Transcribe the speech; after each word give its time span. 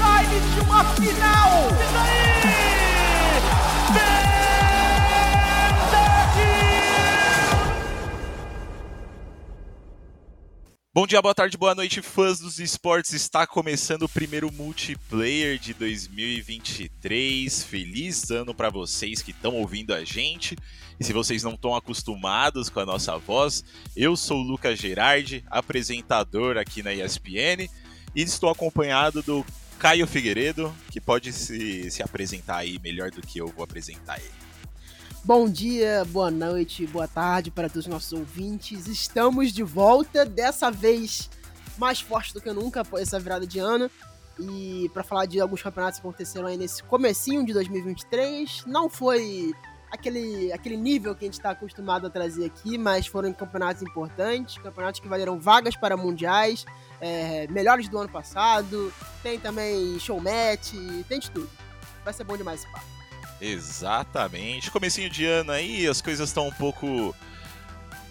time 0.00 0.40
de 0.54 0.60
uma 0.60 0.84
final. 0.94 1.68
Isso 1.68 1.96
aí! 1.96 2.30
Bom 10.92 11.06
dia, 11.06 11.22
boa 11.22 11.34
tarde, 11.34 11.56
boa 11.56 11.72
noite, 11.72 12.02
fãs 12.02 12.40
dos 12.40 12.58
esportes. 12.58 13.12
Está 13.12 13.46
começando 13.46 14.02
o 14.02 14.08
primeiro 14.08 14.50
multiplayer 14.52 15.56
de 15.56 15.72
2023. 15.72 17.62
Feliz 17.62 18.28
ano 18.30 18.52
para 18.52 18.70
vocês 18.70 19.22
que 19.22 19.30
estão 19.30 19.54
ouvindo 19.54 19.94
a 19.94 20.04
gente. 20.04 20.56
E 20.98 21.04
se 21.04 21.12
vocês 21.12 21.44
não 21.44 21.54
estão 21.54 21.76
acostumados 21.76 22.68
com 22.68 22.80
a 22.80 22.84
nossa 22.84 23.16
voz, 23.16 23.64
eu 23.96 24.16
sou 24.16 24.40
o 24.40 24.42
Lucas 24.42 24.80
Gerardi, 24.80 25.44
apresentador 25.48 26.58
aqui 26.58 26.82
na 26.82 26.92
ESPN, 26.92 27.70
e 28.14 28.22
estou 28.22 28.50
acompanhado 28.50 29.22
do 29.22 29.46
Caio 29.80 30.06
Figueiredo, 30.06 30.74
que 30.90 31.00
pode 31.00 31.32
se, 31.32 31.90
se 31.90 32.02
apresentar 32.02 32.58
aí 32.58 32.78
melhor 32.80 33.10
do 33.10 33.22
que 33.22 33.38
eu 33.38 33.48
vou 33.48 33.64
apresentar 33.64 34.18
ele. 34.18 34.30
Bom 35.24 35.48
dia, 35.48 36.04
boa 36.04 36.30
noite, 36.30 36.86
boa 36.86 37.08
tarde 37.08 37.50
para 37.50 37.66
todos 37.66 37.86
os 37.86 37.90
nossos 37.90 38.12
ouvintes. 38.12 38.86
Estamos 38.86 39.50
de 39.52 39.62
volta, 39.62 40.26
dessa 40.26 40.70
vez 40.70 41.30
mais 41.78 41.98
forte 41.98 42.34
do 42.34 42.42
que 42.42 42.52
nunca 42.52 42.82
após 42.82 43.04
essa 43.04 43.18
virada 43.18 43.46
de 43.46 43.58
ano. 43.58 43.90
E 44.38 44.90
para 44.92 45.02
falar 45.02 45.24
de 45.24 45.40
alguns 45.40 45.62
campeonatos 45.62 45.98
que 45.98 46.06
aconteceram 46.06 46.46
aí 46.46 46.58
nesse 46.58 46.82
comecinho 46.82 47.42
de 47.46 47.54
2023, 47.54 48.64
não 48.66 48.90
foi 48.90 49.54
aquele, 49.90 50.52
aquele 50.52 50.76
nível 50.76 51.14
que 51.14 51.24
a 51.24 51.26
gente 51.26 51.38
está 51.38 51.50
acostumado 51.50 52.06
a 52.06 52.10
trazer 52.10 52.44
aqui, 52.44 52.76
mas 52.76 53.06
foram 53.06 53.32
campeonatos 53.32 53.82
importantes, 53.82 54.58
campeonatos 54.58 55.00
que 55.00 55.08
valeram 55.08 55.40
vagas 55.40 55.74
para 55.74 55.96
mundiais, 55.96 56.66
é, 57.00 57.46
melhores 57.48 57.88
do 57.88 57.98
ano 57.98 58.08
passado, 58.08 58.92
tem 59.22 59.38
também 59.38 59.98
showmatch, 59.98 60.72
tem 61.08 61.18
de 61.18 61.30
tudo. 61.30 61.50
Vai 62.04 62.12
ser 62.12 62.24
bom 62.24 62.36
demais 62.36 62.60
esse 62.60 62.70
papo. 62.70 62.86
Exatamente. 63.40 64.70
Comecinho 64.70 65.08
de 65.08 65.24
ano 65.24 65.52
aí, 65.52 65.86
as 65.86 66.00
coisas 66.00 66.28
estão 66.28 66.48
um 66.48 66.52
pouco 66.52 67.14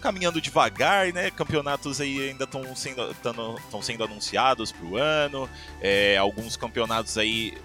caminhando 0.00 0.40
devagar, 0.40 1.12
né? 1.12 1.30
Campeonatos 1.30 2.00
aí 2.00 2.30
ainda 2.30 2.44
estão 2.44 2.74
sendo, 2.74 3.14
tão, 3.14 3.82
sendo 3.82 4.02
anunciados 4.02 4.72
para 4.72 4.84
o 4.84 4.96
ano. 4.96 5.48
É, 5.80 6.16
alguns 6.16 6.56
campeonatos 6.56 7.16
aí 7.16 7.56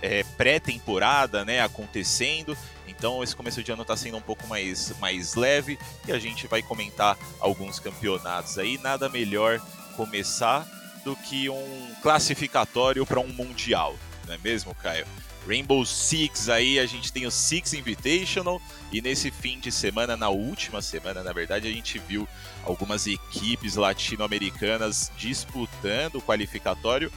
é, 0.00 0.24
pré-temporada, 0.36 1.44
né? 1.44 1.60
Acontecendo. 1.60 2.56
Então 2.88 3.22
esse 3.22 3.36
começo 3.36 3.62
de 3.62 3.70
ano 3.70 3.82
está 3.82 3.96
sendo 3.96 4.16
um 4.16 4.22
pouco 4.22 4.46
mais, 4.48 4.92
mais 4.98 5.34
leve 5.34 5.78
e 6.06 6.12
a 6.12 6.18
gente 6.18 6.46
vai 6.46 6.62
comentar 6.62 7.16
alguns 7.38 7.78
campeonatos 7.78 8.58
aí. 8.58 8.78
Nada 8.78 9.08
melhor 9.08 9.60
começar 9.96 10.66
do 11.04 11.16
que 11.16 11.48
um 11.48 11.94
classificatório 12.02 13.04
para 13.04 13.20
um 13.20 13.28
mundial, 13.28 13.96
não 14.26 14.34
é 14.34 14.38
mesmo, 14.38 14.74
Caio? 14.74 15.06
Rainbow 15.46 15.84
Six 15.84 16.48
aí, 16.48 16.78
a 16.78 16.86
gente 16.86 17.12
tem 17.12 17.26
o 17.26 17.30
Six 17.30 17.72
Invitational 17.72 18.62
e 18.92 19.02
nesse 19.02 19.30
fim 19.30 19.58
de 19.58 19.72
semana, 19.72 20.16
na 20.16 20.28
última 20.28 20.80
semana, 20.80 21.22
na 21.22 21.32
verdade, 21.32 21.66
a 21.66 21.72
gente 21.72 21.98
viu 21.98 22.28
algumas 22.64 23.06
equipes 23.06 23.74
latino-americanas 23.74 25.10
disputando 25.16 26.16
o 26.16 26.22
qualificatório 26.22 27.10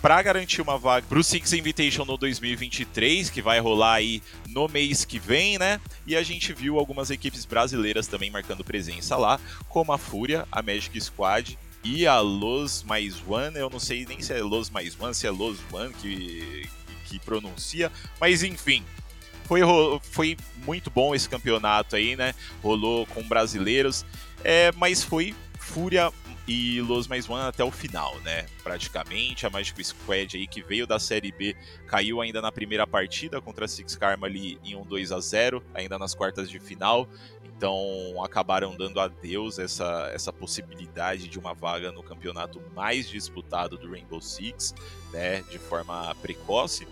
para 0.00 0.20
garantir 0.20 0.60
uma 0.60 0.76
vaga 0.76 1.06
para 1.08 1.18
o 1.18 1.22
Six 1.22 1.52
Invitational 1.52 2.16
2023, 2.16 3.30
que 3.30 3.40
vai 3.40 3.60
rolar 3.60 3.94
aí 3.94 4.22
no 4.48 4.68
mês 4.68 5.04
que 5.04 5.18
vem, 5.18 5.58
né? 5.58 5.80
E 6.04 6.16
a 6.16 6.22
gente 6.24 6.52
viu 6.52 6.78
algumas 6.78 7.08
equipes 7.10 7.44
brasileiras 7.44 8.08
também 8.08 8.30
marcando 8.30 8.64
presença 8.64 9.16
lá, 9.16 9.40
como 9.68 9.92
a 9.92 9.98
Fúria, 9.98 10.46
a 10.50 10.60
Magic 10.60 11.00
Squad 11.00 11.56
e 11.84 12.06
a 12.06 12.20
Los 12.20 12.82
Mais 12.82 13.22
One. 13.26 13.56
Eu 13.56 13.70
não 13.70 13.80
sei 13.80 14.04
nem 14.06 14.20
se 14.20 14.32
é 14.32 14.42
Los 14.42 14.70
Mais 14.70 14.98
One, 14.98 15.14
se 15.14 15.26
é 15.26 15.30
Los 15.30 15.58
One 15.72 15.92
que 15.94 16.68
que 17.12 17.18
pronuncia, 17.18 17.92
mas 18.18 18.42
enfim. 18.42 18.82
Foi, 19.44 19.60
foi 20.00 20.36
muito 20.64 20.88
bom 20.88 21.14
esse 21.14 21.28
campeonato 21.28 21.94
aí, 21.94 22.16
né? 22.16 22.34
Rolou 22.62 23.04
com 23.06 23.22
brasileiros, 23.22 24.06
é, 24.42 24.72
mas 24.72 25.04
foi 25.04 25.34
Fúria 25.58 26.10
e 26.46 26.80
Los 26.80 27.06
Mais 27.06 27.28
One 27.28 27.42
até 27.42 27.62
o 27.62 27.70
final, 27.70 28.18
né? 28.20 28.46
Praticamente. 28.62 29.46
A 29.46 29.50
Magic 29.50 29.82
Squad 29.84 30.36
aí 30.36 30.46
que 30.46 30.62
veio 30.62 30.86
da 30.86 30.98
Série 30.98 31.30
B 31.30 31.54
caiu 31.86 32.20
ainda 32.20 32.40
na 32.40 32.50
primeira 32.50 32.86
partida 32.86 33.40
contra 33.40 33.66
a 33.66 33.68
Six 33.68 33.94
Karma 33.96 34.26
ali 34.26 34.58
em 34.64 34.74
um 34.74 34.84
2 34.84 35.12
a 35.12 35.20
0 35.20 35.62
ainda 35.74 35.98
nas 35.98 36.14
quartas 36.14 36.48
de 36.48 36.58
final. 36.58 37.08
Então 37.62 38.20
acabaram 38.24 38.74
dando 38.74 38.98
adeus 38.98 39.56
essa, 39.56 40.10
essa 40.12 40.32
possibilidade 40.32 41.28
de 41.28 41.38
uma 41.38 41.54
vaga 41.54 41.92
no 41.92 42.02
campeonato 42.02 42.60
mais 42.74 43.08
disputado 43.08 43.78
do 43.78 43.88
Rainbow 43.88 44.20
Six, 44.20 44.74
né? 45.12 45.42
De 45.42 45.60
forma 45.60 46.12
precoce 46.20 46.88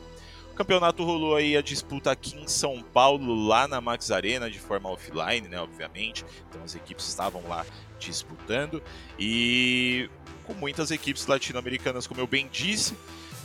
campeonato 0.60 1.02
rolou 1.02 1.36
aí 1.36 1.56
a 1.56 1.62
disputa 1.62 2.10
aqui 2.10 2.36
em 2.36 2.46
São 2.46 2.82
Paulo, 2.82 3.34
lá 3.46 3.66
na 3.66 3.80
Max 3.80 4.10
Arena, 4.10 4.50
de 4.50 4.58
forma 4.58 4.90
offline, 4.90 5.48
né, 5.48 5.58
obviamente. 5.58 6.22
Então 6.50 6.62
as 6.62 6.74
equipes 6.74 7.08
estavam 7.08 7.42
lá 7.48 7.64
disputando 7.98 8.82
e 9.18 10.10
com 10.44 10.52
muitas 10.52 10.90
equipes 10.90 11.26
latino-americanas, 11.26 12.06
como 12.06 12.20
eu 12.20 12.26
bem 12.26 12.46
disse. 12.52 12.94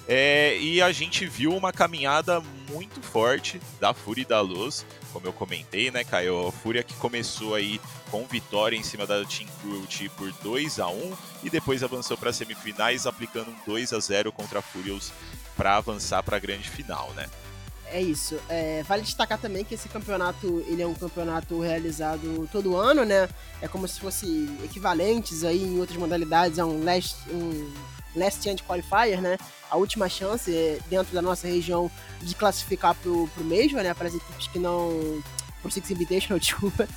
É, 0.09 0.57
e 0.59 0.81
a 0.81 0.91
gente 0.91 1.25
viu 1.25 1.55
uma 1.55 1.71
caminhada 1.71 2.41
muito 2.69 3.01
forte 3.01 3.61
da 3.79 3.93
Fúria 3.93 4.23
e 4.23 4.25
da 4.25 4.41
Luz, 4.41 4.85
como 5.15 5.27
eu 5.27 5.31
comentei, 5.31 5.89
né, 5.89 6.03
Caio? 6.03 6.49
A 6.49 6.51
Fúria 6.51 6.83
que 6.83 6.93
começou 6.95 7.55
aí 7.55 7.79
com 8.11 8.25
vitória 8.25 8.75
em 8.75 8.83
cima 8.83 9.07
da 9.07 9.23
Team 9.23 9.47
Cruelty 9.61 10.09
por 10.09 10.29
2 10.43 10.77
a 10.77 10.89
1 10.89 11.13
e 11.41 11.49
depois 11.49 11.81
avançou 11.81 12.17
para 12.17 12.33
semifinais 12.33 13.07
aplicando 13.07 13.49
um 13.49 13.55
2 13.65 13.93
a 13.93 13.99
0 14.01 14.33
contra 14.33 14.59
a 14.59 14.61
Furious 14.61 15.13
para 15.55 15.77
avançar 15.77 16.21
para 16.21 16.35
a 16.35 16.39
grande 16.39 16.69
final, 16.69 17.13
né? 17.13 17.27
É 17.85 18.01
isso. 18.01 18.37
É, 18.49 18.83
vale 18.83 19.03
destacar 19.03 19.39
também 19.39 19.63
que 19.63 19.75
esse 19.75 19.87
campeonato 19.87 20.65
ele 20.67 20.81
é 20.81 20.87
um 20.87 20.93
campeonato 20.93 21.61
realizado 21.61 22.49
todo 22.51 22.75
ano, 22.75 23.05
né? 23.05 23.29
É 23.61 23.69
como 23.69 23.87
se 23.87 23.97
fosse 24.01 24.49
equivalentes 24.65 25.45
aí 25.45 25.63
em 25.63 25.79
outras 25.79 25.97
modalidades 25.97 26.59
a 26.59 26.65
um 26.65 26.83
last, 26.83 27.15
um 27.31 27.73
last 28.15 28.43
chance 28.43 28.63
qualifier, 28.63 29.21
né? 29.21 29.37
A 29.69 29.77
última 29.77 30.07
chance 30.07 30.53
é, 30.53 30.79
dentro 30.89 31.13
da 31.13 31.21
nossa 31.21 31.47
região 31.47 31.89
de 32.21 32.35
classificar 32.35 32.95
pro, 32.95 33.27
pro 33.29 33.43
Major, 33.43 33.81
né? 33.81 33.93
Para 33.93 34.07
as 34.07 34.15
equipes 34.15 34.47
que 34.47 34.59
não 34.59 35.21
pro 35.65 35.71
Six 35.71 35.89
Invitational, 35.89 36.37
desculpa, 36.39 36.87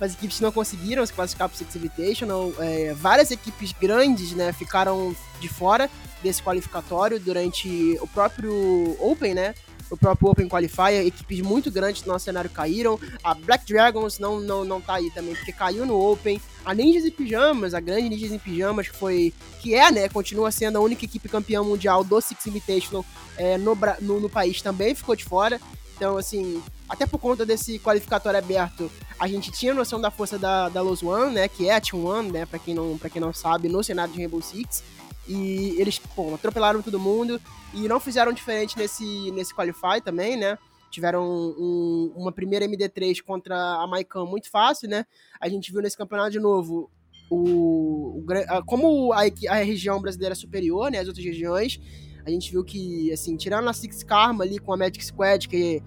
as 0.00 0.14
equipes 0.14 0.38
que 0.38 0.42
não 0.42 0.50
conseguiram 0.50 1.04
se 1.04 1.12
classificar 1.12 1.48
pro 1.48 1.58
Six 1.58 1.76
Invitational, 1.76 2.52
é, 2.58 2.94
várias 2.94 3.30
equipes 3.30 3.72
grandes, 3.72 4.32
né, 4.32 4.52
ficaram 4.52 5.14
de 5.40 5.48
fora 5.48 5.90
desse 6.22 6.42
qualificatório 6.42 7.20
durante 7.20 7.98
o 8.00 8.06
próprio 8.06 8.96
Open, 8.98 9.34
né? 9.34 9.54
O 9.94 9.96
próprio 9.96 10.28
Open 10.28 10.48
Qualifier, 10.48 11.06
equipes 11.06 11.40
muito 11.40 11.70
grandes 11.70 12.02
do 12.02 12.08
nosso 12.08 12.24
cenário 12.24 12.50
caíram. 12.50 12.98
A 13.22 13.32
Black 13.32 13.64
Dragons 13.64 14.18
não, 14.18 14.40
não, 14.40 14.64
não 14.64 14.80
tá 14.80 14.94
aí 14.94 15.08
também, 15.12 15.36
porque 15.36 15.52
caiu 15.52 15.86
no 15.86 15.96
Open. 15.96 16.40
A 16.64 16.74
Ninjas 16.74 17.04
em 17.04 17.12
Pijamas, 17.12 17.74
a 17.74 17.80
grande 17.80 18.08
Ninjas 18.08 18.32
em 18.32 18.38
Pijamas, 18.38 18.88
que 18.88 18.96
foi. 18.96 19.32
que 19.60 19.72
é, 19.72 19.92
né? 19.92 20.08
Continua 20.08 20.50
sendo 20.50 20.78
a 20.78 20.80
única 20.80 21.04
equipe 21.04 21.28
campeã 21.28 21.62
mundial 21.62 22.02
do 22.02 22.20
Six 22.20 22.44
Invitational 22.46 23.04
é, 23.36 23.56
no, 23.56 23.78
no, 24.00 24.18
no 24.18 24.28
país, 24.28 24.60
também 24.60 24.96
ficou 24.96 25.14
de 25.14 25.24
fora. 25.24 25.60
Então, 25.96 26.18
assim, 26.18 26.60
até 26.88 27.06
por 27.06 27.18
conta 27.18 27.46
desse 27.46 27.78
qualificatório 27.78 28.38
aberto, 28.38 28.90
a 29.16 29.28
gente 29.28 29.52
tinha 29.52 29.72
noção 29.72 30.00
da 30.00 30.10
força 30.10 30.36
da, 30.36 30.68
da 30.68 30.82
Los 30.82 31.04
One, 31.04 31.34
né? 31.34 31.46
Que 31.46 31.68
é 31.68 31.76
a 31.76 31.80
Team 31.80 32.04
One, 32.04 32.32
né? 32.32 32.46
Pra 32.46 32.58
quem, 32.58 32.74
não, 32.74 32.98
pra 32.98 33.08
quem 33.08 33.22
não 33.22 33.32
sabe, 33.32 33.68
no 33.68 33.84
cenário 33.84 34.12
de 34.12 34.18
Rainbow 34.18 34.42
Six. 34.42 34.82
E 35.26 35.76
eles, 35.78 35.98
pô, 35.98 36.34
atropelaram 36.34 36.82
todo 36.82 36.98
mundo 37.00 37.40
e 37.72 37.88
não 37.88 37.98
fizeram 37.98 38.32
diferente 38.32 38.76
nesse, 38.76 39.30
nesse 39.32 39.54
Qualify 39.54 40.00
também, 40.04 40.36
né? 40.36 40.58
Tiveram 40.90 41.24
um, 41.24 42.12
uma 42.14 42.30
primeira 42.30 42.66
MD3 42.66 43.22
contra 43.22 43.56
a 43.56 43.86
Maicon 43.86 44.26
muito 44.26 44.50
fácil, 44.50 44.88
né? 44.88 45.06
A 45.40 45.48
gente 45.48 45.72
viu 45.72 45.80
nesse 45.80 45.96
campeonato 45.96 46.30
de 46.30 46.40
novo 46.40 46.90
o, 47.30 48.18
o 48.18 48.24
como 48.66 49.12
a, 49.12 49.22
a, 49.48 49.54
região 49.56 50.00
brasileira 50.00 50.34
é 50.34 50.36
superior, 50.36 50.90
né? 50.90 50.98
As 50.98 51.08
outras 51.08 51.24
regiões. 51.24 51.80
A 52.24 52.30
gente 52.30 52.50
viu 52.50 52.64
que, 52.64 53.12
assim, 53.12 53.36
tirando 53.36 53.68
a 53.68 53.72
Six 53.72 54.02
Karma 54.02 54.44
ali 54.44 54.58
com 54.58 54.72
a 54.72 54.76
Magic 54.76 55.04
Squad, 55.04 55.48
que 55.48 55.82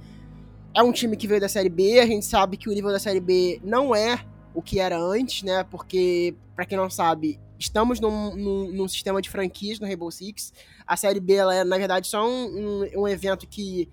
é 0.73 0.83
um 0.83 0.91
time 0.91 1.17
que 1.17 1.27
veio 1.27 1.41
da 1.41 1.49
Série 1.49 1.69
B, 1.69 1.99
a 1.99 2.05
gente 2.05 2.25
sabe 2.25 2.57
que 2.57 2.69
o 2.69 2.73
nível 2.73 2.91
da 2.91 2.99
Série 2.99 3.19
B 3.19 3.59
não 3.63 3.95
é 3.95 4.23
o 4.53 4.61
que 4.61 4.79
era 4.79 4.99
antes, 4.99 5.41
né? 5.43 5.63
Porque, 5.63 6.35
para 6.55 6.65
quem 6.65 6.77
não 6.77 6.89
sabe, 6.89 7.39
estamos 7.59 7.99
num, 7.99 8.35
num, 8.35 8.71
num, 8.71 8.87
sistema 8.87 9.21
de 9.21 9.29
franquias 9.29 9.79
no 9.79 9.87
Rainbow 9.87 10.11
Six. 10.11 10.53
A 10.85 10.95
Série 10.95 11.19
B, 11.19 11.33
ela 11.33 11.55
é, 11.55 11.63
na 11.63 11.77
verdade, 11.77 12.07
só 12.07 12.27
um, 12.27 12.83
um, 12.83 13.01
um 13.01 13.07
evento 13.07 13.47
que 13.47 13.89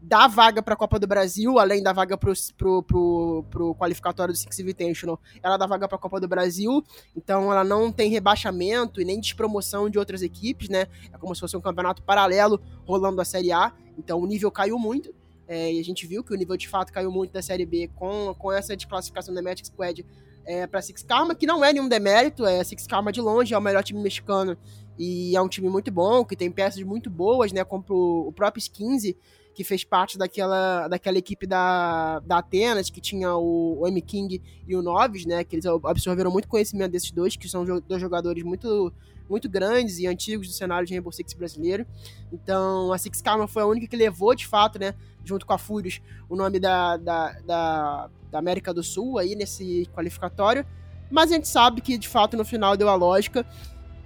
dá 0.00 0.28
vaga 0.28 0.62
para 0.62 0.74
a 0.74 0.76
Copa 0.76 0.98
do 0.98 1.06
Brasil, 1.06 1.58
além 1.58 1.82
da 1.82 1.92
vaga 1.92 2.16
para 2.16 2.32
pro, 2.56 2.82
pro, 2.82 3.44
pro 3.50 3.74
qualificatório 3.74 4.32
do 4.32 4.36
Six 4.36 4.58
Invitational, 4.60 5.20
ela 5.42 5.56
dá 5.56 5.66
vaga 5.66 5.88
para 5.88 5.96
a 5.96 6.00
Copa 6.00 6.20
do 6.20 6.28
Brasil, 6.28 6.84
então 7.16 7.50
ela 7.50 7.64
não 7.64 7.90
tem 7.90 8.10
rebaixamento 8.10 9.00
e 9.00 9.04
nem 9.04 9.20
despromoção 9.20 9.90
de 9.90 9.98
outras 9.98 10.22
equipes, 10.22 10.68
né? 10.68 10.86
É 11.12 11.18
como 11.18 11.34
se 11.34 11.40
fosse 11.40 11.56
um 11.56 11.60
campeonato 11.60 12.02
paralelo 12.02 12.60
rolando 12.86 13.20
a 13.20 13.24
Série 13.24 13.52
A, 13.52 13.72
então 13.96 14.20
o 14.20 14.26
nível 14.26 14.50
caiu 14.50 14.78
muito. 14.78 15.12
É, 15.50 15.72
e 15.72 15.80
a 15.80 15.82
gente 15.82 16.06
viu 16.06 16.22
que 16.22 16.32
o 16.32 16.36
nível 16.36 16.58
de 16.58 16.68
fato 16.68 16.92
caiu 16.92 17.10
muito 17.10 17.32
da 17.32 17.40
Série 17.40 17.64
B 17.64 17.90
com, 17.96 18.34
com 18.38 18.52
essa 18.52 18.76
desclassificação 18.76 19.34
da 19.34 19.40
Magic 19.40 19.66
Squad 19.66 20.04
é, 20.48 20.66
para 20.66 20.80
Six 20.80 21.02
Karma, 21.02 21.34
que 21.34 21.46
não 21.46 21.62
é 21.62 21.74
nenhum 21.74 21.86
demérito, 21.86 22.46
é 22.46 22.64
Six 22.64 22.86
Karma 22.86 23.12
de 23.12 23.20
longe, 23.20 23.52
é 23.52 23.58
o 23.58 23.60
melhor 23.60 23.84
time 23.84 24.00
mexicano 24.00 24.56
e 24.98 25.36
é 25.36 25.42
um 25.42 25.48
time 25.48 25.68
muito 25.68 25.92
bom, 25.92 26.24
que 26.24 26.34
tem 26.34 26.50
peças 26.50 26.82
muito 26.82 27.10
boas, 27.10 27.52
né? 27.52 27.62
Como 27.64 27.84
o 27.90 28.32
próprio 28.32 28.58
Skinzy, 28.58 29.14
que 29.58 29.64
fez 29.64 29.82
parte 29.82 30.16
daquela, 30.16 30.86
daquela 30.86 31.18
equipe 31.18 31.44
da, 31.44 32.20
da 32.20 32.38
Atenas, 32.38 32.90
que 32.90 33.00
tinha 33.00 33.34
o, 33.34 33.80
o 33.80 33.88
M. 33.88 34.00
King 34.00 34.40
e 34.68 34.76
o 34.76 34.80
Noves, 34.80 35.26
né? 35.26 35.42
Que 35.42 35.56
eles 35.56 35.66
absorveram 35.66 36.30
muito 36.30 36.46
conhecimento 36.46 36.92
desses 36.92 37.10
dois, 37.10 37.34
que 37.34 37.48
são 37.48 37.64
dois 37.64 38.00
jogadores 38.00 38.44
muito, 38.44 38.92
muito 39.28 39.48
grandes 39.48 39.98
e 39.98 40.06
antigos 40.06 40.46
do 40.46 40.54
cenário 40.54 40.86
de 40.86 40.94
Rainbow 40.94 41.10
Six 41.10 41.32
brasileiro. 41.32 41.84
Então, 42.32 42.92
a 42.92 42.98
Six 42.98 43.20
Karma 43.20 43.48
foi 43.48 43.64
a 43.64 43.66
única 43.66 43.88
que 43.88 43.96
levou, 43.96 44.32
de 44.32 44.46
fato, 44.46 44.78
né? 44.78 44.94
Junto 45.24 45.44
com 45.44 45.52
a 45.52 45.58
Furious, 45.58 46.00
o 46.28 46.36
nome 46.36 46.60
da, 46.60 46.96
da, 46.96 47.32
da, 47.40 48.10
da 48.30 48.38
América 48.38 48.72
do 48.72 48.84
Sul 48.84 49.18
aí 49.18 49.34
nesse 49.34 49.90
qualificatório. 49.92 50.64
Mas 51.10 51.32
a 51.32 51.34
gente 51.34 51.48
sabe 51.48 51.80
que, 51.80 51.98
de 51.98 52.06
fato, 52.06 52.36
no 52.36 52.44
final 52.44 52.76
deu 52.76 52.88
a 52.88 52.94
lógica 52.94 53.44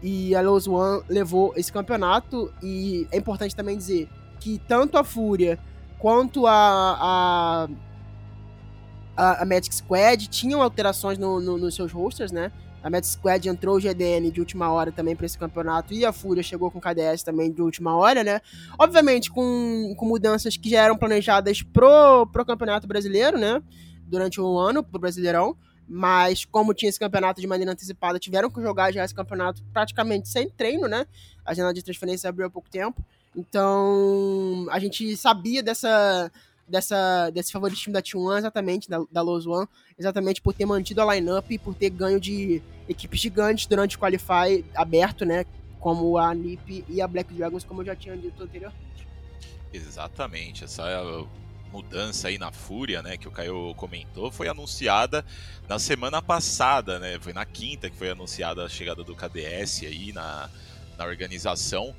e 0.02 0.34
a 0.34 0.40
Lowe's 0.40 0.66
One 0.66 1.04
levou 1.10 1.52
esse 1.56 1.70
campeonato. 1.70 2.50
E 2.62 3.06
é 3.12 3.18
importante 3.18 3.54
também 3.54 3.76
dizer 3.76 4.08
que 4.42 4.58
tanto 4.66 4.98
a 4.98 5.04
Fúria 5.04 5.56
quanto 6.00 6.48
a, 6.48 7.68
a, 9.16 9.42
a 9.42 9.44
Magic 9.44 9.72
Squad 9.72 10.28
tinham 10.28 10.60
alterações 10.60 11.16
no, 11.16 11.40
no, 11.40 11.56
nos 11.56 11.76
seus 11.76 11.92
rosters, 11.92 12.32
né? 12.32 12.50
A 12.82 12.90
Magic 12.90 13.12
Squad 13.12 13.48
entrou 13.48 13.76
o 13.76 13.80
GDN 13.80 14.32
de 14.32 14.40
última 14.40 14.68
hora 14.72 14.90
também 14.90 15.14
para 15.14 15.26
esse 15.26 15.38
campeonato 15.38 15.94
e 15.94 16.04
a 16.04 16.12
Fúria 16.12 16.42
chegou 16.42 16.72
com 16.72 16.78
o 16.78 16.80
KDS 16.80 17.22
também 17.22 17.52
de 17.52 17.62
última 17.62 17.96
hora, 17.96 18.24
né? 18.24 18.40
Obviamente 18.76 19.30
com, 19.30 19.94
com 19.96 20.06
mudanças 20.06 20.56
que 20.56 20.70
já 20.70 20.82
eram 20.82 20.96
planejadas 20.96 21.62
pro, 21.62 22.26
pro 22.26 22.44
campeonato 22.44 22.88
brasileiro, 22.88 23.38
né? 23.38 23.62
Durante 24.04 24.40
o 24.40 24.58
ano, 24.58 24.82
pro 24.82 24.98
Brasileirão. 24.98 25.56
Mas 25.86 26.44
como 26.44 26.74
tinha 26.74 26.88
esse 26.88 26.98
campeonato 26.98 27.40
de 27.40 27.46
maneira 27.46 27.70
antecipada, 27.70 28.18
tiveram 28.18 28.50
que 28.50 28.60
jogar 28.60 28.92
já 28.92 29.04
esse 29.04 29.14
campeonato 29.14 29.62
praticamente 29.72 30.28
sem 30.28 30.50
treino, 30.50 30.88
né? 30.88 31.06
A 31.44 31.54
janela 31.54 31.72
de 31.72 31.82
transferência 31.82 32.28
abriu 32.28 32.46
há 32.46 32.50
pouco 32.50 32.68
tempo. 32.68 33.04
Então, 33.34 34.66
a 34.70 34.78
gente 34.78 35.16
sabia 35.16 35.62
dessa, 35.62 36.30
dessa, 36.68 37.30
desse 37.30 37.52
favoritismo 37.52 37.92
da 37.92 38.02
T1 38.02 38.38
exatamente, 38.38 38.88
da, 38.88 39.02
da 39.10 39.22
Lowe's 39.22 39.46
One, 39.46 39.66
exatamente 39.98 40.40
por 40.40 40.52
ter 40.52 40.66
mantido 40.66 41.00
a 41.00 41.14
lineup 41.14 41.50
e 41.50 41.58
por 41.58 41.74
ter 41.74 41.90
ganho 41.90 42.20
de 42.20 42.62
equipes 42.88 43.20
gigantes 43.20 43.66
durante 43.66 43.96
o 43.96 43.98
Qualify 43.98 44.64
aberto, 44.74 45.24
né? 45.24 45.44
Como 45.80 46.16
a 46.18 46.34
NiP 46.34 46.84
e 46.88 47.00
a 47.00 47.08
Black 47.08 47.32
Dragons, 47.34 47.64
como 47.64 47.80
eu 47.80 47.86
já 47.86 47.96
tinha 47.96 48.16
dito 48.16 48.42
anteriormente. 48.42 49.08
Exatamente, 49.72 50.64
essa 50.64 50.84
mudança 51.72 52.28
aí 52.28 52.36
na 52.36 52.52
Fúria, 52.52 53.00
né, 53.02 53.16
que 53.16 53.26
o 53.26 53.30
Caio 53.30 53.74
comentou, 53.76 54.30
foi 54.30 54.46
anunciada 54.46 55.24
na 55.66 55.78
semana 55.78 56.20
passada, 56.20 56.98
né? 56.98 57.18
Foi 57.18 57.32
na 57.32 57.46
quinta 57.46 57.88
que 57.88 57.96
foi 57.96 58.10
anunciada 58.10 58.62
a 58.62 58.68
chegada 58.68 59.02
do 59.02 59.16
KDS 59.16 59.84
aí 59.84 60.12
na, 60.12 60.50
na 60.98 61.06
organização. 61.06 61.96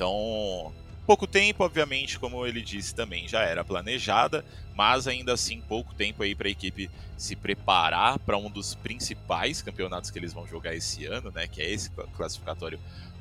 Então, 0.00 0.72
pouco 1.06 1.26
tempo, 1.26 1.62
obviamente, 1.62 2.18
como 2.18 2.46
ele 2.46 2.62
disse 2.62 2.94
também, 2.94 3.28
já 3.28 3.42
era 3.42 3.62
planejada, 3.62 4.42
mas 4.74 5.06
ainda 5.06 5.34
assim 5.34 5.60
pouco 5.60 5.92
tempo 5.92 6.22
aí 6.22 6.34
para 6.34 6.48
a 6.48 6.50
equipe 6.50 6.90
se 7.18 7.36
preparar 7.36 8.18
para 8.18 8.38
um 8.38 8.50
dos 8.50 8.74
principais 8.74 9.60
campeonatos 9.60 10.10
que 10.10 10.18
eles 10.18 10.32
vão 10.32 10.46
jogar 10.46 10.74
esse 10.74 11.04
ano, 11.04 11.30
né, 11.30 11.46
que 11.46 11.60
é 11.60 11.70
esse 11.70 11.90
classificatório 12.16 12.80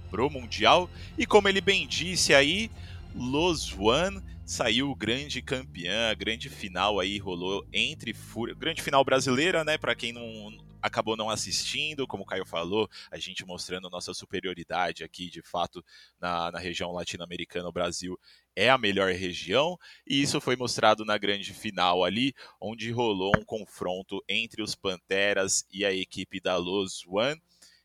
pro 0.10 0.30
mundial. 0.30 0.90
E 1.18 1.26
como 1.26 1.50
ele 1.50 1.60
bem 1.60 1.86
disse 1.86 2.34
aí, 2.34 2.72
Los 3.14 3.78
One 3.78 4.22
saiu 4.46 4.96
grande 4.96 5.42
campeão, 5.42 6.10
a 6.10 6.14
grande 6.14 6.48
final 6.48 6.98
aí 6.98 7.18
rolou 7.18 7.68
entre 7.74 8.14
Fúria, 8.14 8.56
grande 8.56 8.82
final 8.82 9.04
brasileira, 9.04 9.66
né, 9.66 9.78
para 9.78 9.96
quem 9.96 10.14
não 10.14 10.58
acabou 10.82 11.16
não 11.16 11.30
assistindo, 11.30 12.08
como 12.08 12.24
o 12.24 12.26
Caio 12.26 12.46
falou, 12.46 12.90
a 13.12 13.18
gente 13.18 13.46
mostrando 13.46 13.90
nossa 13.90 14.14
superioridade 14.14 15.04
aqui, 15.04 15.30
de 15.30 15.42
fato, 15.42 15.84
na, 16.20 16.52
na 16.52 16.60
região 16.60 16.92
latino-americana, 16.92 17.70
o 17.70 17.74
Brasil 17.74 18.20
é 18.56 18.70
a 18.70 18.78
melhor 18.78 19.12
região, 19.14 19.78
e 20.06 20.22
isso 20.22 20.42
foi 20.42 20.56
mostrado 20.56 21.06
na 21.06 21.18
grande 21.18 21.54
final 21.54 22.04
ali, 22.04 22.34
onde 22.60 22.92
rolou 22.92 23.32
um 23.38 23.46
confronto 23.46 24.24
entre 24.28 24.62
os 24.62 24.76
Panteras 24.76 25.66
e 25.72 25.86
a 25.86 25.94
equipe 25.94 26.40
da 26.40 26.58
Los 26.58 27.06
One, 27.08 27.42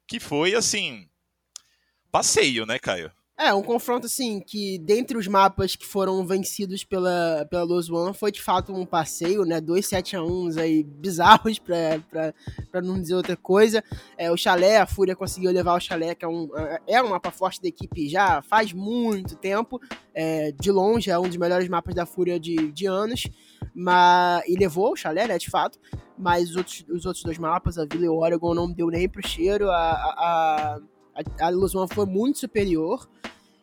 que 0.07 0.19
foi 0.19 0.55
assim, 0.55 1.09
passeio, 2.11 2.67
né, 2.67 2.79
Caio? 2.79 3.13
É, 3.37 3.53
um 3.53 3.63
confronto, 3.63 4.07
assim, 4.07 4.39
que 4.39 4.79
dentre 4.79 5.19
os 5.19 5.27
mapas 5.27 5.75
que 5.75 5.85
foram 5.85 6.25
vencidos 6.25 6.85
pela, 6.85 7.45
pela 7.51 7.65
Los 7.65 7.91
One 7.91 8.15
foi 8.15 8.31
de 8.31 8.41
fato 8.41 8.73
um 8.73 8.87
passeio, 8.87 9.45
né? 9.45 9.61
Dois 9.61 9.87
7 9.89 10.15
a 10.15 10.23
1 10.23 10.51
aí 10.61 10.85
bizarros, 10.85 11.59
pra, 11.59 12.01
pra, 12.09 12.35
pra 12.71 12.81
não 12.81 13.01
dizer 13.01 13.17
outra 13.17 13.37
coisa. 13.37 13.83
É, 14.17 14.31
o 14.31 14.37
Chalé, 14.37 14.77
a 14.79 14.87
Fúria 14.87 15.17
conseguiu 15.17 15.51
levar 15.51 15.75
o 15.75 15.81
Chalé, 15.81 16.15
que 16.15 16.25
é 16.25 16.29
um, 16.29 16.49
é 16.87 17.03
um 17.03 17.09
mapa 17.09 17.33
forte 17.33 17.61
da 17.61 17.67
equipe 17.67 18.09
já 18.09 18.41
faz 18.41 18.73
muito 18.73 19.35
tempo. 19.35 19.81
É, 20.15 20.53
de 20.53 20.71
longe, 20.71 21.11
é 21.11 21.19
um 21.19 21.27
dos 21.27 21.37
melhores 21.37 21.69
mapas 21.69 21.93
da 21.93 22.07
Fúria 22.07 22.39
de, 22.39 22.71
de 22.71 22.87
anos. 22.87 23.25
Mas, 23.75 24.45
e 24.47 24.55
levou 24.57 24.93
o 24.93 24.97
Chalé, 24.97 25.27
né, 25.27 25.39
de 25.39 25.51
fato. 25.51 25.81
Mas 26.17 26.51
os 26.51 26.57
outros, 26.57 26.85
os 26.89 27.05
outros 27.05 27.25
dois 27.25 27.39
mapas, 27.39 27.79
a 27.79 27.85
Vila 27.85 28.05
e 28.05 28.09
o 28.09 28.15
Oregon, 28.15 28.55
não 28.55 28.71
deu 28.71 28.87
nem 28.87 29.09
pro 29.09 29.27
cheiro. 29.27 29.69
a, 29.69 29.75
a, 29.75 30.77
a 30.77 30.94
a, 31.15 31.47
a 31.47 31.49
Luzon 31.49 31.87
foi 31.89 32.07
muito 32.07 32.39
superior. 32.39 33.09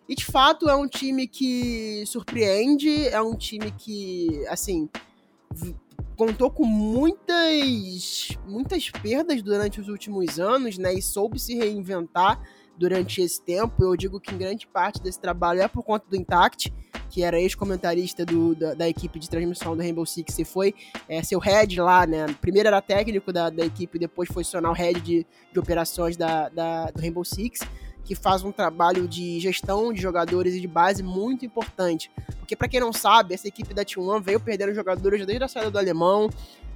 E 0.07 0.15
de 0.15 0.25
fato 0.25 0.69
é 0.69 0.75
um 0.75 0.87
time 0.87 1.27
que 1.27 2.03
surpreende, 2.05 3.07
é 3.07 3.21
um 3.21 3.35
time 3.35 3.71
que, 3.71 4.45
assim, 4.47 4.89
contou 6.17 6.51
com 6.51 6.65
muitas 6.65 8.37
muitas 8.45 8.89
perdas 8.89 9.41
durante 9.41 9.79
os 9.79 9.87
últimos 9.87 10.39
anos, 10.39 10.77
né? 10.77 10.93
E 10.93 11.01
soube 11.01 11.39
se 11.39 11.55
reinventar 11.55 12.41
durante 12.81 13.21
esse 13.21 13.39
tempo. 13.39 13.83
Eu 13.83 13.95
digo 13.95 14.19
que 14.19 14.33
em 14.33 14.37
grande 14.39 14.65
parte 14.65 14.99
desse 15.03 15.19
trabalho 15.19 15.61
é 15.61 15.67
por 15.67 15.83
conta 15.83 16.03
do 16.09 16.15
Intact, 16.15 16.73
que 17.11 17.23
era 17.23 17.39
ex-comentarista 17.39 18.25
da, 18.25 18.73
da, 18.73 18.89
equipe 18.89 19.19
de 19.19 19.29
transmissão 19.29 19.77
do 19.77 19.83
Rainbow 19.83 20.05
Six 20.05 20.39
e 20.39 20.43
foi 20.43 20.73
é, 21.07 21.21
seu 21.21 21.37
head 21.37 21.79
lá, 21.79 22.07
né? 22.07 22.25
Primeiro 22.41 22.67
era 22.67 22.81
técnico 22.81 23.31
da, 23.31 23.51
da 23.51 23.63
equipe, 23.63 23.99
depois 23.99 24.27
foi 24.33 24.43
se 24.43 24.57
o 24.57 24.71
head 24.71 24.99
de, 24.99 25.27
de 25.53 25.59
operações 25.59 26.17
da, 26.17 26.49
da, 26.49 26.85
do 26.85 26.99
Rainbow 26.99 27.23
Six, 27.23 27.59
que 28.03 28.15
faz 28.15 28.43
um 28.43 28.51
trabalho 28.51 29.07
de 29.07 29.39
gestão 29.39 29.93
de 29.93 30.01
jogadores 30.01 30.55
e 30.55 30.59
de 30.59 30.67
base 30.67 31.03
muito 31.03 31.45
importante. 31.45 32.09
Porque, 32.39 32.55
para 32.55 32.67
quem 32.67 32.79
não 32.79 32.91
sabe, 32.91 33.35
essa 33.35 33.47
equipe 33.47 33.75
da 33.75 33.85
T1 33.85 34.23
veio 34.23 34.39
perdendo 34.39 34.73
jogadores 34.73 35.23
desde 35.23 35.43
a 35.43 35.47
saída 35.47 35.69
do 35.69 35.77
alemão, 35.77 36.29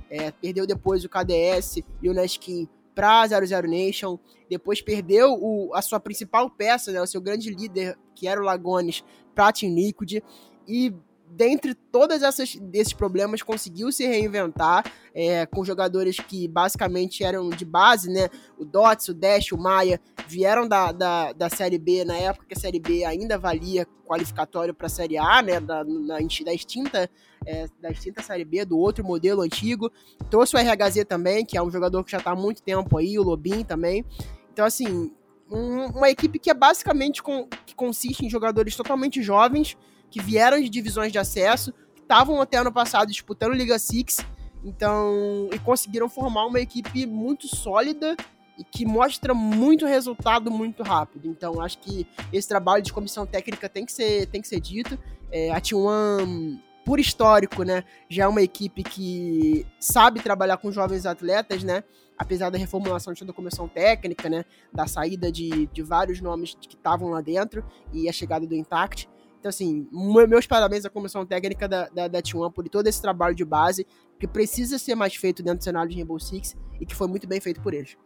é, 0.07 0.30
perdeu 0.30 0.68
depois 0.68 1.04
o 1.04 1.10
KDS 1.10 1.78
e 2.04 2.10
o 2.10 2.13
Neskin 2.13 2.69
para 2.95 3.27
00 3.27 3.68
Nation, 3.68 4.18
depois 4.49 4.81
perdeu 4.81 5.33
o, 5.33 5.75
a 5.75 5.81
sua 5.81 5.99
principal 5.99 6.49
peça, 6.49 6.92
né, 6.92 7.02
o 7.02 7.07
seu 7.07 7.21
grande 7.21 7.49
líder, 7.49 7.97
que 8.16 8.28
era 8.28 8.42
o 8.42 8.44
Lagones, 8.44 9.04
para 9.35 9.52
Team 9.52 9.75
Liquid, 9.75 10.23
e 10.68 10.95
dentre 11.28 11.73
todos 11.73 12.21
esses 12.21 12.94
problemas, 12.94 13.42
conseguiu 13.42 13.92
se 13.92 14.06
reinventar 14.06 14.85
é, 15.14 15.45
com 15.45 15.66
jogadores 15.66 16.18
que 16.18 16.47
basicamente 16.47 17.23
eram 17.23 17.49
de 17.49 17.66
base, 17.66 18.09
né? 18.09 18.30
O 18.57 18.64
Dots, 18.64 19.09
o 19.09 19.14
Dash, 19.14 19.52
o 19.52 19.57
Maia 19.57 19.99
vieram 20.28 20.68
da, 20.68 20.92
da, 20.92 21.33
da 21.33 21.49
Série 21.49 21.78
B, 21.78 22.06
na 22.06 22.16
época 22.16 22.45
que 22.47 22.54
a 22.54 22.59
Série 22.59 22.80
B 22.80 23.04
ainda 23.04 23.37
valia 23.37 23.87
qualificatório 24.06 24.73
para 24.73 24.87
a 24.87 24.90
Série 24.90 25.18
A, 25.18 25.42
né? 25.42 25.59
Da, 25.59 25.83
na, 25.83 26.18
da, 26.18 26.54
extinta, 26.54 27.09
é, 27.45 27.68
da 27.81 27.90
extinta 27.90 28.21
Série 28.21 28.45
B, 28.45 28.66
do 28.66 28.78
outro 28.78 29.04
modelo 29.04 29.42
antigo. 29.42 29.92
Trouxe 30.30 30.56
o 30.56 30.59
RHZ 30.59 31.06
também, 31.07 31.45
que 31.45 31.57
é 31.57 31.61
um 31.61 31.69
jogador 31.69 32.04
que 32.04 32.11
já 32.11 32.18
está 32.18 32.31
há 32.31 32.35
muito 32.35 32.61
tempo 32.61 32.97
aí, 32.97 33.18
o 33.19 33.23
Lobin 33.23 33.64
também. 33.64 34.06
Então, 34.52 34.66
assim, 34.66 35.11
um, 35.52 35.85
uma 35.87 36.09
equipe 36.09 36.40
que 36.40 36.49
é 36.49 36.54
basicamente 36.54 37.21
com, 37.21 37.47
que 37.66 37.75
consiste 37.75 38.25
em 38.25 38.30
jogadores 38.30 38.75
totalmente 38.75 39.21
jovens, 39.21 39.78
que 40.09 40.21
vieram 40.21 40.59
de 40.59 40.69
divisões 40.69 41.11
de 41.11 41.19
acesso, 41.19 41.73
que 41.94 42.02
estavam 42.02 42.42
até 42.42 42.57
ano 42.57 42.71
passado 42.71 43.11
disputando 43.11 43.54
Liga 43.54 43.78
Six, 43.78 44.18
então, 44.64 45.47
e 45.54 45.59
conseguiram 45.59 46.09
formar 46.09 46.45
uma 46.47 46.59
equipe 46.59 47.06
muito 47.06 47.47
sólida 47.47 48.16
e 48.57 48.64
que 48.64 48.85
mostra 48.85 49.33
muito 49.33 49.85
resultado 49.85 50.49
muito 50.49 50.81
rápido. 50.81 51.28
Então, 51.28 51.61
acho 51.61 51.78
que 51.80 52.07
esse 52.31 52.47
trabalho 52.47 52.81
de 52.81 52.92
comissão 52.92 53.25
técnica 53.25 53.69
tem 53.69 53.85
que 53.85 53.92
ser, 53.92 54.25
tem 54.28 54.42
que 54.42 54.47
ser 54.47 54.59
dito. 54.59 54.97
É, 55.31 55.52
a 55.52 55.61
T1, 55.61 56.59
por 56.85 56.99
histórico, 56.99 57.63
né, 57.63 57.83
já 58.07 58.25
é 58.25 58.27
uma 58.27 58.44
equipe 58.44 58.83
que 58.83 59.65
sabe 59.80 60.21
trabalhar 60.21 60.57
com 60.57 60.71
jovens 60.71 61.06
atletas, 61.06 61.63
né? 61.63 61.83
Apesar 62.18 62.49
da 62.49 62.57
reformulação 62.57 63.11
de 63.11 63.19
toda 63.19 63.31
a 63.31 63.35
comissão 63.35 63.68
técnica, 63.68 64.30
né? 64.30 64.45
Da 64.71 64.87
saída 64.87 65.30
de, 65.31 65.65
de 65.68 65.81
vários 65.81 66.21
nomes 66.21 66.56
que 66.56 66.75
estavam 66.75 67.09
lá 67.09 67.19
dentro 67.19 67.65
e 67.92 68.07
a 68.07 68.13
chegada 68.13 68.45
do 68.47 68.56
Intact. 68.56 69.09
Então, 69.39 69.49
assim, 69.49 69.87
meus 69.92 70.47
parabéns 70.47 70.85
à 70.85 70.89
comissão 70.89 71.25
técnica 71.25 71.68
da, 71.68 71.89
da, 71.89 72.07
da 72.07 72.21
T1 72.21 72.54
por 72.54 72.68
todo 72.69 72.87
esse 72.87 73.01
trabalho 73.01 73.35
de 73.35 73.44
base, 73.44 73.85
que 74.18 74.27
precisa 74.27 74.77
ser 74.77 74.95
mais 74.95 75.15
feito 75.15 75.44
dentro 75.44 75.59
do 75.59 75.63
cenário 75.63 75.89
de 75.89 75.95
Rainbow 75.97 76.19
Six 76.19 76.56
e 76.80 76.85
que 76.85 76.95
foi 76.95 77.07
muito 77.07 77.27
bem 77.27 77.42
feito 77.42 77.61
por 77.61 77.73
eles. 77.73 77.97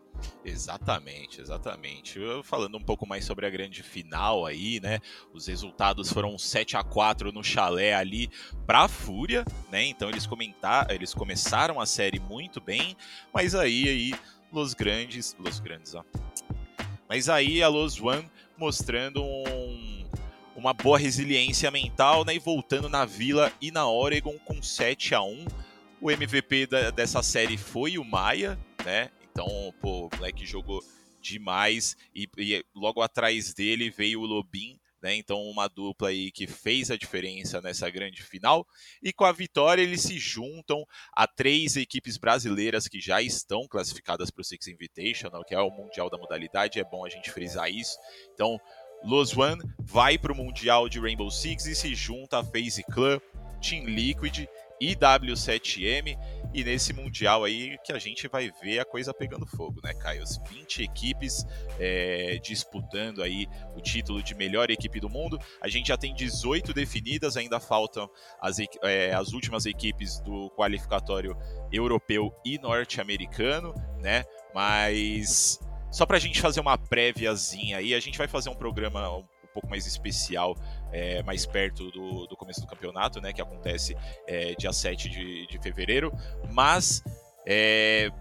Exatamente, 0.43 1.41
exatamente. 1.41 2.19
Falando 2.43 2.77
um 2.77 2.83
pouco 2.83 3.07
mais 3.07 3.25
sobre 3.25 3.45
a 3.45 3.49
grande 3.49 3.83
final 3.83 4.45
aí, 4.45 4.79
né? 4.79 4.99
Os 5.33 5.47
resultados 5.47 6.11
foram 6.11 6.37
7 6.37 6.77
a 6.77 6.83
4 6.83 7.31
no 7.31 7.43
chalé 7.43 7.93
ali 7.93 8.29
para 8.65 8.81
a 8.81 8.87
Fúria, 8.87 9.45
né? 9.71 9.85
Então 9.85 10.09
eles 10.09 10.25
comentar, 10.25 10.89
eles 10.91 11.13
começaram 11.13 11.79
a 11.79 11.85
série 11.85 12.19
muito 12.19 12.59
bem, 12.59 12.95
mas 13.33 13.53
aí 13.53 13.87
aí 13.87 14.13
Los 14.51 14.73
Grandes, 14.73 15.35
Los 15.39 15.59
Grandes, 15.59 15.93
ó. 15.93 16.03
Mas 17.07 17.29
aí 17.29 17.61
a 17.61 17.67
Los 17.67 17.99
One 17.99 18.29
mostrando 18.57 19.23
um, 19.23 20.05
uma 20.55 20.73
boa 20.73 20.97
resiliência 20.97 21.71
mental, 21.71 22.25
né? 22.25 22.35
E 22.35 22.39
voltando 22.39 22.89
na 22.89 23.05
Vila 23.05 23.51
e 23.61 23.71
na 23.71 23.87
Oregon 23.87 24.37
com 24.45 24.61
7 24.61 25.15
a 25.15 25.21
1. 25.21 25.45
O 26.01 26.09
MVP 26.09 26.67
da, 26.67 26.91
dessa 26.91 27.21
série 27.21 27.57
foi 27.57 27.97
o 27.97 28.05
Maia, 28.05 28.57
né? 28.85 29.09
Então, 29.39 29.73
pô, 29.79 30.07
o 30.07 30.09
moleque 30.17 30.45
jogou 30.45 30.83
demais 31.21 31.95
e, 32.13 32.27
e 32.37 32.61
logo 32.75 33.01
atrás 33.01 33.53
dele 33.53 33.89
veio 33.89 34.19
o 34.19 34.25
Lobin, 34.25 34.77
né? 35.01 35.15
Então, 35.15 35.41
uma 35.43 35.69
dupla 35.69 36.09
aí 36.09 36.29
que 36.29 36.45
fez 36.45 36.91
a 36.91 36.97
diferença 36.97 37.61
nessa 37.61 37.89
grande 37.89 38.21
final. 38.21 38.67
E 39.01 39.13
com 39.13 39.23
a 39.23 39.31
vitória, 39.31 39.81
eles 39.81 40.01
se 40.01 40.19
juntam 40.19 40.83
a 41.13 41.25
três 41.25 41.77
equipes 41.77 42.17
brasileiras 42.17 42.89
que 42.89 42.99
já 42.99 43.21
estão 43.21 43.65
classificadas 43.65 44.29
para 44.29 44.41
o 44.41 44.43
Six 44.43 44.67
Invitational, 44.67 45.45
que 45.45 45.55
é 45.55 45.59
o 45.61 45.71
Mundial 45.71 46.09
da 46.09 46.17
modalidade. 46.17 46.77
É 46.77 46.83
bom 46.83 47.05
a 47.05 47.09
gente 47.09 47.31
frisar 47.31 47.71
isso. 47.71 47.97
Então, 48.33 48.59
Los 49.05 49.37
One 49.37 49.63
vai 49.79 50.17
para 50.17 50.33
o 50.33 50.35
Mundial 50.35 50.89
de 50.89 50.99
Rainbow 50.99 51.31
Six 51.31 51.65
e 51.65 51.75
se 51.75 51.95
junta 51.95 52.39
a 52.39 52.43
FaZe 52.43 52.83
Clan, 52.91 53.21
Team 53.61 53.85
Liquid 53.85 54.49
e 54.81 54.95
W7M. 54.95 56.17
E 56.51 56.63
nesse 56.63 56.93
Mundial 56.93 57.43
aí 57.43 57.77
que 57.83 57.93
a 57.93 57.99
gente 57.99 58.27
vai 58.27 58.51
ver 58.61 58.79
a 58.79 58.85
coisa 58.85 59.13
pegando 59.13 59.45
fogo, 59.45 59.79
né, 59.83 59.93
Caio? 59.93 60.23
As 60.23 60.37
20 60.49 60.81
equipes 60.83 61.45
é, 61.79 62.39
disputando 62.41 63.21
aí 63.21 63.47
o 63.75 63.81
título 63.81 64.23
de 64.23 64.33
melhor 64.33 64.71
equipe 64.71 64.99
do 64.99 65.09
mundo. 65.09 65.39
A 65.61 65.67
gente 65.67 65.89
já 65.89 65.97
tem 65.97 66.13
18 66.13 66.73
definidas, 66.73 67.37
ainda 67.37 67.59
faltam 67.59 68.09
as, 68.41 68.57
é, 68.83 69.13
as 69.13 69.31
últimas 69.31 69.67
equipes 69.67 70.19
do 70.21 70.49
qualificatório 70.51 71.37
europeu 71.71 72.33
e 72.43 72.57
norte-americano, 72.57 73.73
né? 73.99 74.23
Mas 74.53 75.59
só 75.91 76.05
para 76.05 76.17
a 76.17 76.19
gente 76.19 76.41
fazer 76.41 76.59
uma 76.59 76.77
préviazinha 76.77 77.77
aí, 77.77 77.93
a 77.93 77.99
gente 77.99 78.17
vai 78.17 78.27
fazer 78.27 78.49
um 78.49 78.55
programa 78.55 79.17
um 79.17 79.25
pouco 79.53 79.69
mais 79.69 79.85
especial 79.85 80.55
é, 80.91 81.23
mais 81.23 81.45
perto 81.45 81.89
do, 81.91 82.27
do, 82.27 82.35
começo 82.35 82.61
do 82.61 82.67
campeonato, 82.67 83.21
né? 83.21 83.33
Que 83.33 83.41
acontece 83.41 83.95
é, 84.27 84.53
dia 84.55 84.73
7 84.73 85.09
de, 85.09 85.47
de 85.47 85.59
fevereiro. 85.61 86.11
Mas 86.51 87.03
é, 87.45 88.11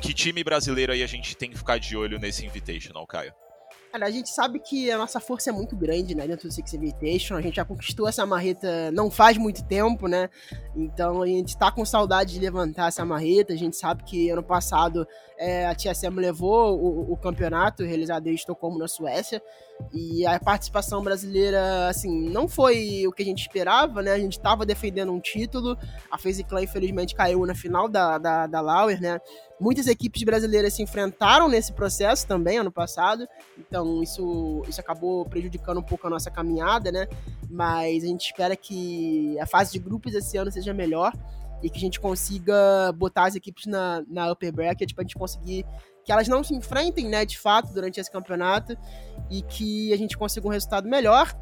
que 0.00 0.14
time 0.14 0.42
brasileiro 0.44 0.92
aí 0.92 1.02
a 1.02 1.06
gente 1.06 1.36
tem 1.36 1.50
que 1.50 1.58
ficar 1.58 1.78
de 1.78 1.96
olho 1.96 2.18
nesse 2.18 2.44
Invitational, 2.46 3.06
Caio? 3.06 3.32
Cara, 3.90 4.06
a 4.06 4.10
gente 4.10 4.28
sabe 4.28 4.58
que 4.58 4.90
a 4.90 4.98
nossa 4.98 5.18
força 5.18 5.48
é 5.48 5.52
muito 5.52 5.74
grande, 5.74 6.14
né, 6.14 6.26
dentro 6.26 6.46
do 6.46 6.52
Six 6.52 6.74
Invitation. 6.74 7.36
A 7.36 7.40
gente 7.40 7.56
já 7.56 7.64
conquistou 7.64 8.06
essa 8.06 8.26
marreta 8.26 8.90
não 8.92 9.10
faz 9.10 9.38
muito 9.38 9.64
tempo, 9.64 10.06
né? 10.06 10.28
Então 10.76 11.22
a 11.22 11.26
gente 11.26 11.56
tá 11.56 11.72
com 11.72 11.84
saudade 11.86 12.34
de 12.34 12.40
levantar 12.40 12.88
essa 12.88 13.04
marreta. 13.04 13.54
A 13.54 13.56
gente 13.56 13.76
sabe 13.76 14.04
que 14.04 14.28
ano 14.28 14.42
passado 14.42 15.06
é, 15.38 15.66
a 15.66 15.74
TSM 15.74 16.16
levou 16.16 16.78
o, 16.78 17.12
o, 17.12 17.16
campeonato 17.16 17.84
realizado 17.84 18.26
em 18.26 18.34
Estocolmo, 18.34 18.78
na 18.78 18.88
Suécia. 18.88 19.40
E 19.92 20.26
a 20.26 20.40
participação 20.40 21.02
brasileira, 21.02 21.88
assim, 21.88 22.28
não 22.28 22.48
foi 22.48 23.06
o 23.06 23.12
que 23.12 23.22
a 23.22 23.24
gente 23.24 23.42
esperava, 23.42 24.02
né? 24.02 24.12
A 24.12 24.18
gente 24.18 24.32
estava 24.32 24.66
defendendo 24.66 25.12
um 25.12 25.20
título. 25.20 25.78
A 26.10 26.18
FaZe 26.18 26.42
Clan, 26.42 26.62
infelizmente, 26.62 27.14
caiu 27.14 27.46
na 27.46 27.54
final 27.54 27.88
da, 27.88 28.18
da, 28.18 28.46
da 28.48 28.60
Lauer, 28.60 29.00
né? 29.00 29.20
Muitas 29.60 29.86
equipes 29.86 30.24
brasileiras 30.24 30.74
se 30.74 30.82
enfrentaram 30.82 31.48
nesse 31.48 31.72
processo 31.72 32.26
também, 32.26 32.58
ano 32.58 32.72
passado. 32.72 33.28
Então, 33.56 34.02
isso, 34.02 34.64
isso 34.68 34.80
acabou 34.80 35.24
prejudicando 35.26 35.78
um 35.78 35.82
pouco 35.82 36.08
a 36.08 36.10
nossa 36.10 36.30
caminhada, 36.30 36.90
né? 36.90 37.06
Mas 37.48 38.02
a 38.02 38.06
gente 38.08 38.26
espera 38.26 38.56
que 38.56 39.38
a 39.38 39.46
fase 39.46 39.72
de 39.72 39.78
grupos 39.78 40.12
esse 40.12 40.36
ano 40.36 40.50
seja 40.50 40.74
melhor 40.74 41.12
e 41.62 41.70
que 41.70 41.76
a 41.76 41.80
gente 41.80 42.00
consiga 42.00 42.92
botar 42.92 43.26
as 43.26 43.34
equipes 43.34 43.66
na, 43.66 44.02
na 44.08 44.30
upper 44.30 44.52
bracket 44.52 44.94
para 44.94 45.02
a 45.02 45.04
gente 45.04 45.16
conseguir 45.16 45.64
que 46.04 46.12
elas 46.12 46.26
não 46.26 46.42
se 46.42 46.54
enfrentem, 46.54 47.06
né, 47.06 47.24
de 47.26 47.38
fato, 47.38 47.72
durante 47.72 48.00
esse 48.00 48.10
campeonato 48.10 48.76
e 49.30 49.42
que 49.42 49.92
a 49.92 49.96
gente 49.98 50.16
consiga 50.16 50.46
um 50.46 50.50
resultado 50.50 50.88
melhor. 50.88 51.34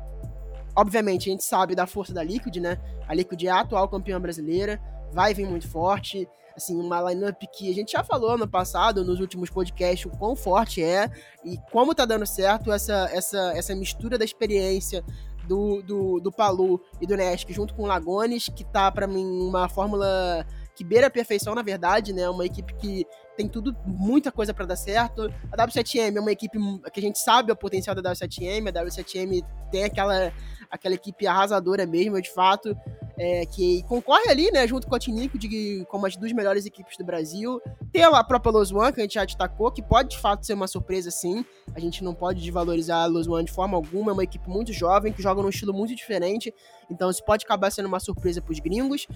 Obviamente, 0.75 1.29
a 1.29 1.33
gente 1.33 1.45
sabe 1.45 1.75
da 1.75 1.87
força 1.87 2.13
da 2.13 2.23
Liquid, 2.23 2.57
né? 2.57 2.77
A 3.07 3.15
Liquid 3.15 3.45
é 3.45 3.49
a 3.49 3.61
atual 3.61 3.89
campeã 3.89 4.21
brasileira, 4.21 4.81
vai 5.13 5.33
vir 5.33 5.47
muito 5.49 5.69
forte. 5.69 6.29
Assim, 6.57 6.75
uma 6.81 7.01
lineup 7.01 7.41
que 7.53 7.71
a 7.71 7.75
gente 7.75 7.93
já 7.93 8.03
falou 8.03 8.37
no 8.37 8.49
passado, 8.49 9.05
nos 9.05 9.21
últimos 9.21 9.51
podcasts, 9.51 10.07
o 10.07 10.11
quão 10.11 10.35
forte 10.35 10.83
é 10.83 11.11
e 11.45 11.59
como 11.71 11.95
tá 11.95 12.05
dando 12.05 12.27
certo 12.27 12.73
essa, 12.73 13.09
essa, 13.13 13.53
essa 13.55 13.75
mistura 13.75 14.19
da 14.19 14.25
experiência 14.25 15.05
do, 15.47 15.83
do, 15.83 16.21
do 16.21 16.33
Palu 16.33 16.81
e 17.01 17.07
do 17.07 17.17
Nesk 17.17 17.51
junto 17.53 17.75
com 17.75 17.83
o 17.83 17.87
Lagones, 17.87 18.49
que 18.49 18.65
tá 18.65 18.91
para 18.91 19.07
mim 19.07 19.25
uma 19.25 19.69
fórmula 19.69 20.47
que 20.77 20.85
beira 20.85 21.07
a 21.07 21.11
perfeição, 21.11 21.55
na 21.55 21.63
verdade, 21.63 22.13
né? 22.13 22.29
Uma 22.29 22.45
equipe 22.45 22.75
que 22.75 23.07
tem 23.35 23.49
tudo, 23.49 23.75
muita 23.85 24.31
coisa 24.31 24.53
para 24.53 24.67
dar 24.67 24.77
certo. 24.77 25.33
A 25.51 25.57
W7M 25.57 26.17
é 26.17 26.21
uma 26.21 26.31
equipe 26.33 26.59
que 26.93 27.01
a 27.01 27.03
gente 27.03 27.19
sabe 27.19 27.51
o 27.51 27.57
potencial 27.57 27.97
da 27.97 28.13
W7M, 28.13 28.69
a 28.69 28.73
W7M 28.73 29.43
tem 29.71 29.85
aquela, 29.85 30.33
aquela 30.71 30.95
equipe 30.95 31.27
arrasadora 31.27 31.87
mesmo, 31.87 32.21
de 32.21 32.31
fato, 32.31 32.77
é, 33.19 33.47
que 33.47 33.83
concorre 33.85 34.31
ali, 34.31 34.51
né, 34.51 34.67
junto 34.67 34.87
com 34.87 34.95
a 34.95 34.99
Tinico, 34.99 35.39
de, 35.39 35.85
como 35.89 36.07
as 36.07 36.17
duas 36.17 36.33
melhores 36.33 36.67
equipes 36.67 36.97
do 36.97 37.05
Brasil. 37.05 37.61
Tem 37.93 38.05
a 38.05 38.25
própria 38.25 38.53
One, 38.53 38.93
que 38.93 39.01
a 39.01 39.03
gente 39.03 39.15
já 39.15 39.25
destacou, 39.25 39.71
que 39.71 39.83
pode 39.83 40.11
de 40.11 40.19
fato 40.19 40.45
ser 40.45 40.55
uma 40.55 40.69
surpresa 40.69 41.11
sim. 41.11 41.45
A 41.75 41.81
gente 41.81 42.05
não 42.05 42.15
pode 42.15 42.41
desvalorizar 42.41 43.05
a 43.05 43.07
One 43.07 43.45
de 43.45 43.53
forma 43.53 43.77
alguma, 43.77 44.13
é 44.13 44.15
uma 44.15 44.25
equipe 44.25 44.49
muito 44.49 44.73
jovem, 44.73 45.13
que 45.13 45.23
joga 45.23 45.43
num 45.43 45.49
estilo 45.49 45.73
muito 45.73 45.95
diferente, 45.95 46.53
então 46.91 47.11
isso 47.11 47.25
pode 47.25 47.45
acabar 47.45 47.71
sendo 47.71 47.87
uma 47.87 48.01
surpresa 48.01 48.41
para 48.41 48.53
os 48.53 48.61
gringos. 48.61 49.07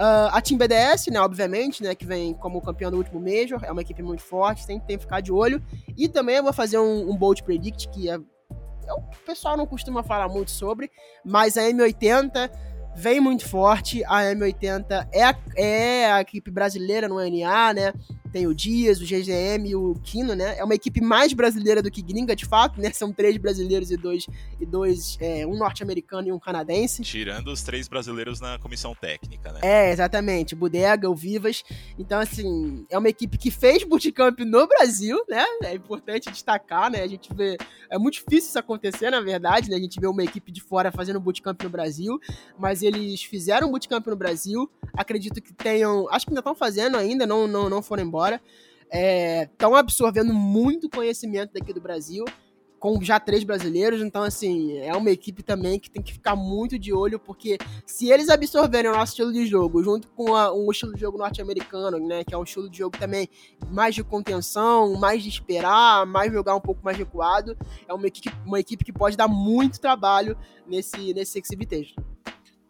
Uh, 0.00 0.32
a 0.32 0.40
Team 0.40 0.56
BDS, 0.56 1.08
né, 1.08 1.20
obviamente, 1.20 1.82
né, 1.82 1.94
que 1.94 2.06
vem 2.06 2.32
como 2.32 2.58
campeão 2.62 2.90
do 2.90 2.96
último 2.96 3.20
Major, 3.20 3.62
é 3.62 3.70
uma 3.70 3.82
equipe 3.82 4.02
muito 4.02 4.22
forte, 4.22 4.66
tem, 4.66 4.80
tem 4.80 4.96
que 4.96 5.02
ficar 5.02 5.20
de 5.20 5.30
olho. 5.30 5.62
E 5.94 6.08
também 6.08 6.36
eu 6.36 6.42
vou 6.42 6.54
fazer 6.54 6.78
um, 6.78 7.10
um 7.10 7.14
Bold 7.14 7.42
Predict, 7.42 7.90
que 7.90 8.08
é, 8.08 8.14
é, 8.14 8.92
o 8.94 9.02
pessoal 9.26 9.58
não 9.58 9.66
costuma 9.66 10.02
falar 10.02 10.26
muito 10.26 10.50
sobre, 10.50 10.90
mas 11.22 11.58
a 11.58 11.64
M80 11.64 12.50
vem 12.96 13.20
muito 13.20 13.46
forte. 13.46 14.02
A 14.06 14.22
M80 14.22 15.06
é 15.12 15.36
é 15.54 16.10
a 16.10 16.22
equipe 16.22 16.50
brasileira 16.50 17.06
no 17.06 17.16
NA, 17.16 17.74
né? 17.74 17.92
Tem 18.32 18.46
o 18.46 18.54
Dias, 18.54 19.00
o 19.00 19.04
GGM 19.04 19.68
e 19.68 19.74
o 19.74 19.94
Kino, 20.04 20.34
né? 20.34 20.56
É 20.56 20.62
uma 20.62 20.74
equipe 20.74 21.00
mais 21.00 21.32
brasileira 21.32 21.82
do 21.82 21.90
que 21.90 22.00
gringa, 22.00 22.36
de 22.36 22.46
fato, 22.46 22.80
né? 22.80 22.92
São 22.92 23.12
três 23.12 23.36
brasileiros 23.36 23.90
e 23.90 23.96
dois, 23.96 24.26
e 24.60 24.64
dois 24.64 25.18
é, 25.20 25.44
um 25.44 25.56
norte-americano 25.56 26.28
e 26.28 26.32
um 26.32 26.38
canadense. 26.38 27.02
Tirando 27.02 27.48
os 27.48 27.62
três 27.62 27.88
brasileiros 27.88 28.40
na 28.40 28.56
comissão 28.58 28.94
técnica, 28.94 29.52
né? 29.52 29.60
É, 29.62 29.90
exatamente. 29.90 30.54
Bodega, 30.54 31.10
o 31.10 31.14
Vivas. 31.14 31.64
Então, 31.98 32.20
assim, 32.20 32.86
é 32.88 32.96
uma 32.96 33.08
equipe 33.08 33.36
que 33.36 33.50
fez 33.50 33.82
bootcamp 33.82 34.38
no 34.40 34.66
Brasil, 34.68 35.20
né? 35.28 35.44
É 35.64 35.74
importante 35.74 36.30
destacar, 36.30 36.88
né? 36.88 37.02
A 37.02 37.08
gente 37.08 37.34
vê... 37.34 37.56
É 37.90 37.98
muito 37.98 38.14
difícil 38.14 38.50
isso 38.50 38.58
acontecer, 38.58 39.10
na 39.10 39.20
verdade, 39.20 39.68
né? 39.68 39.76
A 39.76 39.80
gente 39.80 39.98
vê 40.00 40.06
uma 40.06 40.22
equipe 40.22 40.52
de 40.52 40.60
fora 40.60 40.92
fazendo 40.92 41.18
bootcamp 41.18 41.60
no 41.64 41.70
Brasil, 41.70 42.20
mas 42.56 42.82
eles 42.82 43.24
fizeram 43.24 43.70
bootcamp 43.72 44.06
no 44.06 44.16
Brasil. 44.16 44.70
Acredito 44.94 45.42
que 45.42 45.52
tenham... 45.52 46.08
Acho 46.10 46.26
que 46.26 46.30
ainda 46.30 46.40
estão 46.40 46.54
fazendo 46.54 46.96
ainda, 46.96 47.26
não, 47.26 47.48
não, 47.48 47.68
não 47.68 47.82
foram 47.82 48.04
embora 48.04 48.19
fora, 48.20 48.40
estão 49.50 49.74
é, 49.74 49.78
absorvendo 49.78 50.34
muito 50.34 50.90
conhecimento 50.90 51.54
daqui 51.54 51.72
do 51.72 51.80
Brasil, 51.80 52.24
com 52.78 53.02
já 53.02 53.20
três 53.20 53.44
brasileiros, 53.44 54.00
então 54.00 54.22
assim, 54.22 54.78
é 54.78 54.94
uma 54.96 55.10
equipe 55.10 55.42
também 55.42 55.78
que 55.78 55.90
tem 55.90 56.02
que 56.02 56.14
ficar 56.14 56.34
muito 56.34 56.78
de 56.78 56.92
olho, 56.92 57.18
porque 57.18 57.58
se 57.84 58.10
eles 58.10 58.30
absorverem 58.30 58.90
o 58.90 58.94
nosso 58.94 59.12
estilo 59.12 59.32
de 59.32 59.46
jogo, 59.46 59.82
junto 59.82 60.08
com 60.08 60.34
a, 60.34 60.52
um 60.52 60.70
estilo 60.70 60.94
de 60.94 61.00
jogo 61.00 61.18
norte-americano, 61.18 61.98
né, 61.98 62.24
que 62.24 62.34
é 62.34 62.38
um 62.38 62.42
estilo 62.42 62.70
de 62.70 62.78
jogo 62.78 62.96
também 62.98 63.28
mais 63.70 63.94
de 63.94 64.02
contenção, 64.02 64.94
mais 64.94 65.22
de 65.22 65.28
esperar, 65.28 66.06
mais 66.06 66.32
jogar 66.32 66.56
um 66.56 66.60
pouco 66.60 66.82
mais 66.82 66.96
recuado, 66.96 67.56
é 67.86 67.92
uma 67.92 68.06
equipe, 68.06 68.34
uma 68.46 68.58
equipe 68.58 68.82
que 68.82 68.92
pode 68.92 69.14
dar 69.16 69.28
muito 69.28 69.78
trabalho 69.78 70.36
nesse, 70.66 71.12
nesse 71.12 71.38
Exhibitation. 71.38 72.09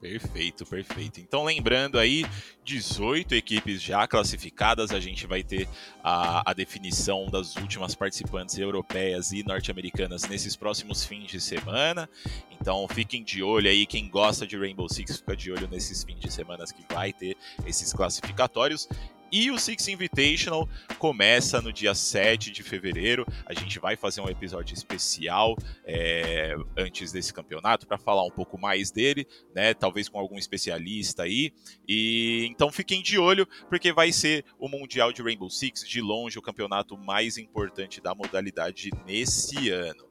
Perfeito, 0.00 0.64
perfeito. 0.64 1.21
Então, 1.21 1.45
lembrando 1.45 1.99
aí, 1.99 2.25
18 2.64 3.35
equipes 3.35 3.83
já 3.83 4.09
classificadas, 4.09 4.92
a 4.92 4.99
gente 4.99 5.26
vai 5.26 5.42
ter 5.42 5.69
a, 6.02 6.50
a 6.50 6.54
definição 6.54 7.26
das 7.26 7.54
últimas 7.57 7.95
participantes 7.95 8.57
europeias 8.57 9.30
e 9.30 9.42
norte-americanas 9.42 10.25
nesses 10.25 10.57
próximos 10.57 11.04
fins 11.04 11.30
de 11.30 11.38
semana. 11.38 12.09
Então, 12.50 12.88
fiquem 12.88 13.23
de 13.23 13.42
olho 13.42 13.69
aí, 13.69 13.85
quem 13.85 14.09
gosta 14.09 14.47
de 14.47 14.57
Rainbow 14.57 14.88
Six, 14.88 15.19
fica 15.19 15.37
de 15.37 15.52
olho 15.52 15.69
nesses 15.69 16.02
fins 16.02 16.19
de 16.19 16.33
semana 16.33 16.64
que 16.64 16.95
vai 16.95 17.12
ter 17.12 17.37
esses 17.66 17.92
classificatórios. 17.92 18.88
E 19.32 19.50
o 19.50 19.58
Six 19.58 19.87
Invitational 19.88 20.68
começa 20.99 21.60
no 21.60 21.72
dia 21.72 21.94
7 21.94 22.50
de 22.50 22.62
fevereiro. 22.62 23.25
A 23.46 23.54
gente 23.54 23.78
vai 23.78 23.96
fazer 23.96 24.20
um 24.20 24.28
episódio 24.28 24.75
especial 24.75 25.56
é, 25.84 26.56
antes 26.76 27.12
desse 27.12 27.32
campeonato 27.32 27.87
para 27.87 27.96
falar 27.96 28.25
um 28.25 28.30
pouco 28.30 28.58
mais 28.58 28.90
dele, 28.90 29.26
né? 29.54 29.72
Talvez 29.72 30.08
com 30.08 30.18
algum 30.18 30.37
especialista 30.37 31.22
aí. 31.22 31.52
E 31.88 32.49
então 32.50 32.72
fiquem 32.72 33.02
de 33.02 33.18
olho, 33.18 33.46
porque 33.68 33.92
vai 33.92 34.10
ser 34.10 34.44
o 34.58 34.68
Mundial 34.68 35.12
de 35.12 35.22
Rainbow 35.22 35.49
Six, 35.49 35.88
de 35.88 36.00
longe 36.00 36.38
o 36.38 36.42
campeonato 36.42 36.99
mais 36.99 37.38
importante 37.38 38.00
da 38.00 38.14
modalidade 38.14 38.90
nesse 39.06 39.70
ano. 39.70 40.08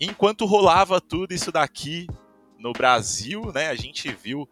Enquanto 0.00 0.46
rolava 0.46 1.00
tudo 1.00 1.34
isso 1.34 1.52
daqui 1.52 2.06
no 2.58 2.72
Brasil, 2.72 3.52
né? 3.52 3.68
A 3.68 3.74
gente 3.74 4.10
viu 4.12 4.48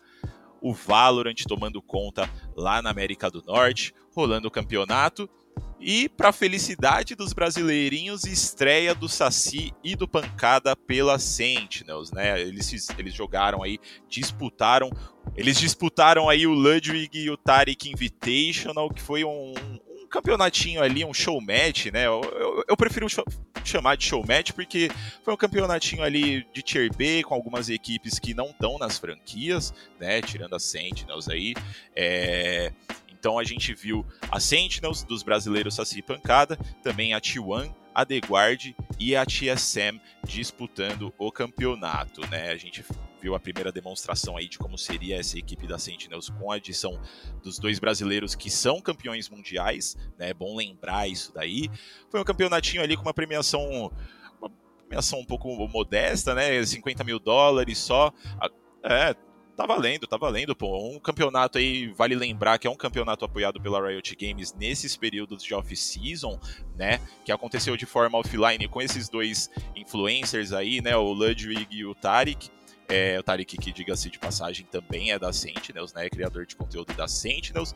o 0.67 0.73
Valorant 0.73 1.45
tomando 1.47 1.81
conta 1.81 2.29
lá 2.57 2.83
na 2.83 2.91
América 2.91 3.31
do 3.31 3.41
Norte, 3.43 3.95
rolando 4.15 4.49
o 4.49 4.51
campeonato. 4.51 5.31
E, 5.79 6.09
para 6.09 6.33
felicidade 6.33 7.15
dos 7.15 7.33
brasileirinhos, 7.33 8.25
estreia 8.25 8.95
do 8.95 9.09
Saci 9.09 9.73
e 9.85 9.95
do 9.95 10.09
Pancada 10.09 10.75
pela 10.75 11.19
Sentinels, 11.19 12.11
né? 12.11 12.41
Eles, 12.41 12.89
eles 12.99 13.15
jogaram 13.15 13.63
aí, 13.63 13.79
disputaram. 14.09 14.91
Eles 15.37 15.59
disputaram 15.59 16.29
aí 16.29 16.47
o 16.47 16.53
Ludwig 16.53 17.17
e 17.19 17.31
o 17.31 17.37
Tarik 17.37 17.89
Invitational, 17.89 18.91
que 18.91 19.03
foi 19.03 19.23
um, 19.23 19.55
campeonatinho 20.07 20.83
ali, 20.83 21.05
um 21.05 21.15
show 21.15 21.41
match, 21.41 21.87
né? 21.87 22.07
Eu, 22.07 22.23
eu, 22.23 22.65
eu 22.69 22.77
prefiro 22.77 23.07
chamar 23.65 23.97
de 23.97 24.05
show 24.05 24.25
match 24.27 24.53
porque 24.53 24.91
foi 25.25 25.35
um 25.35 25.37
campeonatinho 25.37 26.03
ali 26.03 26.47
de 26.53 26.63
Tier 26.63 26.95
B 26.95 27.23
com 27.23 27.35
algumas 27.35 27.69
equipes 27.69 28.19
que 28.19 28.35
não 28.35 28.47
estão 28.47 28.79
nas 28.79 28.99
franquias, 28.99 29.75
né? 29.99 30.21
Tirando 30.23 30.55
a 30.55 30.61
Sentinels 30.61 31.29
aí. 31.29 31.55
É... 31.95 32.73
Então 33.13 33.39
a 33.39 33.45
gente 33.45 33.75
viu 33.75 34.07
a 34.31 34.39
Sentinels 34.39 35.03
dos 35.03 35.23
brasileiros 35.23 35.75
Saci 35.75 36.01
Pancada, 36.01 36.57
também 36.83 37.13
a 37.13 37.21
T1, 37.21 37.75
a 37.95 38.05
The 38.05 38.19
Guard 38.19 38.75
e 38.99 39.17
a 39.17 39.25
TSM 39.25 39.99
disputando 40.25 41.13
o 41.19 41.33
campeonato, 41.33 42.21
né? 42.29 42.51
A 42.51 42.57
gente 42.57 42.85
viu 43.21 43.35
a 43.35 43.41
primeira 43.41 43.73
demonstração 43.73 44.37
aí 44.37 44.49
de 44.49 44.59
como 44.59 44.77
seria 44.77 45.19
essa 45.19 45.39
equipe 45.39 45.67
da 45.67 45.79
Sentinels 45.79 46.29
com 46.31 46.51
a 46.51 46.57
adição 46.57 47.01
dos 47.43 47.59
dois 47.59 47.79
brasileiros 47.79 48.35
que 48.35 48.51
são 48.51 48.81
campeões 48.81 49.29
mundiais, 49.29 49.97
né? 50.19 50.31
É 50.31 50.35
bom 50.35 50.57
lembrar 50.57 51.09
isso 51.09 51.33
daí. 51.35 51.71
Foi 52.11 52.21
um 52.21 52.25
campeonatinho 52.25 52.83
ali 52.83 52.97
com 52.97 53.03
uma 53.03 53.15
premiação 53.15 53.93
uma 54.41 54.51
premiação 54.87 55.21
um 55.21 55.25
pouco 55.25 55.49
modesta, 55.69 56.35
né? 56.35 56.65
50 56.65 57.03
mil 57.05 57.19
dólares 57.19 57.79
só. 57.79 58.13
É, 58.83 59.15
Tá 59.57 59.65
valendo, 59.65 60.07
tá 60.07 60.19
valendo, 60.19 60.55
pô. 60.55 60.91
Um 60.91 61.01
campeonato 61.01 61.57
aí, 61.57 61.87
vale 61.95 62.15
lembrar 62.15 62.59
que 62.59 62.67
é 62.67 62.71
um 62.71 62.77
campeonato 62.77 63.25
apoiado 63.25 63.59
pela 63.59 63.89
Riot 63.89 64.15
Games 64.15 64.53
nesses 64.53 64.99
períodos 64.99 65.43
de 65.43 65.55
off-season, 65.55 66.39
né? 66.77 67.01
Que 67.25 67.33
aconteceu 67.33 67.75
de 67.75 67.87
forma 67.87 68.19
offline 68.19 68.69
com 68.69 68.83
esses 68.83 69.09
dois 69.09 69.51
influencers 69.75 70.53
aí, 70.53 70.83
né? 70.83 70.95
O 70.95 71.11
Ludwig 71.11 71.69
e 71.71 71.87
o 71.87 71.95
Tarik. 71.95 72.51
É, 72.89 73.19
o 73.19 73.23
Tarik, 73.23 73.57
que 73.57 73.73
diga-se 73.73 74.09
de 74.09 74.19
passagem, 74.19 74.65
também 74.67 75.11
é 75.11 75.19
da 75.19 75.33
Sentinels, 75.33 75.93
né? 75.93 76.09
Criador 76.09 76.47
de 76.47 76.55
conteúdo 76.55 76.95
da 76.95 77.09
Sentinels. 77.09 77.75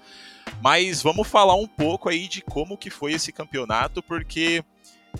Mas 0.62 1.02
vamos 1.02 1.26
falar 1.26 1.57
um 1.57 1.67
pouco 1.67 2.09
aí 2.09 2.29
de 2.29 2.43
como 2.43 2.79
que 2.79 2.90
foi 2.90 3.12
esse 3.12 3.33
campeonato, 3.33 4.02
porque 4.02 4.64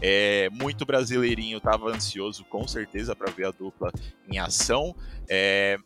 é, 0.01 0.49
muito 0.51 0.87
brasileirinho 0.87 1.59
estava 1.59 1.91
ansioso, 1.91 2.45
com 2.45 2.67
certeza, 2.69 3.17
para 3.17 3.31
ver 3.33 3.47
a 3.47 3.51
dupla 3.51 3.91
em 4.31 4.39
ação. 4.39 4.95
É, 5.29 5.79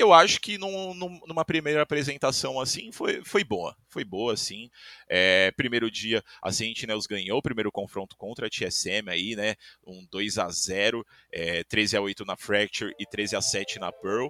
eu 0.00 0.12
acho 0.12 0.40
que 0.40 0.58
num, 0.58 0.94
num, 0.94 1.20
numa 1.26 1.44
primeira 1.44 1.82
apresentação 1.82 2.60
assim 2.60 2.90
foi, 2.92 3.22
foi 3.24 3.44
boa. 3.44 3.76
Foi 3.88 4.04
boa, 4.04 4.32
assim. 4.32 4.70
É, 5.08 5.50
primeiro 5.52 5.90
dia 5.90 6.22
a 6.42 6.52
Sentinels 6.52 7.06
ganhou 7.06 7.38
o 7.38 7.42
primeiro 7.42 7.72
confronto 7.72 8.16
contra 8.16 8.46
a 8.46 8.50
TSM 8.50 9.08
aí, 9.08 9.36
né? 9.36 9.54
Um 9.86 10.06
2 10.10 10.38
a 10.38 10.48
0 10.48 11.04
é, 11.32 11.64
13 11.64 11.96
a 11.96 12.00
8 12.00 12.24
na 12.24 12.36
Fracture 12.36 12.94
e 12.98 13.06
13 13.06 13.36
a 13.36 13.40
7 13.40 13.78
na 13.78 13.92
Pearl. 13.92 14.28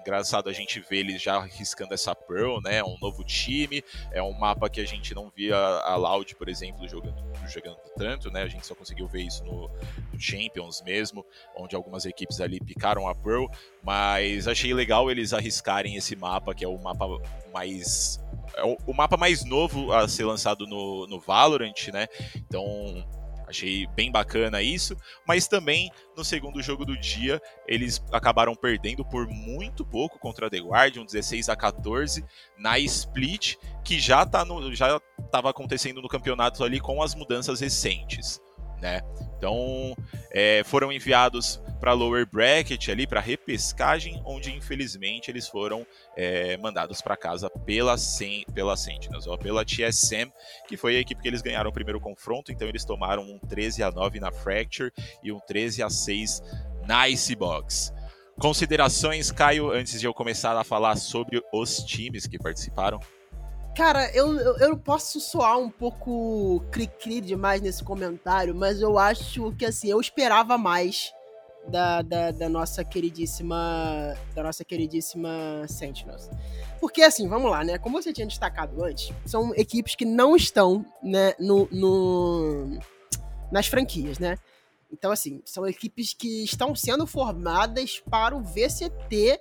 Engraçado 0.00 0.48
a 0.48 0.52
gente 0.52 0.80
ver 0.80 0.98
eles 0.98 1.22
já 1.22 1.36
arriscando 1.36 1.92
essa 1.92 2.14
Pearl, 2.14 2.60
né? 2.62 2.82
Um 2.82 2.96
novo 3.00 3.22
time, 3.22 3.82
é 4.12 4.22
um 4.22 4.32
mapa 4.32 4.68
que 4.68 4.80
a 4.80 4.86
gente 4.86 5.14
não 5.14 5.30
via 5.30 5.56
a 5.56 5.94
Loud, 5.96 6.34
por 6.36 6.48
exemplo, 6.48 6.88
jogando, 6.88 7.22
jogando 7.46 7.78
tanto, 7.96 8.30
né? 8.30 8.42
A 8.42 8.48
gente 8.48 8.66
só 8.66 8.74
conseguiu 8.74 9.06
ver 9.06 9.22
isso 9.22 9.44
no, 9.44 9.68
no 10.12 10.18
Champions 10.18 10.82
mesmo, 10.82 11.24
onde 11.54 11.76
algumas 11.76 12.06
equipes 12.06 12.40
ali 12.40 12.58
picaram 12.60 13.06
a 13.06 13.14
Pearl, 13.14 13.46
mas 13.82 14.48
achei 14.48 14.72
legal 14.72 15.10
eles 15.10 15.32
arriscarem 15.34 15.96
esse 15.96 16.16
mapa, 16.16 16.54
que 16.54 16.64
é 16.64 16.68
o 16.68 16.78
mapa 16.78 17.06
mais 17.52 18.18
é 18.56 18.64
o, 18.64 18.92
mapa 18.92 19.16
mais 19.16 19.44
novo 19.44 19.92
a 19.92 20.08
ser 20.08 20.24
lançado 20.24 20.66
no, 20.66 21.06
no 21.06 21.20
Valorant, 21.20 21.88
né? 21.92 22.08
Então 22.36 23.04
Achei 23.50 23.84
bem 23.88 24.12
bacana 24.12 24.62
isso, 24.62 24.96
mas 25.26 25.48
também 25.48 25.90
no 26.16 26.24
segundo 26.24 26.62
jogo 26.62 26.84
do 26.84 26.96
dia 26.96 27.42
eles 27.66 28.00
acabaram 28.12 28.54
perdendo 28.54 29.04
por 29.04 29.26
muito 29.26 29.84
pouco 29.84 30.20
contra 30.20 30.46
a 30.46 30.50
The 30.50 30.60
Guardian, 30.60 31.04
16 31.04 31.48
a 31.48 31.56
14 31.56 32.24
na 32.56 32.78
split, 32.78 33.56
que 33.84 33.98
já 33.98 34.24
tá 34.24 34.44
no, 34.44 34.72
já 34.72 35.00
estava 35.18 35.50
acontecendo 35.50 36.00
no 36.00 36.08
campeonato 36.08 36.62
ali 36.62 36.78
com 36.78 37.02
as 37.02 37.12
mudanças 37.12 37.60
recentes, 37.60 38.40
né? 38.80 39.00
Então 39.36 39.96
é, 40.30 40.62
foram 40.64 40.92
enviados 40.92 41.60
para 41.80 41.92
lower 41.92 42.26
bracket 42.30 42.88
ali 42.90 43.06
para 43.06 43.20
repescagem, 43.20 44.20
onde 44.24 44.54
infelizmente 44.54 45.30
eles 45.30 45.48
foram 45.48 45.86
é, 46.16 46.56
mandados 46.58 47.00
para 47.00 47.16
casa 47.16 47.48
pela 47.48 47.96
pela 48.54 48.76
Sentinels, 48.76 49.26
ou 49.26 49.38
pela 49.38 49.64
TSM, 49.64 50.30
que 50.68 50.76
foi 50.76 50.96
a 50.96 51.00
equipe 51.00 51.22
que 51.22 51.28
eles 51.28 51.40
ganharam 51.40 51.70
o 51.70 51.72
primeiro 51.72 51.98
confronto, 51.98 52.52
então 52.52 52.68
eles 52.68 52.84
tomaram 52.84 53.22
um 53.22 53.38
13 53.38 53.82
a 53.82 53.90
9 53.90 54.20
na 54.20 54.30
Fracture 54.30 54.92
e 55.22 55.32
um 55.32 55.40
13 55.40 55.82
a 55.82 55.88
6 55.88 56.42
na 56.86 57.08
Icebox. 57.08 57.92
Considerações, 58.38 59.30
Caio, 59.30 59.70
antes 59.70 60.00
de 60.00 60.06
eu 60.06 60.14
começar 60.14 60.56
a 60.56 60.64
falar 60.64 60.96
sobre 60.96 61.42
os 61.52 61.78
times 61.78 62.26
que 62.26 62.38
participaram? 62.38 63.00
Cara, 63.76 64.10
eu, 64.14 64.36
eu, 64.36 64.56
eu, 64.58 64.76
posso 64.76 65.20
soar 65.20 65.58
um 65.58 65.70
pouco 65.70 66.60
cri-cri 66.70 67.20
demais 67.20 67.60
nesse 67.60 67.84
comentário, 67.84 68.54
mas 68.54 68.80
eu 68.80 68.98
acho 68.98 69.52
que 69.52 69.64
assim, 69.64 69.88
eu 69.88 70.00
esperava 70.00 70.58
mais 70.58 71.12
da, 71.68 72.02
da, 72.02 72.30
da, 72.32 72.48
nossa 72.48 72.84
queridíssima. 72.84 74.16
Da 74.34 74.42
nossa 74.42 74.64
queridíssima 74.64 75.30
Sentinels. 75.68 76.28
Porque 76.80 77.02
assim, 77.02 77.28
vamos 77.28 77.50
lá, 77.50 77.62
né? 77.62 77.78
Como 77.78 78.02
você 78.02 78.12
tinha 78.12 78.26
destacado 78.26 78.82
antes, 78.82 79.14
são 79.24 79.54
equipes 79.54 79.94
que 79.94 80.04
não 80.04 80.34
estão 80.34 80.84
né, 81.02 81.34
no, 81.38 81.68
no 81.70 82.78
nas 83.52 83.66
franquias, 83.66 84.18
né? 84.18 84.36
Então, 84.92 85.12
assim, 85.12 85.40
são 85.44 85.66
equipes 85.66 86.12
que 86.12 86.42
estão 86.42 86.74
sendo 86.74 87.06
formadas 87.06 88.00
para 88.00 88.36
o 88.36 88.42
VCT 88.42 89.40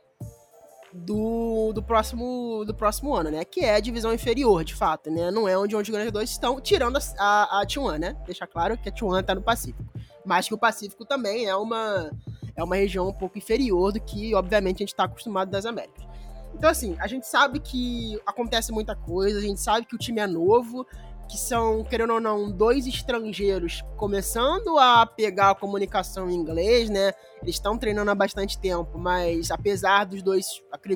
do, 0.93 1.71
do, 1.73 1.83
próximo, 1.83 2.63
do 2.65 2.73
próximo 2.73 3.13
ano, 3.15 3.29
né? 3.29 3.43
Que 3.45 3.61
é 3.61 3.75
a 3.75 3.79
divisão 3.79 4.13
inferior, 4.13 4.63
de 4.63 4.75
fato, 4.75 5.09
né? 5.09 5.29
Não 5.31 5.47
é 5.47 5.57
onde, 5.57 5.75
onde 5.75 5.91
os 5.91 5.97
ganhadores 5.97 6.31
estão, 6.31 6.59
tirando 6.59 6.97
a, 6.97 7.01
a, 7.19 7.61
a 7.61 7.65
T1, 7.65 7.97
né? 7.97 8.15
Deixar 8.25 8.47
claro 8.47 8.77
que 8.77 8.89
a 8.89 8.91
T1 8.91 9.23
tá 9.23 9.35
no 9.35 9.41
Pacífico. 9.41 9.83
Mas 10.25 10.47
que 10.47 10.53
o 10.53 10.57
Pacífico 10.57 11.05
também 11.05 11.45
é 11.45 11.55
uma, 11.55 12.11
é 12.55 12.63
uma 12.63 12.75
região 12.75 13.07
um 13.07 13.13
pouco 13.13 13.37
inferior 13.37 13.91
do 13.91 13.99
que, 13.99 14.33
obviamente, 14.33 14.77
a 14.77 14.79
gente 14.79 14.89
está 14.89 15.03
acostumado 15.05 15.49
das 15.49 15.65
Américas. 15.65 16.07
Então, 16.53 16.69
assim, 16.69 16.97
a 16.99 17.07
gente 17.07 17.27
sabe 17.27 17.59
que 17.59 18.19
acontece 18.25 18.71
muita 18.71 18.95
coisa, 18.95 19.39
a 19.39 19.41
gente 19.41 19.61
sabe 19.61 19.85
que 19.85 19.95
o 19.95 19.97
time 19.97 20.19
é 20.19 20.27
novo, 20.27 20.85
que 21.29 21.37
são, 21.37 21.83
querendo 21.83 22.13
ou 22.13 22.19
não, 22.19 22.51
dois 22.51 22.87
estrangeiros 22.87 23.83
começando 23.95 24.79
a 24.79 25.05
pegar 25.05 25.51
a 25.51 25.55
comunicação 25.55 26.27
em 26.27 26.33
inglês, 26.33 26.89
né? 26.89 27.13
Eles 27.43 27.55
estão 27.55 27.77
treinando 27.77 28.09
há 28.09 28.15
bastante 28.15 28.57
tempo, 28.57 28.97
mas 28.97 29.51
apesar 29.51 30.05
dos 30.05 30.23
dois, 30.23 30.47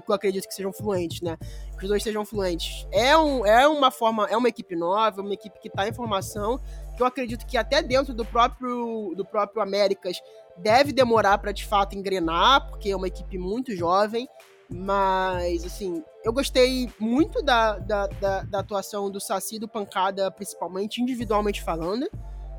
eu 0.07 0.15
acredito 0.15 0.47
que 0.47 0.53
sejam 0.53 0.73
fluentes, 0.73 1.21
né? 1.21 1.37
Que 1.77 1.83
os 1.83 1.87
dois 1.87 2.01
sejam 2.01 2.25
fluentes. 2.25 2.87
É, 2.91 3.15
um, 3.15 3.45
é 3.45 3.67
uma 3.67 3.91
forma, 3.91 4.27
é 4.27 4.35
uma 4.35 4.49
equipe 4.49 4.75
nova, 4.75 5.21
uma 5.21 5.33
equipe 5.33 5.59
que 5.59 5.67
está 5.67 5.87
em 5.87 5.93
formação, 5.93 6.59
que 6.97 7.03
eu 7.03 7.05
acredito 7.05 7.45
que 7.45 7.55
até 7.55 7.83
dentro 7.83 8.11
do 8.11 8.25
próprio, 8.25 9.13
do 9.15 9.23
próprio 9.23 9.61
Américas 9.61 10.17
deve 10.57 10.91
demorar 10.91 11.37
para 11.37 11.51
de 11.51 11.63
fato 11.63 11.95
engrenar, 11.95 12.67
porque 12.69 12.89
é 12.89 12.95
uma 12.95 13.07
equipe 13.07 13.37
muito 13.37 13.75
jovem. 13.75 14.27
Mas, 14.69 15.63
assim, 15.65 16.03
eu 16.23 16.33
gostei 16.33 16.89
muito 16.99 17.41
da, 17.41 17.77
da, 17.79 18.07
da, 18.07 18.43
da 18.43 18.59
atuação 18.59 19.09
do 19.11 19.19
Saci 19.19 19.55
e 19.55 19.59
do 19.59 19.67
Pancada, 19.67 20.31
principalmente, 20.31 21.01
individualmente 21.01 21.61
falando. 21.61 22.09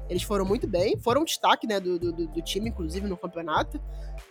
Eles 0.09 0.23
foram 0.23 0.45
muito 0.45 0.67
bem, 0.67 0.99
foram 0.99 1.25
destaque 1.25 1.67
né, 1.67 1.81
do, 1.81 1.99
do, 1.99 2.13
do, 2.13 2.43
time, 2.43 2.69
inclusive, 2.69 3.07
no 3.09 3.17
campeonato. 3.17 3.81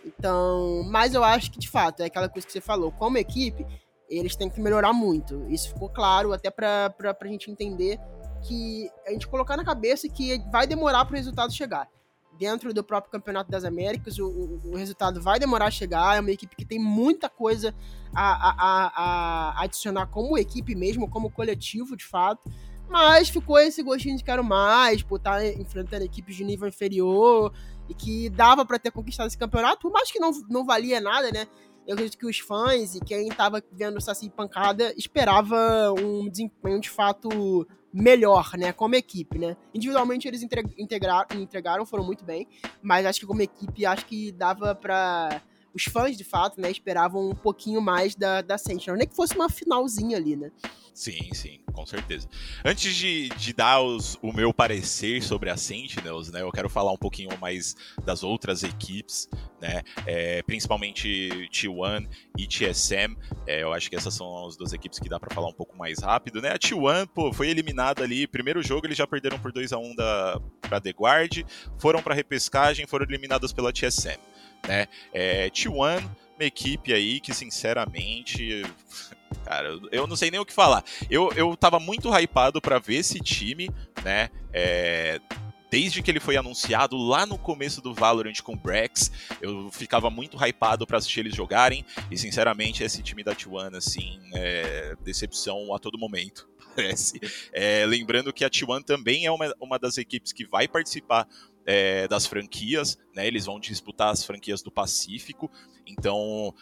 Então, 0.04 0.84
mas 0.84 1.14
eu 1.14 1.24
acho 1.24 1.50
que, 1.50 1.58
de 1.58 1.68
fato, 1.68 2.02
é 2.02 2.06
aquela 2.06 2.28
coisa 2.28 2.46
que 2.46 2.52
você 2.52 2.60
falou, 2.60 2.92
como 2.92 3.18
equipe, 3.18 3.66
eles 4.08 4.36
têm 4.36 4.48
que 4.48 4.60
melhorar 4.60 4.92
muito. 4.92 5.44
Isso 5.48 5.68
ficou 5.68 5.88
claro 5.88 6.32
até 6.32 6.50
pra, 6.50 6.90
pra 6.90 7.28
gente 7.28 7.50
entender 7.50 7.98
que 8.46 8.88
a 9.06 9.10
gente 9.10 9.26
colocar 9.26 9.56
na 9.56 9.64
cabeça 9.64 10.08
que 10.08 10.38
vai 10.52 10.66
demorar 10.66 11.04
para 11.04 11.14
o 11.14 11.16
resultado 11.16 11.52
chegar. 11.52 11.88
Dentro 12.38 12.72
do 12.72 12.82
próprio 12.82 13.10
Campeonato 13.10 13.50
das 13.50 13.64
Américas. 13.64 14.18
O, 14.18 14.26
o, 14.26 14.72
o, 14.72 14.76
resultado 14.76 15.20
vai 15.20 15.38
demorar 15.38 15.66
a 15.66 15.70
chegar. 15.70 16.16
É 16.16 16.20
uma 16.20 16.30
equipe 16.30 16.56
que 16.56 16.64
tem 16.64 16.78
muita 16.78 17.28
coisa 17.28 17.74
a, 18.14 18.50
a, 18.50 18.92
a, 18.94 19.62
adicionar 19.62 20.06
como 20.06 20.38
equipe 20.38 20.74
mesmo, 20.74 21.08
como 21.08 21.30
coletivo, 21.30 21.96
de 21.96 22.04
fato. 22.04 22.50
Mas 22.88 23.28
ficou 23.28 23.58
esse 23.58 23.82
gostinho 23.82 24.16
de 24.16 24.24
quero 24.24 24.44
mais, 24.44 25.02
por 25.02 25.16
estar 25.16 25.38
tá 25.38 25.46
enfrentando 25.46 26.04
equipes 26.04 26.36
de 26.36 26.44
nível 26.44 26.68
inferior 26.68 27.52
e 27.88 27.94
que 27.94 28.28
dava 28.28 28.64
para 28.64 28.78
ter 28.78 28.90
conquistado 28.90 29.26
esse 29.26 29.38
campeonato, 29.38 29.80
por 29.80 29.92
mais 29.92 30.10
que 30.10 30.18
não, 30.18 30.30
não 30.48 30.64
valia 30.64 31.00
nada, 31.00 31.30
né? 31.30 31.46
Eu 31.86 31.94
acredito 31.94 32.18
que 32.18 32.26
os 32.26 32.38
fãs 32.38 32.94
e 32.94 33.00
quem 33.00 33.28
estava 33.28 33.62
vendo 33.70 33.98
o 33.98 34.00
Saci 34.00 34.30
Pancada 34.30 34.94
esperava 34.96 35.92
um 35.92 36.28
desempenho 36.28 36.80
de 36.80 36.88
fato 36.88 37.66
melhor, 37.94 38.54
né, 38.58 38.72
como 38.72 38.96
equipe, 38.96 39.38
né? 39.38 39.56
Individualmente 39.72 40.26
eles 40.26 40.42
integraram, 40.42 41.26
entregaram, 41.38 41.86
foram 41.86 42.04
muito 42.04 42.24
bem, 42.24 42.48
mas 42.82 43.06
acho 43.06 43.20
que 43.20 43.26
como 43.26 43.40
equipe 43.40 43.86
acho 43.86 44.04
que 44.04 44.32
dava 44.32 44.74
para 44.74 45.40
os 45.74 45.84
fãs, 45.84 46.16
de 46.16 46.24
fato, 46.24 46.60
né, 46.60 46.70
esperavam 46.70 47.30
um 47.30 47.34
pouquinho 47.34 47.80
mais 47.80 48.14
da, 48.14 48.40
da 48.40 48.56
Sentinel. 48.56 48.96
Nem 48.96 49.08
que 49.08 49.16
fosse 49.16 49.34
uma 49.34 49.48
finalzinha 49.48 50.16
ali, 50.16 50.36
né? 50.36 50.50
Sim, 50.94 51.34
sim, 51.34 51.58
com 51.72 51.84
certeza. 51.84 52.28
Antes 52.64 52.94
de, 52.94 53.28
de 53.30 53.52
dar 53.52 53.80
os, 53.80 54.16
o 54.22 54.32
meu 54.32 54.54
parecer 54.54 55.20
sobre 55.24 55.50
a 55.50 55.56
Sentinels, 55.56 56.30
né, 56.30 56.42
eu 56.42 56.52
quero 56.52 56.70
falar 56.70 56.92
um 56.92 56.96
pouquinho 56.96 57.36
mais 57.40 57.74
das 58.04 58.22
outras 58.22 58.62
equipes, 58.62 59.28
né, 59.60 59.82
é, 60.06 60.40
principalmente 60.44 61.48
T1 61.50 62.08
e 62.38 62.46
TSM. 62.46 63.16
É, 63.44 63.64
eu 63.64 63.72
acho 63.72 63.90
que 63.90 63.96
essas 63.96 64.14
são 64.14 64.46
as 64.46 64.56
duas 64.56 64.72
equipes 64.72 65.00
que 65.00 65.08
dá 65.08 65.18
para 65.18 65.34
falar 65.34 65.48
um 65.48 65.52
pouco 65.52 65.76
mais 65.76 65.98
rápido, 65.98 66.40
né. 66.40 66.50
A 66.50 66.58
T1, 66.58 67.08
pô, 67.08 67.32
foi 67.32 67.48
eliminada 67.48 68.04
ali, 68.04 68.28
primeiro 68.28 68.62
jogo 68.62 68.86
eles 68.86 68.96
já 68.96 69.06
perderam 69.06 69.40
por 69.40 69.50
2 69.50 69.72
a 69.72 69.78
1 69.78 69.96
da 69.96 70.40
pra 70.60 70.80
The 70.80 70.90
Guard, 70.90 71.42
foram 71.76 72.00
para 72.00 72.14
repescagem, 72.14 72.86
foram 72.86 73.04
eliminadas 73.04 73.52
pela 73.52 73.72
TSM 73.72 74.20
né? 74.66 74.86
É, 75.12 75.48
T1, 75.50 76.02
uma 76.36 76.44
equipe 76.44 76.92
aí 76.92 77.20
que, 77.20 77.34
sinceramente, 77.34 78.62
cara, 79.44 79.78
eu 79.92 80.06
não 80.06 80.16
sei 80.16 80.30
nem 80.30 80.40
o 80.40 80.46
que 80.46 80.52
falar. 80.52 80.84
Eu, 81.10 81.32
eu 81.32 81.56
tava 81.56 81.78
muito 81.78 82.10
hypado 82.16 82.60
para 82.60 82.78
ver 82.78 82.96
esse 82.96 83.20
time, 83.20 83.70
né? 84.02 84.30
É, 84.52 85.20
desde 85.74 86.00
que 86.00 86.08
ele 86.08 86.20
foi 86.20 86.36
anunciado 86.36 86.96
lá 86.96 87.26
no 87.26 87.36
começo 87.36 87.80
do 87.80 87.92
Valorant 87.92 88.40
com 88.42 88.52
o 88.52 88.56
Brex, 88.56 89.10
eu 89.40 89.72
ficava 89.72 90.08
muito 90.08 90.36
hypado 90.36 90.86
para 90.86 90.98
assistir 90.98 91.18
eles 91.18 91.34
jogarem, 91.34 91.84
e 92.08 92.16
sinceramente 92.16 92.84
esse 92.84 93.02
time 93.02 93.24
da 93.24 93.34
T1, 93.34 93.76
assim, 93.76 94.20
é 94.34 94.94
decepção 95.02 95.74
a 95.74 95.78
todo 95.80 95.98
momento, 95.98 96.48
parece. 96.76 97.20
É, 97.52 97.84
lembrando 97.86 98.32
que 98.32 98.44
a 98.44 98.50
T1 98.50 98.84
também 98.84 99.26
é 99.26 99.32
uma, 99.32 99.52
uma 99.60 99.76
das 99.76 99.98
equipes 99.98 100.32
que 100.32 100.46
vai 100.46 100.68
participar 100.68 101.26
é, 101.66 102.06
das 102.08 102.26
franquias, 102.26 102.98
né? 103.14 103.26
Eles 103.26 103.46
vão 103.46 103.58
disputar 103.58 104.10
as 104.10 104.24
franquias 104.24 104.62
do 104.62 104.70
Pacífico, 104.70 105.50
então 105.86 106.54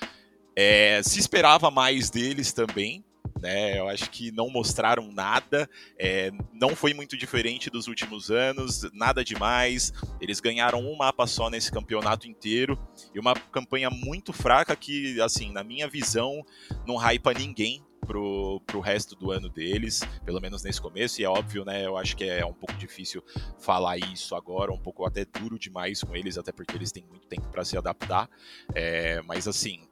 é, 0.57 1.03
se 1.03 1.19
esperava 1.19 1.71
mais 1.71 2.11
deles 2.11 2.53
também. 2.53 3.05
Né, 3.41 3.79
eu 3.79 3.89
acho 3.89 4.09
que 4.11 4.31
não 4.31 4.49
mostraram 4.49 5.11
nada, 5.11 5.69
é, 5.99 6.31
não 6.53 6.77
foi 6.77 6.95
muito 6.95 7.17
diferente 7.17 7.71
dos 7.71 7.89
últimos 7.89 8.31
anos, 8.31 8.89
nada 8.93 9.25
demais. 9.25 9.93
Eles 10.21 10.39
ganharam 10.39 10.79
um 10.81 10.97
mapa 10.97 11.27
só 11.27 11.51
nesse 11.51 11.73
campeonato 11.73 12.29
inteiro 12.29 12.79
e 13.13 13.19
uma 13.19 13.35
campanha 13.35 13.91
muito 13.91 14.33
fraca 14.33 14.77
que, 14.77 15.21
assim, 15.21 15.51
na 15.51 15.65
minha 15.65 15.89
visão, 15.89 16.45
não 16.87 16.97
hypa 16.97 17.33
ninguém 17.33 17.83
pro, 18.07 18.61
pro 18.67 18.81
resto 18.81 19.15
do 19.17 19.31
ano 19.31 19.49
deles, 19.49 20.03
pelo 20.25 20.41
menos 20.41 20.63
nesse 20.63 20.81
começo, 20.81 21.21
e 21.21 21.25
é 21.25 21.29
óbvio, 21.29 21.65
né? 21.65 21.87
Eu 21.87 21.97
acho 21.97 22.17
que 22.17 22.25
é 22.25 22.45
um 22.45 22.53
pouco 22.53 22.75
difícil 22.75 23.23
falar 23.59 23.97
isso 23.99 24.35
agora, 24.35 24.73
um 24.73 24.79
pouco 24.79 25.05
até 25.07 25.25
duro 25.25 25.59
demais 25.59 26.03
com 26.03 26.15
eles, 26.15 26.37
até 26.37 26.53
porque 26.53 26.77
eles 26.77 26.93
têm 26.93 27.05
muito 27.09 27.27
tempo 27.27 27.49
para 27.49 27.65
se 27.65 27.77
adaptar. 27.77 28.29
É, 28.75 29.23
mas 29.23 29.47
assim, 29.49 29.87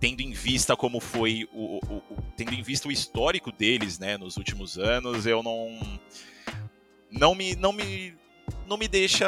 tendo 0.00 0.20
em 0.20 0.32
vista 0.32 0.76
como 0.76 1.00
foi 1.00 1.48
o, 1.52 1.78
o, 1.86 1.96
o, 1.96 2.22
tendo 2.36 2.52
em 2.52 2.62
vista 2.62 2.88
o 2.88 2.92
histórico 2.92 3.50
deles, 3.52 3.98
né, 3.98 4.18
nos 4.18 4.36
últimos 4.36 4.76
anos, 4.78 5.26
eu 5.26 5.42
não 5.42 6.00
não 7.10 7.34
me 7.34 7.54
não 7.54 7.72
me 7.72 8.14
não 8.66 8.76
me 8.76 8.88
deixa 8.88 9.26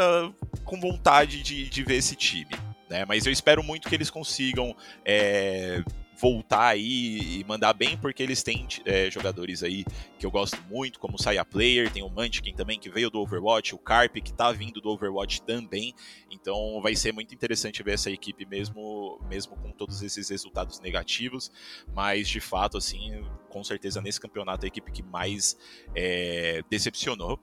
com 0.65 0.81
vontade 0.81 1.43
de, 1.43 1.69
de 1.69 1.85
ver 1.85 1.97
esse 1.97 2.17
time, 2.17 2.51
né? 2.91 3.05
Mas 3.05 3.25
eu 3.27 3.33
espero 3.33 3.63
muito 3.63 3.89
que 3.89 3.95
eles 3.95 4.11
consigam 4.11 4.77
é, 5.05 5.83
voltar 6.21 6.69
aí 6.69 7.41
e 7.41 7.45
mandar 7.45 7.73
bem, 7.73 7.97
porque 7.97 8.23
eles 8.23 8.43
têm 8.43 8.67
é, 8.85 9.11
jogadores 9.11 9.63
aí 9.63 9.85
que 10.19 10.25
eu 10.25 10.31
gosto 10.31 10.59
muito, 10.69 10.99
como 10.99 11.17
o 11.17 11.23
Saya 11.23 11.45
Player, 11.45 11.91
tem 11.91 12.03
o 12.03 12.09
Munchkin 12.09 12.55
também, 12.55 12.79
que 12.79 12.89
veio 12.89 13.11
do 13.11 13.21
Overwatch, 13.21 13.75
o 13.75 13.79
Carp, 13.79 14.17
que 14.17 14.33
tá 14.33 14.51
vindo 14.53 14.81
do 14.81 14.89
Overwatch 14.91 15.43
também. 15.43 15.95
Então 16.31 16.81
vai 16.83 16.95
ser 16.97 17.13
muito 17.13 17.35
interessante 17.35 17.83
ver 17.83 17.95
essa 17.95 18.11
equipe 18.11 18.47
mesmo, 18.47 19.21
mesmo 19.29 19.57
com 19.57 19.71
todos 19.71 20.03
esses 20.03 20.29
resultados 20.29 20.81
negativos. 20.81 21.51
Mas 21.95 22.29
de 22.29 22.41
fato, 22.41 22.79
assim, 22.79 23.25
com 23.51 23.63
certeza 23.63 24.01
nesse 24.01 24.21
campeonato 24.21 24.65
a 24.65 24.69
equipe 24.69 24.91
que 24.91 25.03
mais 25.03 25.57
é, 25.95 26.63
decepcionou. 26.71 27.39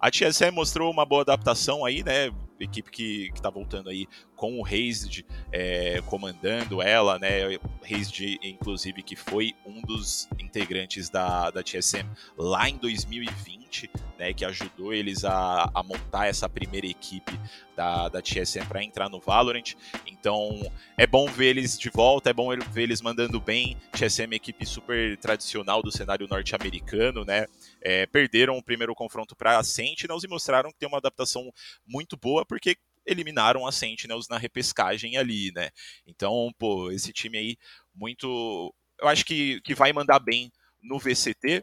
A 0.00 0.10
TSM 0.10 0.50
mostrou 0.52 0.90
uma 0.90 1.04
boa 1.04 1.22
adaptação 1.22 1.84
aí, 1.84 2.02
né? 2.02 2.30
Equipe 2.58 2.90
que, 2.90 3.32
que 3.32 3.42
tá 3.42 3.50
voltando 3.50 3.88
aí 3.88 4.06
com 4.36 4.58
o 4.58 4.62
Reis 4.62 5.08
é, 5.52 6.02
comandando 6.06 6.82
ela, 6.82 7.18
né? 7.18 7.58
Reis, 7.82 8.12
inclusive, 8.42 9.02
que 9.02 9.16
foi 9.16 9.54
um 9.66 9.80
dos 9.82 10.28
integrantes 10.38 11.08
da, 11.08 11.50
da 11.50 11.62
TSM 11.62 12.08
lá 12.36 12.68
em 12.68 12.76
2020, 12.76 13.90
né? 14.18 14.32
Que 14.32 14.44
ajudou 14.44 14.92
eles 14.92 15.24
a, 15.24 15.70
a 15.74 15.82
montar 15.82 16.26
essa 16.26 16.48
primeira 16.48 16.86
equipe 16.86 17.38
da, 17.74 18.08
da 18.08 18.22
TSM 18.22 18.66
para 18.66 18.82
entrar 18.82 19.08
no 19.08 19.20
Valorant. 19.20 19.74
Então 20.06 20.60
é 20.96 21.06
bom 21.06 21.26
ver 21.26 21.46
eles 21.46 21.78
de 21.78 21.90
volta, 21.90 22.30
é 22.30 22.32
bom 22.32 22.48
ver 22.70 22.82
eles 22.82 23.00
mandando 23.00 23.40
bem. 23.40 23.76
TSM 23.92 24.32
é 24.32 24.36
equipe 24.36 24.64
super 24.64 25.16
tradicional 25.18 25.82
do 25.82 25.92
cenário 25.92 26.26
norte-americano, 26.28 27.24
né? 27.24 27.46
É, 27.80 28.06
perderam 28.06 28.56
o 28.56 28.62
primeiro 28.62 28.94
confronto 28.94 29.36
para 29.36 29.58
a 29.58 29.64
Sentinels 29.64 30.24
e 30.24 30.28
mostraram 30.28 30.70
que 30.70 30.78
tem 30.78 30.88
uma 30.88 30.98
adaptação 30.98 31.52
muito 31.86 32.16
boa, 32.16 32.43
porque 32.44 32.76
eliminaram 33.06 33.66
a 33.66 33.72
Sentinels 33.72 34.28
na 34.28 34.38
repescagem 34.38 35.16
ali, 35.16 35.52
né? 35.54 35.70
Então, 36.06 36.50
pô, 36.58 36.90
esse 36.90 37.12
time 37.12 37.38
aí, 37.38 37.56
muito. 37.94 38.74
Eu 39.00 39.08
acho 39.08 39.24
que, 39.24 39.60
que 39.62 39.74
vai 39.74 39.92
mandar 39.92 40.18
bem 40.18 40.50
no 40.82 40.98
VCT. 40.98 41.62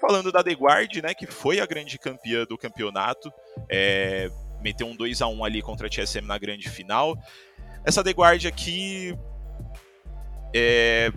Falando 0.00 0.32
da 0.32 0.42
The 0.42 0.52
Guard, 0.52 0.96
né, 1.02 1.12
que 1.12 1.26
foi 1.26 1.60
a 1.60 1.66
grande 1.66 1.98
campeã 1.98 2.46
do 2.46 2.56
campeonato, 2.56 3.30
é, 3.68 4.30
meteu 4.62 4.86
um 4.86 4.96
2 4.96 5.20
a 5.20 5.26
1 5.26 5.44
ali 5.44 5.60
contra 5.60 5.88
a 5.88 5.90
TSM 5.90 6.26
na 6.26 6.38
grande 6.38 6.70
final. 6.70 7.18
Essa 7.84 8.02
The 8.02 8.12
Guard 8.12 8.46
aqui, 8.46 9.14
é, 10.54 11.12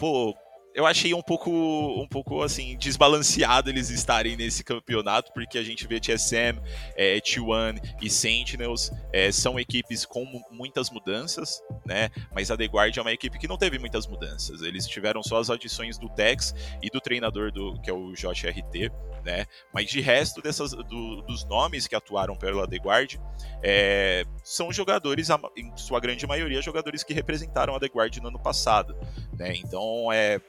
pô, 0.00 0.34
eu 0.74 0.84
achei 0.84 1.14
um 1.14 1.22
pouco, 1.22 1.50
um 1.50 2.06
pouco 2.08 2.42
assim, 2.42 2.76
desbalanceado 2.76 3.70
eles 3.70 3.90
estarem 3.90 4.36
nesse 4.36 4.64
campeonato, 4.64 5.32
porque 5.32 5.56
a 5.56 5.62
gente 5.62 5.86
vê 5.86 6.00
TSM, 6.00 6.60
é, 6.96 7.20
T1 7.20 7.96
e 8.02 8.10
Sentinels 8.10 8.90
é, 9.12 9.30
são 9.30 9.58
equipes 9.58 10.04
com 10.04 10.26
muitas 10.50 10.90
mudanças, 10.90 11.62
né? 11.86 12.10
Mas 12.34 12.50
a 12.50 12.56
The 12.56 12.64
Guard 12.64 12.96
é 12.96 13.00
uma 13.00 13.12
equipe 13.12 13.38
que 13.38 13.46
não 13.46 13.56
teve 13.56 13.78
muitas 13.78 14.06
mudanças. 14.08 14.62
Eles 14.62 14.86
tiveram 14.88 15.22
só 15.22 15.38
as 15.38 15.48
adições 15.48 15.96
do 15.96 16.08
Tex 16.08 16.52
e 16.82 16.90
do 16.90 17.00
treinador 17.00 17.52
do 17.52 17.80
que 17.80 17.88
é 17.88 17.92
o 17.92 18.12
JRT, 18.12 18.90
né? 19.24 19.46
Mas 19.72 19.88
de 19.88 20.00
resto 20.00 20.42
dessas, 20.42 20.72
do, 20.72 21.22
dos 21.22 21.44
nomes 21.44 21.86
que 21.86 21.94
atuaram 21.94 22.34
pela 22.34 22.66
The 22.66 22.76
Guard, 22.78 23.14
é, 23.62 24.24
são 24.42 24.72
jogadores, 24.72 25.28
em 25.56 25.74
sua 25.76 26.00
grande 26.00 26.26
maioria, 26.26 26.60
jogadores 26.60 27.04
que 27.04 27.14
representaram 27.14 27.76
a 27.76 27.80
The 27.80 27.86
Guard 27.86 28.16
no 28.16 28.28
ano 28.28 28.40
passado, 28.40 28.96
né? 29.38 29.54
Então 29.56 30.12
é 30.12 30.40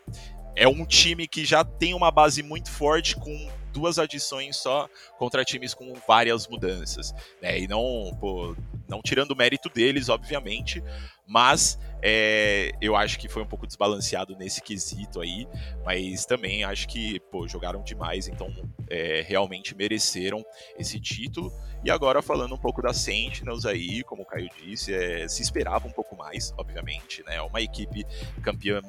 é 0.55 0.67
um 0.67 0.85
time 0.85 1.27
que 1.27 1.45
já 1.45 1.63
tem 1.63 1.93
uma 1.93 2.11
base 2.11 2.41
muito 2.41 2.69
forte 2.69 3.15
com 3.15 3.49
duas 3.73 3.99
adições 3.99 4.55
só 4.55 4.87
contra 5.17 5.43
times 5.43 5.73
com 5.73 5.93
várias 6.07 6.47
mudanças, 6.47 7.13
né? 7.41 7.59
E 7.59 7.67
não, 7.67 8.15
pô, 8.19 8.55
não 8.87 9.01
tirando 9.01 9.31
o 9.31 9.35
mérito 9.35 9.69
deles, 9.69 10.07
obviamente, 10.07 10.81
mas 11.27 11.77
é, 12.07 12.71
eu 12.79 12.95
acho 12.95 13.17
que 13.17 13.27
foi 13.27 13.41
um 13.41 13.47
pouco 13.47 13.65
desbalanceado 13.65 14.35
nesse 14.35 14.61
quesito 14.61 15.19
aí, 15.19 15.47
mas 15.83 16.25
também 16.25 16.63
acho 16.63 16.88
que, 16.88 17.19
pô, 17.31 17.47
jogaram 17.47 17.81
demais, 17.83 18.27
então 18.27 18.53
é, 18.88 19.23
realmente 19.27 19.75
mereceram 19.75 20.45
esse 20.77 20.99
título. 20.99 21.51
E 21.83 21.89
agora 21.89 22.21
falando 22.21 22.53
um 22.53 22.57
pouco 22.57 22.81
da 22.81 22.93
Sentinels 22.93 23.65
aí, 23.65 24.03
como 24.03 24.23
o 24.23 24.25
Caio 24.25 24.49
disse, 24.59 24.93
é, 24.93 25.27
se 25.27 25.41
esperava 25.41 25.88
um 25.88 25.91
pouco 25.91 26.15
mais, 26.15 26.53
obviamente, 26.57 27.23
né? 27.25 27.41
Uma 27.41 27.61
equipe 27.61 28.05
campeã, 28.41 28.81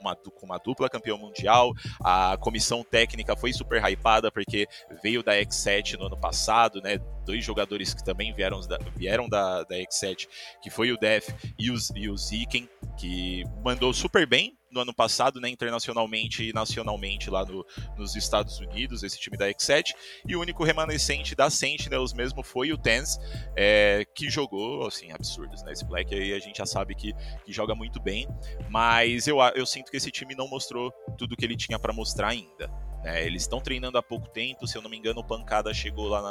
uma, 0.00 0.16
com 0.16 0.46
uma 0.46 0.58
dupla 0.58 0.88
campeã 0.88 1.16
mundial, 1.16 1.72
a 2.00 2.36
comissão 2.40 2.84
técnica 2.84 3.36
foi 3.36 3.52
super 3.52 3.82
hypada 3.84 4.30
porque 4.30 4.68
veio 5.02 5.22
da 5.22 5.32
X7 5.34 5.98
no 5.98 6.06
ano 6.06 6.16
passado, 6.16 6.80
né? 6.80 6.98
Dois 7.24 7.44
jogadores 7.44 7.94
que 7.94 8.04
também 8.04 8.32
vieram 8.32 8.60
da, 8.60 8.78
vieram 8.96 9.28
da, 9.28 9.62
da 9.64 9.76
X7, 9.76 10.28
que 10.62 10.70
foi 10.70 10.92
o 10.92 10.98
Def 10.98 11.28
e 11.58 11.70
o 11.70 11.74
e 11.94 12.08
o 12.08 12.16
Ziken, 12.16 12.68
que 12.98 13.44
mandou 13.62 13.92
super 13.92 14.26
bem 14.26 14.56
no 14.74 14.80
ano 14.80 14.92
passado, 14.92 15.40
né, 15.40 15.48
internacionalmente 15.48 16.42
e 16.42 16.52
nacionalmente 16.52 17.30
lá 17.30 17.44
no, 17.44 17.64
nos 17.96 18.16
Estados 18.16 18.58
Unidos, 18.58 19.02
esse 19.02 19.18
time 19.18 19.36
da 19.36 19.48
X7. 19.48 19.92
E 20.26 20.34
o 20.34 20.40
único 20.40 20.64
remanescente 20.64 21.34
da 21.34 21.48
Sentinels 21.48 22.12
mesmo 22.12 22.42
foi 22.42 22.72
o 22.72 22.76
Tens, 22.76 23.18
é, 23.56 24.04
que 24.14 24.28
jogou, 24.28 24.86
assim, 24.86 25.12
absurdos, 25.12 25.62
né? 25.62 25.72
Esse 25.72 25.84
Black 25.84 26.12
aí 26.12 26.32
a 26.34 26.38
gente 26.40 26.58
já 26.58 26.66
sabe 26.66 26.94
que, 26.94 27.12
que 27.44 27.52
joga 27.52 27.74
muito 27.74 28.02
bem, 28.02 28.26
mas 28.68 29.28
eu, 29.28 29.38
eu 29.54 29.64
sinto 29.64 29.90
que 29.90 29.96
esse 29.96 30.10
time 30.10 30.34
não 30.34 30.48
mostrou 30.48 30.92
tudo 31.16 31.36
que 31.36 31.44
ele 31.44 31.56
tinha 31.56 31.78
para 31.78 31.92
mostrar 31.92 32.28
ainda. 32.28 32.68
Né? 33.04 33.24
Eles 33.24 33.42
estão 33.42 33.60
treinando 33.60 33.98
há 33.98 34.02
pouco 34.02 34.28
tempo, 34.30 34.66
se 34.66 34.76
eu 34.76 34.82
não 34.82 34.90
me 34.90 34.96
engano, 34.96 35.20
o 35.20 35.24
Pancada 35.24 35.72
chegou 35.74 36.08
lá 36.08 36.22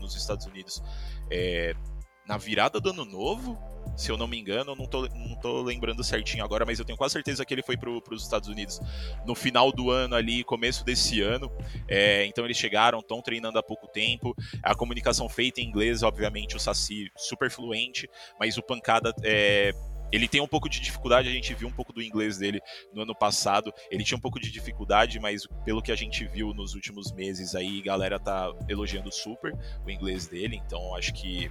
nos 0.00 0.16
Estados 0.16 0.46
Unidos 0.46 0.82
é, 1.30 1.74
na 2.26 2.38
virada 2.38 2.80
do 2.80 2.90
ano 2.90 3.04
novo, 3.04 3.58
se 3.96 4.10
eu 4.10 4.16
não 4.16 4.26
me 4.26 4.38
engano, 4.38 4.74
não 4.74 4.86
tô, 4.86 5.06
não 5.08 5.36
tô 5.36 5.62
lembrando 5.62 6.02
certinho 6.02 6.42
agora, 6.42 6.64
mas 6.64 6.78
eu 6.78 6.84
tenho 6.84 6.96
quase 6.96 7.12
certeza 7.12 7.44
que 7.44 7.52
ele 7.54 7.62
foi 7.62 7.76
para 7.76 7.90
os 7.90 8.22
Estados 8.22 8.48
Unidos 8.48 8.80
no 9.26 9.34
final 9.34 9.70
do 9.70 9.90
ano 9.90 10.16
ali, 10.16 10.42
começo 10.42 10.84
desse 10.84 11.20
ano. 11.20 11.52
É, 11.86 12.24
então 12.24 12.44
eles 12.44 12.56
chegaram, 12.56 12.98
estão 12.98 13.20
treinando 13.20 13.58
há 13.58 13.62
pouco 13.62 13.86
tempo. 13.86 14.34
A 14.62 14.74
comunicação 14.74 15.28
feita 15.28 15.60
em 15.60 15.64
inglês, 15.64 16.02
obviamente, 16.02 16.56
o 16.56 16.58
Saci 16.58 17.10
super 17.16 17.50
fluente, 17.50 18.08
mas 18.40 18.56
o 18.56 18.62
Pancada 18.62 19.14
é, 19.22 19.72
ele 20.12 20.28
tem 20.28 20.40
um 20.40 20.46
pouco 20.46 20.68
de 20.68 20.80
dificuldade, 20.80 21.28
a 21.28 21.32
gente 21.32 21.54
viu 21.54 21.68
um 21.68 21.72
pouco 21.72 21.92
do 21.92 22.02
inglês 22.02 22.38
dele 22.38 22.60
no 22.92 23.02
ano 23.02 23.14
passado. 23.14 23.72
Ele 23.90 24.04
tinha 24.04 24.16
um 24.16 24.20
pouco 24.20 24.40
de 24.40 24.50
dificuldade, 24.50 25.18
mas 25.18 25.46
pelo 25.64 25.82
que 25.82 25.92
a 25.92 25.96
gente 25.96 26.26
viu 26.26 26.54
nos 26.54 26.74
últimos 26.74 27.12
meses 27.12 27.54
aí, 27.54 27.82
galera 27.82 28.18
tá 28.18 28.52
elogiando 28.68 29.12
super 29.12 29.52
o 29.84 29.90
inglês 29.90 30.26
dele, 30.26 30.60
então 30.64 30.94
acho 30.94 31.12
que 31.12 31.50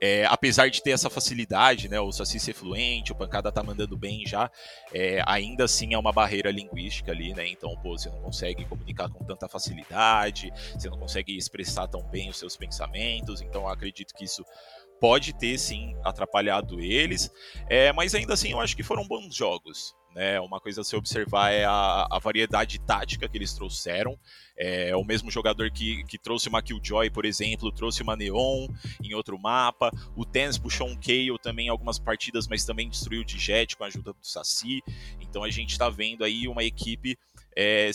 é, 0.00 0.26
apesar 0.26 0.68
de 0.68 0.82
ter 0.82 0.90
essa 0.90 1.08
facilidade, 1.08 1.88
né, 1.88 1.98
o 2.00 2.12
Saci 2.12 2.38
ser 2.38 2.52
fluente, 2.52 3.12
o 3.12 3.14
Pancada 3.14 3.50
tá 3.50 3.62
mandando 3.62 3.96
bem 3.96 4.26
já, 4.26 4.50
é, 4.92 5.22
ainda 5.26 5.64
assim 5.64 5.94
é 5.94 5.98
uma 5.98 6.12
barreira 6.12 6.50
linguística 6.50 7.10
ali, 7.12 7.32
né? 7.32 7.48
Então, 7.48 7.74
pô, 7.76 7.96
você 7.96 8.10
não 8.10 8.20
consegue 8.20 8.64
comunicar 8.66 9.08
com 9.08 9.24
tanta 9.24 9.48
facilidade, 9.48 10.52
você 10.76 10.90
não 10.90 10.98
consegue 10.98 11.36
expressar 11.36 11.86
tão 11.88 12.02
bem 12.02 12.28
os 12.28 12.38
seus 12.38 12.56
pensamentos, 12.56 13.40
então 13.40 13.68
acredito 13.68 14.14
que 14.14 14.24
isso 14.24 14.44
pode 15.00 15.32
ter 15.34 15.58
sim 15.58 15.94
atrapalhado 16.04 16.80
eles, 16.80 17.30
é, 17.68 17.92
mas 17.92 18.14
ainda 18.14 18.34
assim 18.34 18.52
eu 18.52 18.60
acho 18.60 18.76
que 18.76 18.82
foram 18.82 19.06
bons 19.06 19.34
jogos. 19.34 19.94
Né? 20.14 20.38
Uma 20.38 20.60
coisa 20.60 20.82
a 20.82 20.84
se 20.84 20.94
observar 20.94 21.50
é 21.50 21.64
a, 21.64 22.06
a 22.08 22.18
variedade 22.20 22.78
tática 22.78 23.28
que 23.28 23.36
eles 23.36 23.52
trouxeram. 23.52 24.16
É, 24.56 24.94
o 24.94 25.02
mesmo 25.02 25.28
jogador 25.28 25.70
que, 25.72 26.04
que 26.04 26.16
trouxe 26.16 26.48
uma 26.48 26.62
Killjoy, 26.62 27.10
por 27.10 27.24
exemplo, 27.24 27.72
trouxe 27.72 28.02
uma 28.02 28.14
Neon 28.14 28.68
em 29.02 29.12
outro 29.12 29.36
mapa. 29.36 29.90
O 30.16 30.24
Tens 30.24 30.56
puxou 30.56 30.86
um 30.86 30.96
Kayle 30.96 31.36
também 31.42 31.66
em 31.66 31.70
algumas 31.70 31.98
partidas, 31.98 32.46
mas 32.46 32.64
também 32.64 32.88
destruiu 32.88 33.22
o 33.22 33.28
Jet 33.28 33.76
com 33.76 33.82
a 33.82 33.88
ajuda 33.88 34.12
do 34.12 34.24
Saci. 34.24 34.80
Então 35.20 35.42
a 35.42 35.50
gente 35.50 35.72
está 35.72 35.90
vendo 35.90 36.22
aí 36.22 36.46
uma 36.46 36.62
equipe 36.62 37.18
é, 37.56 37.90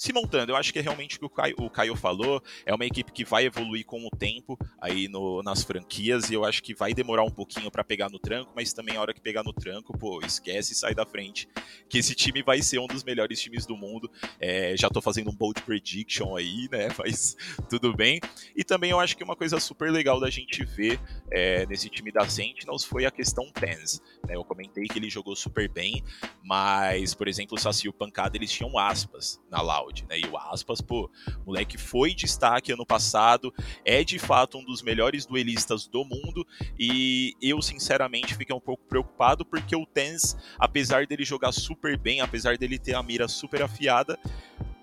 se 0.00 0.14
montando. 0.14 0.50
Eu 0.50 0.56
acho 0.56 0.72
que 0.72 0.78
é 0.78 0.82
realmente 0.82 1.16
o 1.16 1.18
que 1.18 1.26
o 1.26 1.28
Caio, 1.28 1.54
o 1.58 1.68
Caio, 1.68 1.94
falou. 1.94 2.42
É 2.64 2.74
uma 2.74 2.86
equipe 2.86 3.12
que 3.12 3.22
vai 3.22 3.44
evoluir 3.44 3.84
com 3.84 4.02
o 4.06 4.10
tempo 4.10 4.58
aí 4.80 5.08
no, 5.08 5.42
nas 5.42 5.62
franquias 5.62 6.30
e 6.30 6.34
eu 6.34 6.42
acho 6.42 6.62
que 6.62 6.74
vai 6.74 6.94
demorar 6.94 7.22
um 7.22 7.30
pouquinho 7.30 7.70
para 7.70 7.84
pegar 7.84 8.08
no 8.08 8.18
tranco, 8.18 8.50
mas 8.56 8.72
também 8.72 8.96
a 8.96 9.00
hora 9.02 9.12
que 9.12 9.20
pegar 9.20 9.42
no 9.42 9.52
tranco, 9.52 9.96
pô, 9.98 10.22
esquece 10.24 10.72
e 10.72 10.76
sai 10.76 10.94
da 10.94 11.04
frente. 11.04 11.46
Que 11.86 11.98
esse 11.98 12.14
time 12.14 12.42
vai 12.42 12.62
ser 12.62 12.78
um 12.78 12.86
dos 12.86 13.04
melhores 13.04 13.38
times 13.42 13.66
do 13.66 13.76
mundo. 13.76 14.10
É, 14.40 14.74
já 14.74 14.88
tô 14.88 15.02
fazendo 15.02 15.28
um 15.28 15.34
bold 15.34 15.60
prediction 15.62 16.34
aí, 16.34 16.66
né? 16.72 16.88
Mas 16.96 17.36
tudo 17.68 17.94
bem. 17.94 18.20
E 18.56 18.64
também 18.64 18.92
eu 18.92 19.00
acho 19.00 19.14
que 19.14 19.22
uma 19.22 19.36
coisa 19.36 19.60
super 19.60 19.92
legal 19.92 20.18
da 20.18 20.30
gente 20.30 20.64
ver 20.64 20.98
é, 21.30 21.66
nesse 21.66 21.90
time 21.90 22.10
da 22.10 22.26
Sentinels 22.26 22.84
foi 22.84 23.04
a 23.04 23.10
questão 23.10 23.52
Pens. 23.52 24.00
Né? 24.26 24.34
Eu 24.34 24.44
comentei 24.44 24.84
que 24.84 24.98
ele 24.98 25.10
jogou 25.10 25.36
super 25.36 25.68
bem, 25.68 26.02
mas, 26.42 27.12
por 27.12 27.28
exemplo, 27.28 27.58
o 27.58 27.60
Saci 27.60 27.86
e 27.86 27.90
o 27.90 27.92
Pancada 27.92 28.38
eles 28.38 28.50
tinham 28.50 28.78
aspas 28.78 29.38
na 29.50 29.60
Loud 29.60 29.89
né? 30.08 30.18
E 30.18 30.26
o 30.26 30.36
Aspas, 30.36 30.80
pô, 30.80 31.10
moleque 31.44 31.76
foi 31.76 32.14
destaque 32.14 32.72
ano 32.72 32.86
passado, 32.86 33.52
é 33.84 34.02
de 34.04 34.18
fato 34.18 34.58
um 34.58 34.64
dos 34.64 34.82
melhores 34.82 35.26
duelistas 35.26 35.86
do 35.86 36.04
mundo 36.04 36.46
e 36.78 37.34
eu 37.40 37.60
sinceramente 37.60 38.34
fiquei 38.34 38.54
um 38.54 38.60
pouco 38.60 38.84
preocupado 38.84 39.44
porque 39.44 39.74
o 39.74 39.86
Tens, 39.86 40.36
apesar 40.58 41.06
dele 41.06 41.24
jogar 41.24 41.52
super 41.52 41.98
bem, 41.98 42.20
apesar 42.20 42.56
dele 42.56 42.78
ter 42.78 42.94
a 42.94 43.02
mira 43.02 43.26
super 43.28 43.62
afiada, 43.62 44.18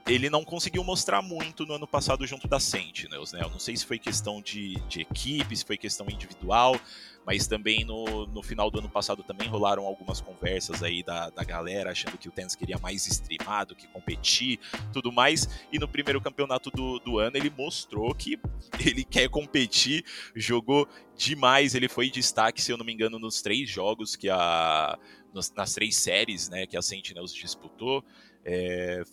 ele 0.07 0.29
não 0.29 0.43
conseguiu 0.43 0.83
mostrar 0.83 1.21
muito 1.21 1.65
no 1.65 1.73
ano 1.73 1.87
passado 1.87 2.25
junto 2.25 2.47
da 2.47 2.59
Sentinels, 2.59 3.33
né? 3.33 3.41
Eu 3.43 3.49
não 3.49 3.59
sei 3.59 3.75
se 3.75 3.85
foi 3.85 3.99
questão 3.99 4.41
de, 4.41 4.75
de 4.87 5.01
equipe, 5.01 5.55
se 5.55 5.65
foi 5.65 5.77
questão 5.77 6.07
individual, 6.09 6.79
mas 7.25 7.45
também 7.45 7.83
no, 7.83 8.25
no 8.27 8.41
final 8.41 8.71
do 8.71 8.79
ano 8.79 8.89
passado 8.89 9.21
também 9.21 9.49
rolaram 9.49 9.85
algumas 9.85 10.21
conversas 10.21 10.81
aí 10.81 11.03
da, 11.03 11.29
da 11.29 11.43
galera 11.43 11.91
achando 11.91 12.17
que 12.17 12.29
o 12.29 12.31
tênis 12.31 12.55
queria 12.55 12.77
mais 12.79 13.05
streamado, 13.05 13.75
que 13.75 13.85
competir, 13.87 14.59
tudo 14.93 15.11
mais, 15.11 15.49
e 15.73 15.77
no 15.77 15.89
primeiro 15.89 16.21
campeonato 16.21 16.71
do, 16.71 16.99
do 16.99 17.19
ano 17.19 17.35
ele 17.35 17.49
mostrou 17.49 18.15
que 18.15 18.39
ele 18.79 19.03
quer 19.03 19.27
competir, 19.29 20.05
jogou 20.33 20.87
demais, 21.17 21.75
ele 21.75 21.89
foi 21.89 22.09
destaque, 22.09 22.61
se 22.61 22.71
eu 22.71 22.77
não 22.77 22.85
me 22.85 22.93
engano, 22.93 23.19
nos 23.19 23.41
três 23.41 23.69
jogos 23.69 24.15
que 24.15 24.29
a... 24.29 24.97
nas 25.33 25.73
três 25.73 25.97
séries, 25.97 26.47
né, 26.47 26.65
que 26.65 26.77
a 26.77 26.81
Sentinels 26.81 27.33
disputou, 27.33 28.05
é, 28.45 29.03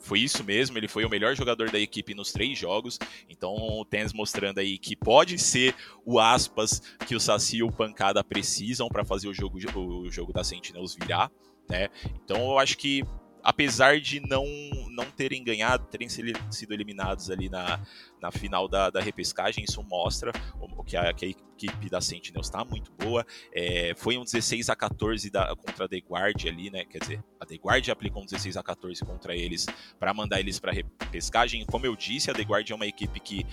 foi 0.00 0.20
isso 0.20 0.42
mesmo, 0.44 0.78
ele 0.78 0.88
foi 0.88 1.04
o 1.04 1.10
melhor 1.10 1.34
jogador 1.34 1.70
da 1.70 1.78
equipe 1.78 2.14
nos 2.14 2.32
três 2.32 2.58
jogos. 2.58 2.98
Então 3.28 3.54
o 3.54 3.84
Tens 3.84 4.12
mostrando 4.12 4.58
aí 4.58 4.78
que 4.78 4.96
pode 4.96 5.38
ser 5.38 5.74
o 6.04 6.18
aspas 6.18 6.80
que 7.06 7.14
o 7.14 7.20
Saci 7.20 7.58
e 7.58 7.62
o 7.62 7.72
Pancada 7.72 8.22
precisam 8.22 8.88
para 8.88 9.04
fazer 9.04 9.28
o 9.28 9.34
jogo, 9.34 9.58
o 9.76 10.10
jogo 10.10 10.32
da 10.32 10.44
Sentinels 10.44 10.94
virar. 10.94 11.30
Né? 11.68 11.88
Então 12.24 12.50
eu 12.50 12.58
acho 12.58 12.76
que 12.76 13.02
apesar 13.48 13.98
de 13.98 14.20
não, 14.20 14.44
não 14.90 15.06
terem 15.10 15.42
ganhado, 15.42 15.86
terem 15.86 16.06
sido 16.06 16.74
eliminados 16.74 17.30
ali 17.30 17.48
na, 17.48 17.80
na 18.20 18.30
final 18.30 18.68
da, 18.68 18.90
da 18.90 19.00
repescagem, 19.00 19.64
isso 19.64 19.82
mostra 19.84 20.32
o, 20.60 20.84
que, 20.84 20.98
a, 20.98 21.14
que 21.14 21.24
a 21.24 21.28
equipe 21.30 21.88
da 21.88 21.98
Sentinels 21.98 22.48
está 22.48 22.62
muito 22.62 22.92
boa. 22.92 23.24
É, 23.50 23.94
foi 23.96 24.18
um 24.18 24.22
16 24.22 24.68
a 24.68 24.76
14 24.76 25.30
da, 25.30 25.56
contra 25.56 25.86
a 25.86 25.88
The 25.88 25.96
Guard 25.96 26.44
ali, 26.46 26.70
né? 26.70 26.84
Quer 26.84 26.98
dizer, 26.98 27.24
a 27.40 27.46
The 27.46 27.56
Guard 27.56 27.88
aplicou 27.88 28.22
um 28.22 28.26
16 28.26 28.54
a 28.58 28.62
14 28.62 29.02
contra 29.02 29.34
eles 29.34 29.64
para 29.98 30.12
mandar 30.12 30.40
eles 30.40 30.60
para 30.60 30.70
repescagem. 30.70 31.64
Como 31.64 31.86
eu 31.86 31.96
disse, 31.96 32.30
a 32.30 32.34
The 32.34 32.42
Guard 32.42 32.68
é 32.68 32.74
uma 32.74 32.86
equipe 32.86 33.18
que 33.18 33.46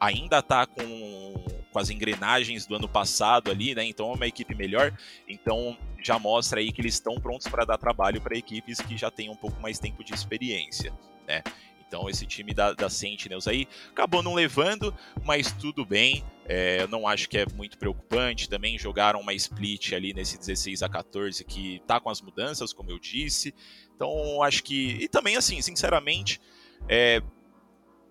ainda 0.00 0.38
está 0.38 0.66
com, 0.66 1.34
com 1.72 1.78
as 1.78 1.90
engrenagens 1.90 2.66
do 2.66 2.74
ano 2.76 2.88
passado 2.88 3.50
ali, 3.50 3.74
né? 3.74 3.84
Então 3.84 4.10
é 4.10 4.14
uma 4.14 4.26
equipe 4.26 4.54
melhor. 4.54 4.96
Então 5.28 5.76
já 6.02 6.18
mostra 6.18 6.60
aí 6.60 6.72
que 6.72 6.80
eles 6.80 6.94
estão 6.94 7.20
prontos 7.20 7.48
para 7.48 7.64
dar 7.64 7.78
trabalho 7.78 8.20
para 8.20 8.36
equipes 8.36 8.80
que 8.80 8.96
já 8.96 9.10
têm 9.10 9.30
um 9.30 9.36
pouco 9.36 9.60
mais 9.60 9.78
tempo 9.78 10.04
de 10.04 10.14
experiência, 10.14 10.92
né? 11.26 11.42
Então 11.86 12.08
esse 12.10 12.26
time 12.26 12.52
da, 12.52 12.72
da 12.72 12.90
Sentinels 12.90 13.46
aí 13.46 13.68
acabou 13.90 14.22
não 14.22 14.34
levando, 14.34 14.94
mas 15.24 15.52
tudo 15.52 15.84
bem. 15.84 16.24
É, 16.48 16.82
eu 16.82 16.88
não 16.88 17.06
acho 17.08 17.28
que 17.28 17.38
é 17.38 17.46
muito 17.54 17.78
preocupante. 17.78 18.48
Também 18.48 18.78
jogaram 18.78 19.20
uma 19.20 19.34
split 19.34 19.92
ali 19.92 20.12
nesse 20.12 20.38
16 20.38 20.82
a 20.82 20.88
14 20.88 21.44
que 21.44 21.80
tá 21.86 22.00
com 22.00 22.10
as 22.10 22.20
mudanças, 22.20 22.72
como 22.72 22.90
eu 22.90 22.98
disse. 22.98 23.54
Então 23.94 24.42
acho 24.42 24.62
que. 24.62 24.98
E 25.00 25.08
também, 25.08 25.36
assim, 25.36 25.60
sinceramente, 25.62 26.40
é, 26.88 27.22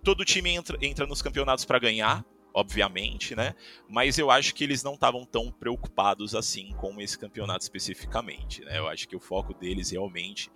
todo 0.06 0.24
time 0.24 0.52
entra, 0.52 0.78
entra 0.82 1.08
nos 1.08 1.22
campeonatos 1.22 1.66
para 1.66 1.80
ganhar, 1.80 2.24
obviamente, 2.54 3.36
né? 3.36 3.56
Mas 3.90 4.20
eu 4.20 4.30
acho 4.30 4.54
que 4.54 4.64
eles 4.64 4.84
não 4.84 4.94
estavam 4.94 5.26
tão 5.26 5.52
preocupados 5.52 6.36
assim 6.36 6.74
com 6.78 7.02
esse 7.02 7.18
campeonato 7.18 7.64
especificamente, 7.64 8.64
né? 8.64 8.78
Eu 8.78 8.88
acho 8.88 9.08
que 9.08 9.16
o 9.16 9.20
foco 9.20 9.54
deles 9.54 9.90
realmente 9.90 10.52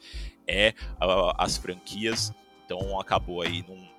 é 0.48 0.76
as 1.36 1.58
franquias, 1.58 2.32
então 2.64 3.00
acabou 3.00 3.42
aí 3.42 3.66
num, 3.68 3.90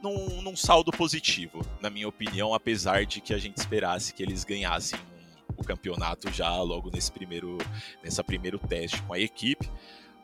num, 0.00 0.42
num, 0.42 0.56
saldo 0.56 0.92
positivo, 0.92 1.66
na 1.80 1.90
minha 1.90 2.08
opinião, 2.08 2.54
apesar 2.54 3.04
de 3.04 3.20
que 3.20 3.34
a 3.34 3.38
gente 3.38 3.56
esperasse 3.56 4.14
que 4.14 4.22
eles 4.22 4.44
ganhassem 4.44 5.00
o 5.56 5.64
campeonato 5.64 6.32
já 6.32 6.56
logo 6.62 6.88
nesse 6.88 7.10
primeiro, 7.10 7.58
nessa 8.02 8.22
primeiro 8.22 8.60
teste 8.60 9.02
com 9.02 9.12
a 9.12 9.18
equipe. 9.18 9.68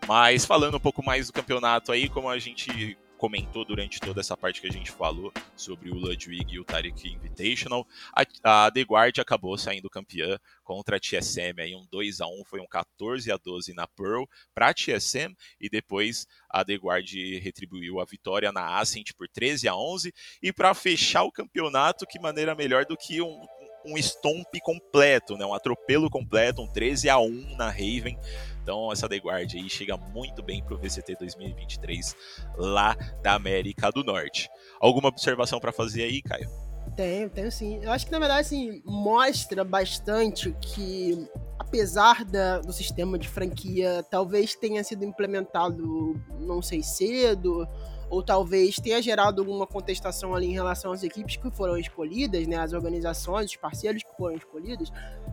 Mas 0.07 0.45
falando 0.45 0.77
um 0.77 0.81
pouco 0.81 1.05
mais 1.05 1.27
do 1.27 1.33
campeonato 1.33 1.91
aí, 1.91 2.09
como 2.09 2.29
a 2.29 2.39
gente 2.39 2.97
comentou 3.17 3.65
durante 3.65 4.01
toda 4.01 4.21
essa 4.21 4.37
parte 4.37 4.61
que 4.61 4.67
a 4.67 4.73
gente 4.73 4.91
falou 4.91 5.33
sobre 5.57 5.91
o 5.91 5.95
Ludwig 5.95 6.55
e 6.55 6.61
o 6.61 6.65
Tarek 6.65 7.09
Invitational. 7.09 7.87
A, 8.15 8.67
a 8.67 8.71
The 8.71 8.83
Guard 8.83 9.19
acabou 9.19 9.57
saindo 9.57 9.91
campeã 9.91 10.39
contra 10.63 10.97
a 10.97 11.01
TSM, 11.01 11.61
aí 11.61 11.75
um 11.75 11.87
2 11.91 12.21
a 12.21 12.27
1 12.27 12.45
foi 12.45 12.61
um 12.61 12.67
14 12.67 13.31
a 13.31 13.37
12 13.37 13.73
na 13.73 13.87
Pearl 13.87 14.25
para 14.55 14.69
a 14.69 14.75
TSM 14.75 15.35
e 15.61 15.69
depois 15.69 16.27
a 16.51 16.65
The 16.65 16.75
Guard 16.75 17.09
retribuiu 17.41 18.01
a 18.01 18.05
vitória 18.05 18.53
na 18.53 18.79
Ascent 18.79 19.13
por 19.17 19.29
13 19.29 19.69
a 19.69 19.77
11 19.77 20.13
e 20.43 20.53
para 20.53 20.75
fechar 20.75 21.23
o 21.23 21.33
campeonato, 21.33 22.07
que 22.07 22.19
maneira 22.19 22.55
melhor 22.55 22.85
do 22.85 22.97
que 22.97 23.21
um 23.23 23.47
um 23.87 23.97
stomp 23.97 24.49
completo, 24.63 25.37
né? 25.37 25.45
um 25.45 25.55
atropelo 25.55 26.11
completo, 26.11 26.63
um 26.63 26.67
13 26.67 27.09
a 27.09 27.19
1 27.19 27.57
na 27.57 27.69
Raven. 27.69 28.19
Então 28.63 28.91
essa 28.93 29.09
The 29.09 29.19
Guard 29.19 29.55
aí 29.55 29.69
chega 29.71 29.97
muito 29.97 30.43
bem 30.43 30.63
para 30.63 30.75
o 30.75 30.79
VCT 30.79 31.17
2023 31.21 32.17
lá 32.57 32.97
da 33.23 33.35
América 33.35 33.91
do 33.91 34.03
Norte. 34.03 34.49
Alguma 34.81 35.09
observação 35.09 35.61
para 35.61 35.73
fazer 35.73 36.03
aí, 36.03 36.21
Caio? 36.21 36.51
Tenho, 36.97 37.31
tenho 37.31 37.53
sim. 37.53 37.79
Eu 37.83 37.93
acho 37.93 38.07
que 38.07 38.13
na 38.13 38.19
verdade 38.19 38.41
assim 38.41 38.83
mostra 38.85 39.63
bastante 39.63 40.55
que 40.61 41.29
apesar 41.59 42.25
da, 42.25 42.59
do 42.61 42.73
sistema 42.73 43.19
de 43.19 43.29
franquia 43.29 44.05
talvez 44.11 44.55
tenha 44.55 44.83
sido 44.83 45.05
implementado, 45.05 46.21
não 46.41 46.63
sei, 46.63 46.83
cedo, 46.83 47.69
ou 48.09 48.23
talvez 48.23 48.77
tenha 48.77 49.01
gerado 49.03 49.43
alguma 49.43 49.67
contestação 49.67 50.35
ali 50.35 50.47
em 50.47 50.53
relação 50.53 50.93
às 50.93 51.03
equipes 51.03 51.37
que 51.37 51.51
foram 51.51 51.77
escolhidas, 51.77 52.47
né, 52.47 52.57
as 52.57 52.73
organizações, 52.73 53.51
os 53.51 53.57
parceiros 53.57 54.03
que 54.03 54.17
foram 54.17 54.37
escolhidos, 54.37 54.93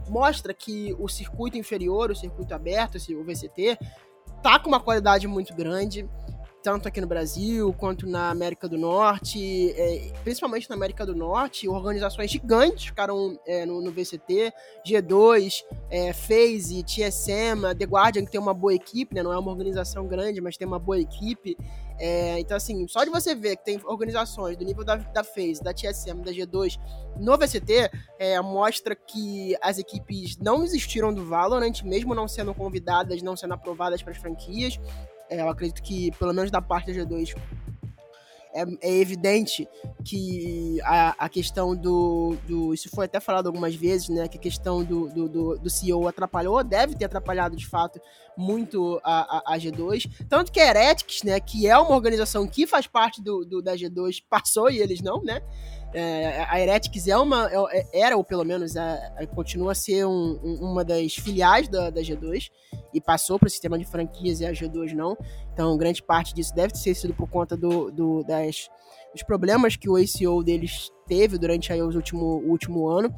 mostra 0.10 0.54
que 0.54 0.96
o 1.00 1.08
circuito 1.08 1.58
inferior, 1.58 2.12
o 2.12 2.16
circuito 2.16 2.54
aberto, 2.54 2.96
o 2.96 3.24
VCT, 3.24 3.78
tá 4.42 4.60
com 4.60 4.68
uma 4.68 4.80
qualidade 4.80 5.28
muito 5.28 5.54
grande 5.54 6.08
tanto 6.64 6.88
aqui 6.88 7.02
no 7.02 7.08
Brasil 7.08 7.74
quanto 7.74 8.08
na 8.08 8.30
América 8.30 8.70
do 8.70 8.78
Norte, 8.78 9.72
é, 9.72 10.14
principalmente 10.24 10.70
na 10.70 10.78
América 10.78 11.06
do 11.06 11.14
Norte, 11.14 11.68
organizações 11.68 12.32
gigantes 12.32 12.86
ficaram 12.86 13.38
é, 13.46 13.66
no, 13.66 13.82
no, 13.82 13.92
VCT, 13.92 14.54
G2, 14.88 15.62
é, 15.90 16.14
FaZe, 16.14 16.82
TSM, 16.84 17.76
The 17.78 17.86
Guardian, 17.86 18.24
que 18.24 18.32
tem 18.32 18.40
uma 18.40 18.54
boa 18.54 18.74
equipe, 18.74 19.14
né, 19.14 19.22
não 19.22 19.34
é 19.34 19.38
uma 19.38 19.52
organização 19.52 20.08
grande, 20.08 20.40
mas 20.40 20.56
tem 20.56 20.66
uma 20.66 20.80
boa 20.80 20.98
equipe. 20.98 21.58
É, 22.00 22.40
então, 22.40 22.58
assim, 22.58 22.88
só 22.88 23.04
de 23.04 23.10
você 23.10 23.36
ver 23.36 23.58
que 23.58 23.66
tem 23.66 23.82
organizações 23.86 24.58
do 24.58 24.66
nível 24.66 24.84
da, 24.84 24.96
da 24.96 25.24
FaZe, 25.24 25.62
da 25.64 25.74
TSM, 25.74 26.22
da 26.22 26.32
G2 26.32 26.80
no 27.20 27.38
VCT, 27.38 27.92
é, 28.20 28.42
mostra 28.42 28.96
que 28.96 29.56
as 29.62 29.78
equipes 29.78 30.38
não 30.38 30.64
existiram 30.64 31.14
do 31.14 31.26
Valorant, 31.26 31.84
mesmo 31.84 32.16
não 32.16 32.28
sendo 32.28 32.54
convidadas, 32.54 33.22
não 33.22 33.36
sendo 33.36 33.54
aprovadas 33.54 34.02
para 34.02 34.12
as 34.12 34.18
franquias. 34.18 34.80
É, 35.30 35.42
eu 35.42 35.50
acredito 35.50 35.82
que, 35.82 36.12
pelo 36.18 36.34
menos 36.34 36.52
da 36.52 36.62
parte 36.62 36.92
da 36.92 37.00
G2, 37.00 37.36
é, 38.54 38.64
é, 38.82 39.00
evidente 39.00 39.68
que 40.06 40.80
a, 40.84 41.26
a 41.26 41.30
questão 41.30 41.76
do, 41.76 42.38
do, 42.48 42.74
Isso 42.74 42.90
foi 42.90 43.06
até 43.06 43.20
falado 43.20 43.48
algumas 43.48 43.76
vezes, 43.76 44.10
né? 44.10 44.28
Que 44.28 44.38
a 44.38 44.42
questão 44.42 44.84
do, 44.84 45.10
do, 45.10 45.28
do, 45.28 45.60
do 45.60 45.70
CEO 45.70 46.08
atrapalhou, 46.08 46.64
deve 46.64 46.96
ter 46.96 47.06
atrapalhado 47.06 47.56
de 47.56 47.68
fato 47.68 48.00
muito 48.38 49.00
a, 49.04 49.52
a, 49.52 49.56
a, 49.56 49.58
G2. 49.58 50.10
Tanto 50.30 50.52
que 50.52 50.60
a 50.60 50.70
Heretics, 50.70 51.24
né? 51.24 51.40
Que 51.40 51.68
é 51.68 51.78
uma 51.78 51.96
organização 51.96 52.48
que 52.48 52.68
faz 52.68 52.88
parte 52.88 53.22
do, 53.22 53.44
do 53.44 53.62
da 53.62 53.76
G2, 53.76 54.24
passou 54.30 54.70
e 54.70 54.80
eles 54.80 55.02
não, 55.02 55.22
né? 55.24 55.42
É, 55.94 56.46
a 56.50 56.60
Heretics 56.60 57.08
é 57.08 57.16
uma, 57.18 57.50
é, 57.52 57.80
é, 57.80 58.02
era, 58.02 58.18
ou 58.18 58.24
pelo 58.24 58.44
menos 58.44 58.76
é, 58.76 59.28
continua 59.36 59.74
a 59.74 59.76
ser 59.76 60.06
um, 60.06 60.40
um, 60.44 60.72
uma 60.72 60.84
das 60.84 61.14
filiais 61.14 61.68
da, 61.68 61.90
da 61.90 62.02
G2 62.02 62.50
e 62.94 63.00
passou 63.00 63.38
para 63.38 63.48
o 63.48 63.50
sistema 63.50 63.78
de 63.78 63.86
franquias 63.86 64.42
e 64.42 64.46
a 64.46 64.52
G2 64.52 64.94
não. 64.94 65.16
Então, 65.54 65.78
grande 65.78 66.02
parte 66.02 66.34
disso 66.34 66.54
deve 66.56 66.74
ter 66.74 66.96
sido 66.96 67.14
por 67.14 67.30
conta 67.30 67.56
do, 67.56 67.92
do 67.92 68.24
das, 68.24 68.70
dos 69.14 69.22
problemas 69.24 69.76
que 69.76 69.88
o 69.88 69.96
ACO 69.96 70.44
deles 70.44 70.92
teve 71.08 71.38
durante 71.38 71.72
aí, 71.72 71.82
os 71.82 71.96
último, 71.96 72.26
o 72.26 72.50
último 72.50 72.88
ano. 72.88 73.14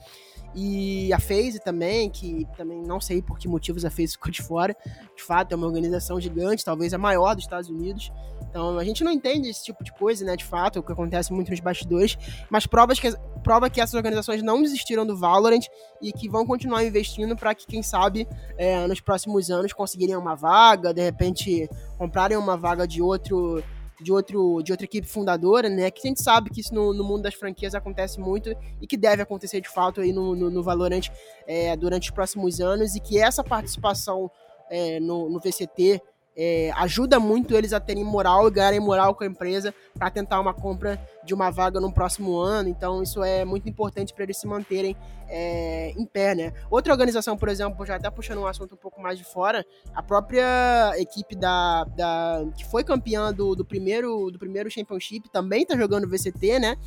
E 0.55 1.11
a 1.11 1.19
FaZe 1.19 1.59
também, 1.59 2.09
que 2.09 2.47
também 2.55 2.81
não 2.81 3.01
sei 3.01 3.21
por 3.21 3.37
que 3.37 3.47
motivos 3.47 3.83
a 3.83 3.89
FaZe 3.89 4.13
ficou 4.13 4.31
de 4.31 4.41
fora. 4.41 4.75
De 5.15 5.21
fato, 5.21 5.51
é 5.51 5.55
uma 5.55 5.67
organização 5.67 6.19
gigante, 6.19 6.63
talvez 6.63 6.93
a 6.93 6.97
maior 6.97 7.35
dos 7.35 7.43
Estados 7.43 7.69
Unidos. 7.69 8.11
Então, 8.49 8.77
a 8.79 8.83
gente 8.85 9.03
não 9.03 9.11
entende 9.11 9.49
esse 9.49 9.65
tipo 9.65 9.83
de 9.83 9.91
coisa, 9.93 10.23
né, 10.23 10.35
de 10.37 10.45
fato, 10.45 10.79
o 10.79 10.83
que 10.83 10.91
acontece 10.91 11.33
muito 11.33 11.51
nos 11.51 11.59
bastidores, 11.59 12.17
mas 12.49 12.65
provas 12.65 12.97
que, 12.97 13.13
prova 13.43 13.69
que 13.69 13.81
essas 13.81 13.95
organizações 13.95 14.41
não 14.41 14.61
desistiram 14.61 15.05
do 15.05 15.17
Valorant 15.17 15.65
e 16.01 16.13
que 16.13 16.29
vão 16.29 16.45
continuar 16.45 16.83
investindo 16.85 17.35
para 17.35 17.53
que, 17.53 17.67
quem 17.67 17.83
sabe, 17.83 18.25
é, 18.57 18.87
nos 18.87 19.01
próximos 19.01 19.51
anos 19.51 19.73
conseguirem 19.73 20.15
uma 20.15 20.35
vaga, 20.35 20.93
de 20.93 21.01
repente 21.01 21.69
comprarem 21.97 22.37
uma 22.37 22.55
vaga 22.55 22.87
de 22.87 23.01
outro 23.01 23.61
de, 24.01 24.11
outro, 24.11 24.61
de 24.61 24.71
outra 24.71 24.85
equipe 24.85 25.07
fundadora, 25.07 25.69
né? 25.69 25.89
Que 25.91 26.07
a 26.07 26.09
gente 26.09 26.21
sabe 26.21 26.49
que 26.49 26.61
isso 26.61 26.73
no, 26.73 26.93
no 26.93 27.03
mundo 27.03 27.23
das 27.23 27.33
franquias 27.33 27.75
acontece 27.75 28.19
muito 28.19 28.55
e 28.81 28.87
que 28.87 28.97
deve 28.97 29.21
acontecer 29.21 29.61
de 29.61 29.69
fato 29.69 30.01
aí 30.01 30.11
no, 30.11 30.35
no, 30.35 30.49
no 30.49 30.63
Valorant 30.63 31.07
é, 31.47 31.75
durante 31.75 32.09
os 32.09 32.15
próximos 32.15 32.59
anos 32.59 32.95
e 32.95 32.99
que 32.99 33.19
essa 33.19 33.43
participação 33.43 34.29
é, 34.69 34.99
no, 34.99 35.29
no 35.29 35.39
VCT 35.39 36.01
é, 36.35 36.71
ajuda 36.75 37.19
muito 37.19 37.55
eles 37.55 37.71
a 37.71 37.79
terem 37.79 38.03
moral 38.03 38.47
e 38.47 38.51
ganharem 38.51 38.79
moral 38.79 39.15
com 39.15 39.23
a 39.23 39.27
empresa 39.27 39.73
para 39.97 40.09
tentar 40.09 40.39
uma 40.39 40.53
compra 40.53 40.99
de 41.23 41.33
uma 41.33 41.49
vaga 41.49 41.79
no 41.79 41.91
próximo 41.91 42.37
ano. 42.37 42.67
Então, 42.67 43.01
isso 43.01 43.23
é 43.23 43.45
muito 43.45 43.69
importante 43.69 44.13
para 44.13 44.23
eles 44.23 44.37
se 44.37 44.45
manterem 44.45 44.95
é, 45.27 45.91
em 45.91 46.05
pé, 46.05 46.35
né? 46.35 46.53
Outra 46.69 46.91
organização, 46.91 47.37
por 47.37 47.49
exemplo, 47.49 47.85
já 47.85 47.95
até 47.95 48.09
puxando 48.09 48.39
um 48.39 48.47
assunto 48.47 48.75
um 48.75 48.77
pouco 48.77 49.01
mais 49.01 49.17
de 49.17 49.23
fora, 49.23 49.65
a 49.93 50.03
própria 50.03 50.93
equipe 50.97 51.35
da, 51.35 51.85
da 51.85 52.45
que 52.55 52.65
foi 52.65 52.83
campeã 52.83 53.33
do, 53.33 53.55
do 53.55 53.65
primeiro 53.65 54.29
do 54.29 54.37
primeiro 54.37 54.69
Championship 54.69 55.29
também 55.29 55.63
está 55.63 55.77
jogando 55.77 56.07
VCT, 56.07 56.59
né? 56.59 56.77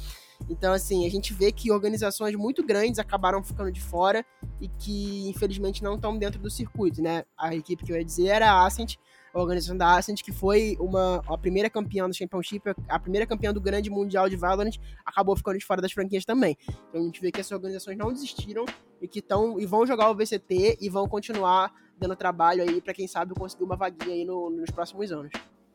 Então, 0.49 0.73
assim, 0.73 1.07
a 1.07 1.11
gente 1.11 1.33
vê 1.33 1.51
que 1.51 1.73
organizações 1.73 2.35
muito 2.37 2.65
grandes 2.65 2.99
acabaram 2.99 3.43
ficando 3.43 3.73
de 3.73 3.81
fora 3.81 4.25
e 4.61 4.69
que, 4.69 5.29
infelizmente, 5.29 5.83
não 5.83 5.95
estão 5.95 6.17
dentro 6.17 6.41
do 6.41 6.51
circuito, 6.51 7.03
né? 7.03 7.25
A 7.37 7.55
equipe 7.55 7.85
que 7.85 7.93
eu 7.93 7.97
ia 7.97 8.05
dizer 8.05 8.27
era 8.29 8.53
a 8.53 8.67
Ascent, 8.67 8.97
organização 9.43 9.77
da 9.77 9.97
Ascent, 9.97 10.23
que 10.23 10.33
foi 10.33 10.77
uma, 10.81 11.23
a 11.27 11.39
primeira 11.39 11.71
campeã 11.71 12.09
do 12.09 12.15
Championship, 12.15 12.63
a 12.89 12.99
primeira 12.99 13.27
campeã 13.27 13.53
do 13.53 13.61
grande 13.61 13.91
mundial 13.91 14.29
de 14.29 14.37
Valorant, 14.37 14.77
acabou 15.05 15.37
ficando 15.37 15.59
de 15.59 15.65
fora 15.65 15.81
das 15.81 15.93
franquias 15.93 16.25
também. 16.25 16.57
Então 16.89 17.01
a 17.01 17.05
gente 17.05 17.21
vê 17.21 17.31
que 17.31 17.41
essas 17.41 17.53
organizações 17.53 17.97
não 17.97 18.13
desistiram 18.13 18.65
e 19.01 19.09
que 19.09 19.21
estão 19.21 19.59
e 19.61 19.67
vão 19.67 19.87
jogar 19.87 20.11
o 20.11 20.15
VCT 20.15 20.79
e 20.81 20.89
vão 20.89 21.09
continuar 21.09 21.73
dando 21.99 22.15
trabalho 22.17 22.63
aí 22.63 22.81
para 22.81 22.95
quem 22.95 23.09
sabe 23.09 23.35
conseguir 23.35 23.65
uma 23.65 23.77
vaguinha 23.77 24.15
aí 24.15 24.25
no, 24.25 24.51
nos 24.51 24.71
próximos 24.71 25.11
anos. 25.11 25.33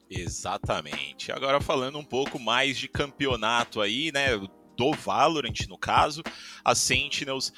Exatamente. 0.10 1.32
Agora 1.32 1.60
falando 1.60 1.98
um 1.98 2.04
pouco 2.04 2.40
mais 2.40 2.78
de 2.78 2.88
campeonato 2.88 3.82
aí, 3.82 4.12
né, 4.12 4.38
do 4.78 4.92
Valorant 4.94 5.68
no 5.68 5.78
caso, 5.78 6.22
a 6.64 6.76
Sentinels 6.76 7.52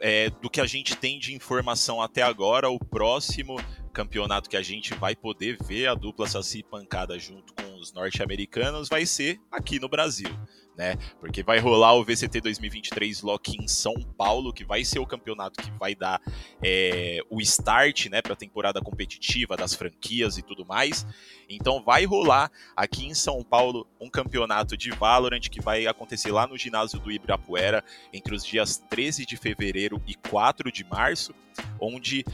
é, 0.00 0.28
do 0.28 0.50
que 0.50 0.60
a 0.60 0.66
gente 0.66 0.96
tem 0.96 1.18
de 1.18 1.32
informação 1.32 2.02
até 2.02 2.22
agora, 2.22 2.68
o 2.68 2.78
próximo 2.78 3.56
campeonato 3.92 4.48
que 4.48 4.56
a 4.56 4.62
gente 4.62 4.94
vai 4.94 5.14
poder 5.14 5.56
ver 5.62 5.86
a 5.86 5.94
dupla 5.94 6.26
Saci 6.26 6.62
Pancada 6.62 7.18
junto 7.18 7.52
com 7.54 7.76
os 7.78 7.92
norte-americanos 7.92 8.88
vai 8.88 9.04
ser 9.04 9.40
aqui 9.50 9.78
no 9.78 9.88
Brasil 9.88 10.28
né? 10.76 10.96
Porque 11.20 11.42
vai 11.42 11.58
rolar 11.58 11.94
o 11.94 12.04
VCT 12.04 12.40
2023 12.40 13.22
Lock 13.22 13.56
em 13.56 13.68
São 13.68 13.94
Paulo, 14.16 14.52
que 14.52 14.64
vai 14.64 14.84
ser 14.84 14.98
o 14.98 15.06
campeonato 15.06 15.62
que 15.62 15.70
vai 15.72 15.94
dar 15.94 16.20
é, 16.62 17.20
o 17.30 17.40
start, 17.40 18.06
né, 18.06 18.22
para 18.22 18.32
a 18.32 18.36
temporada 18.36 18.80
competitiva 18.80 19.56
das 19.56 19.74
franquias 19.74 20.38
e 20.38 20.42
tudo 20.42 20.64
mais. 20.64 21.06
Então 21.48 21.82
vai 21.82 22.04
rolar 22.04 22.50
aqui 22.74 23.06
em 23.06 23.14
São 23.14 23.42
Paulo 23.44 23.86
um 24.00 24.08
campeonato 24.08 24.76
de 24.76 24.90
Valorant 24.90 25.40
que 25.40 25.60
vai 25.60 25.86
acontecer 25.86 26.32
lá 26.32 26.46
no 26.46 26.56
ginásio 26.56 26.98
do 26.98 27.12
Ibirapuera 27.12 27.84
entre 28.12 28.34
os 28.34 28.44
dias 28.44 28.78
13 28.88 29.26
de 29.26 29.36
fevereiro 29.36 30.02
e 30.06 30.14
4 30.14 30.72
de 30.72 30.84
março, 30.84 31.34
onde 31.78 32.24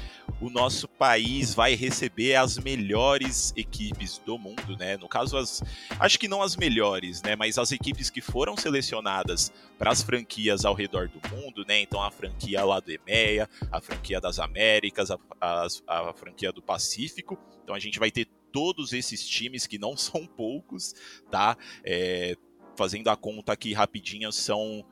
o 0.41 0.49
nosso 0.49 0.87
país 0.87 1.55
vai 1.55 1.75
receber 1.75 2.37
as 2.37 2.59
melhores 2.59 3.53
equipes 3.57 4.19
do 4.19 4.39
mundo, 4.39 4.77
né? 4.79 4.97
No 4.97 5.09
caso, 5.09 5.37
as, 5.37 5.63
acho 5.99 6.19
que 6.19 6.29
não 6.29 6.43
as 6.43 6.57
melhores, 6.57 7.23
né? 7.23 7.35
Mas 7.35 7.59
as 7.59 7.73
equipes 7.73 8.09
que 8.09 8.21
foram 8.21 8.57
selecionadas 8.57 9.53
para 9.79 9.91
as 9.91 10.03
franquias 10.03 10.65
ao 10.65 10.75
redor 10.75 11.09
do 11.09 11.21
mundo, 11.35 11.65
né? 11.67 11.81
Então 11.81 12.03
a 12.03 12.11
franquia 12.11 12.65
lá 12.65 12.79
do 12.79 12.91
EMEA, 12.91 13.49
a 13.71 13.81
franquia 13.81 14.21
das 14.21 14.39
Américas, 14.39 15.11
a, 15.11 15.19
a, 15.41 15.67
a 16.11 16.13
franquia 16.13 16.53
do 16.53 16.63
Pacífico. 16.63 17.39
Então 17.65 17.75
a 17.75 17.79
gente 17.79 17.99
vai 17.99 18.11
ter 18.11 18.27
todos 18.53 18.93
esses 18.93 19.27
times 19.27 19.67
que 19.67 19.79
não 19.79 19.97
são 19.99 20.27
poucos, 20.27 20.95
tá? 21.31 21.57
É, 21.85 22.37
fazendo 22.77 23.09
a 23.09 23.17
conta 23.17 23.53
aqui 23.53 23.73
rapidinho, 23.73 24.33
são 24.33 24.85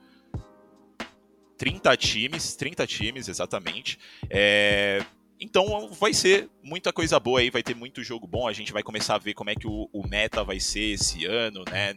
30 1.57 1.97
times, 1.97 2.55
30 2.55 2.85
times 2.85 3.27
exatamente. 3.29 3.97
É, 4.29 5.03
então 5.39 5.89
vai 5.91 6.13
ser 6.13 6.49
muita 6.63 6.91
coisa 6.91 7.19
boa 7.19 7.39
aí, 7.39 7.49
vai 7.49 7.61
ter 7.61 7.75
muito 7.75 8.03
jogo 8.03 8.27
bom. 8.27 8.47
A 8.47 8.53
gente 8.53 8.73
vai 8.73 8.81
começar 8.81 9.15
a 9.15 9.19
ver 9.19 9.33
como 9.33 9.49
é 9.49 9.55
que 9.55 9.67
o, 9.67 9.89
o 9.93 10.07
meta 10.07 10.43
vai 10.43 10.59
ser 10.59 10.93
esse 10.93 11.25
ano, 11.25 11.63
né? 11.71 11.93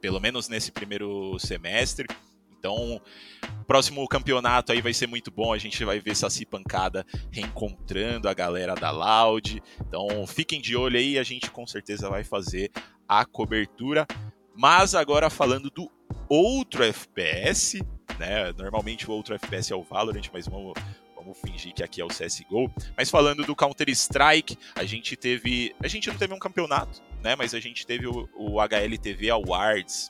Pelo 0.00 0.20
menos 0.20 0.48
nesse 0.48 0.70
primeiro 0.70 1.38
semestre. 1.38 2.06
Então, 2.58 3.00
próximo 3.66 4.06
campeonato 4.06 4.72
aí 4.72 4.82
vai 4.82 4.92
ser 4.92 5.06
muito 5.06 5.30
bom. 5.30 5.52
A 5.52 5.58
gente 5.58 5.82
vai 5.82 5.98
ver 5.98 6.14
Saci 6.14 6.44
Pancada 6.44 7.06
reencontrando 7.30 8.28
a 8.28 8.34
galera 8.34 8.74
da 8.74 8.90
Loud. 8.90 9.62
Então, 9.80 10.26
fiquem 10.26 10.60
de 10.60 10.76
olho 10.76 10.98
aí, 10.98 11.18
a 11.18 11.22
gente 11.22 11.50
com 11.50 11.66
certeza 11.66 12.10
vai 12.10 12.22
fazer 12.22 12.70
a 13.08 13.24
cobertura. 13.24 14.06
Mas 14.54 14.94
agora 14.94 15.30
falando 15.30 15.70
do 15.70 15.90
outro 16.28 16.84
FPS, 16.84 17.82
né? 18.18 18.52
Normalmente 18.52 19.08
o 19.08 19.12
outro 19.12 19.34
FPS 19.34 19.72
é 19.72 19.76
o 19.76 19.82
Valorant, 19.82 20.28
mas 20.30 20.46
vamos 20.46 20.74
Vamos 21.20 21.38
fingir 21.38 21.74
que 21.74 21.82
aqui 21.82 22.00
é 22.00 22.04
o 22.04 22.08
CSGO. 22.08 22.72
Mas 22.96 23.10
falando 23.10 23.44
do 23.44 23.54
Counter-Strike, 23.54 24.56
a 24.74 24.84
gente 24.84 25.16
teve. 25.16 25.74
A 25.82 25.86
gente 25.86 26.08
não 26.08 26.16
teve 26.16 26.32
um 26.32 26.38
campeonato, 26.38 27.02
né? 27.22 27.36
Mas 27.36 27.52
a 27.54 27.60
gente 27.60 27.86
teve 27.86 28.06
o, 28.06 28.26
o 28.34 28.58
HLTV 28.58 29.28
Awards, 29.28 30.08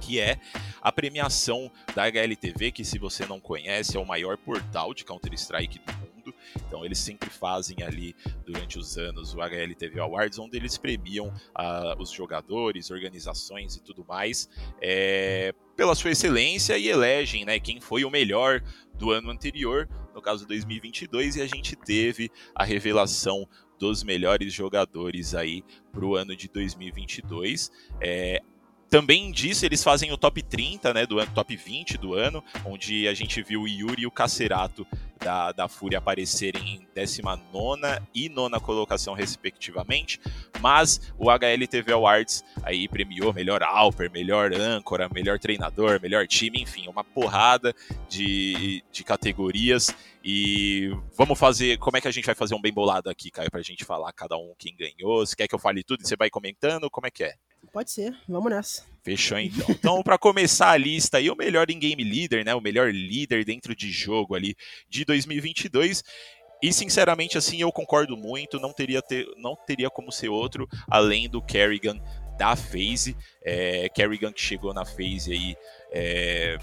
que 0.00 0.18
é 0.18 0.38
a 0.80 0.90
premiação 0.90 1.70
da 1.94 2.04
HLTV, 2.04 2.72
que 2.72 2.82
se 2.84 2.98
você 2.98 3.26
não 3.26 3.38
conhece, 3.38 3.96
é 3.96 4.00
o 4.00 4.06
maior 4.06 4.38
portal 4.38 4.94
de 4.94 5.04
Counter-Strike 5.04 5.78
do. 5.80 6.01
Então 6.56 6.84
eles 6.84 6.98
sempre 6.98 7.30
fazem 7.30 7.82
ali 7.82 8.14
durante 8.44 8.78
os 8.78 8.96
anos 8.96 9.34
o 9.34 9.40
HLTV 9.40 10.00
Awards, 10.00 10.38
onde 10.38 10.56
eles 10.56 10.76
premiam 10.78 11.28
uh, 11.28 12.00
os 12.00 12.10
jogadores, 12.10 12.90
organizações 12.90 13.76
e 13.76 13.82
tudo 13.82 14.04
mais 14.06 14.48
é, 14.80 15.54
pela 15.76 15.94
sua 15.94 16.10
excelência 16.10 16.76
e 16.76 16.88
elegem 16.88 17.44
né, 17.44 17.58
quem 17.58 17.80
foi 17.80 18.04
o 18.04 18.10
melhor 18.10 18.62
do 18.94 19.10
ano 19.10 19.30
anterior, 19.30 19.88
no 20.14 20.20
caso 20.20 20.46
2022, 20.46 21.36
e 21.36 21.42
a 21.42 21.46
gente 21.46 21.74
teve 21.74 22.30
a 22.54 22.64
revelação 22.64 23.48
dos 23.78 24.02
melhores 24.04 24.52
jogadores 24.52 25.34
aí 25.34 25.64
para 25.90 26.04
o 26.04 26.14
ano 26.14 26.36
de 26.36 26.48
2022. 26.48 27.70
É, 28.00 28.40
também 28.92 29.32
disso, 29.32 29.64
eles 29.64 29.82
fazem 29.82 30.12
o 30.12 30.18
top 30.18 30.42
30, 30.42 30.92
né, 30.92 31.06
do 31.06 31.18
ano, 31.18 31.32
top 31.34 31.56
20 31.56 31.96
do 31.96 32.12
ano, 32.12 32.44
onde 32.62 33.08
a 33.08 33.14
gente 33.14 33.42
viu 33.42 33.62
o 33.62 33.66
Yuri 33.66 34.02
e 34.02 34.06
o 34.06 34.10
Cacerato 34.10 34.86
da, 35.18 35.50
da 35.50 35.66
Fúria 35.66 35.96
aparecerem 35.96 36.74
em 36.74 36.86
19 36.94 37.40
e 38.14 38.28
nona 38.28 38.60
colocação, 38.60 39.14
respectivamente. 39.14 40.20
Mas 40.60 41.10
o 41.18 41.30
HLTV 41.30 41.90
Awards 41.90 42.44
aí 42.62 42.86
premiou 42.86 43.32
melhor 43.32 43.62
Alper, 43.62 44.10
melhor 44.10 44.52
âncora, 44.52 45.08
melhor 45.08 45.38
treinador, 45.38 45.98
melhor 45.98 46.26
time, 46.26 46.60
enfim, 46.60 46.86
uma 46.86 47.02
porrada 47.02 47.74
de, 48.10 48.84
de 48.92 49.02
categorias. 49.04 49.96
E 50.22 50.94
vamos 51.16 51.38
fazer. 51.38 51.78
Como 51.78 51.96
é 51.96 52.00
que 52.02 52.08
a 52.08 52.12
gente 52.12 52.26
vai 52.26 52.34
fazer 52.34 52.54
um 52.54 52.60
bem 52.60 52.74
bolado 52.74 53.08
aqui, 53.08 53.30
Caio, 53.30 53.50
pra 53.50 53.62
gente 53.62 53.86
falar 53.86 54.12
cada 54.12 54.36
um 54.36 54.52
quem 54.58 54.76
ganhou? 54.76 55.24
Você 55.24 55.34
quer 55.34 55.48
que 55.48 55.54
eu 55.54 55.58
fale 55.58 55.82
tudo 55.82 56.02
e 56.02 56.06
você 56.06 56.14
vai 56.14 56.28
comentando? 56.28 56.90
Como 56.90 57.06
é 57.06 57.10
que 57.10 57.24
é? 57.24 57.32
Pode 57.70 57.90
ser, 57.90 58.16
vamos 58.28 58.50
nessa. 58.50 58.84
Fechou 59.02 59.38
então. 59.38 59.66
Então, 59.68 60.02
para 60.02 60.16
começar 60.16 60.70
a 60.70 60.76
lista 60.76 61.18
aí, 61.18 61.28
o 61.30 61.36
melhor 61.36 61.70
in-game 61.70 62.04
leader, 62.04 62.44
né? 62.44 62.54
O 62.54 62.60
melhor 62.60 62.92
líder 62.92 63.44
dentro 63.44 63.74
de 63.74 63.90
jogo 63.90 64.34
ali 64.34 64.56
de 64.88 65.04
2022. 65.04 66.04
E 66.62 66.72
sinceramente, 66.72 67.36
assim, 67.36 67.60
eu 67.60 67.72
concordo 67.72 68.16
muito. 68.16 68.60
Não 68.60 68.72
teria, 68.72 69.02
ter, 69.02 69.26
não 69.36 69.56
teria 69.56 69.90
como 69.90 70.12
ser 70.12 70.28
outro 70.28 70.68
além 70.88 71.28
do 71.28 71.42
Kerrigan 71.42 72.00
da 72.38 72.54
FaZe. 72.54 73.16
É, 73.42 73.88
Kerrigan 73.88 74.32
que 74.32 74.40
chegou 74.40 74.72
na 74.72 74.84
FaZe 74.84 75.32
aí. 75.32 75.56
É, 75.90 76.58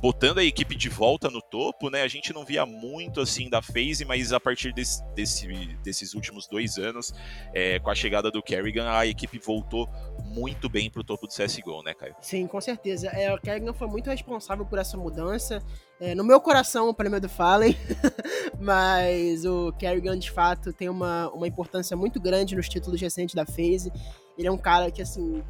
botando 0.00 0.38
a 0.38 0.44
equipe 0.44 0.74
de 0.76 0.88
volta 0.88 1.30
no 1.30 1.40
topo, 1.42 1.90
né? 1.90 2.02
A 2.02 2.08
gente 2.08 2.32
não 2.32 2.44
via 2.44 2.64
muito 2.64 3.20
assim 3.20 3.48
da 3.48 3.60
FaZe, 3.60 4.04
mas 4.04 4.32
a 4.32 4.40
partir 4.40 4.72
desse, 4.72 5.02
desse 5.14 5.46
desses 5.82 6.14
últimos 6.14 6.46
dois 6.46 6.78
anos, 6.78 7.12
é, 7.52 7.78
com 7.78 7.90
a 7.90 7.94
chegada 7.94 8.30
do 8.30 8.42
Kerrigan, 8.42 8.90
a 8.90 9.06
equipe 9.06 9.38
voltou 9.38 9.88
muito 10.24 10.68
bem 10.68 10.90
pro 10.90 11.02
topo 11.02 11.26
do 11.26 11.32
CSGO, 11.32 11.82
né, 11.82 11.94
Caio? 11.94 12.14
Sim, 12.20 12.46
com 12.46 12.60
certeza. 12.60 13.08
É, 13.08 13.32
o 13.34 13.40
Kerrigan 13.40 13.72
foi 13.72 13.88
muito 13.88 14.10
responsável 14.10 14.64
por 14.64 14.78
essa 14.78 14.96
mudança. 14.96 15.62
É, 16.00 16.14
no 16.14 16.22
meu 16.22 16.40
coração, 16.40 16.88
o 16.88 16.94
prêmio 16.94 17.20
do 17.20 17.28
Fallen, 17.28 17.76
mas 18.60 19.44
o 19.44 19.72
Kerrigan, 19.72 20.18
de 20.18 20.30
fato, 20.30 20.72
tem 20.72 20.88
uma, 20.88 21.28
uma 21.30 21.48
importância 21.48 21.96
muito 21.96 22.20
grande 22.20 22.54
nos 22.54 22.68
títulos 22.68 23.00
recentes 23.00 23.34
da 23.34 23.44
FaZe. 23.44 23.92
Ele 24.36 24.46
é 24.46 24.52
um 24.52 24.58
cara 24.58 24.90
que, 24.92 25.02
assim, 25.02 25.42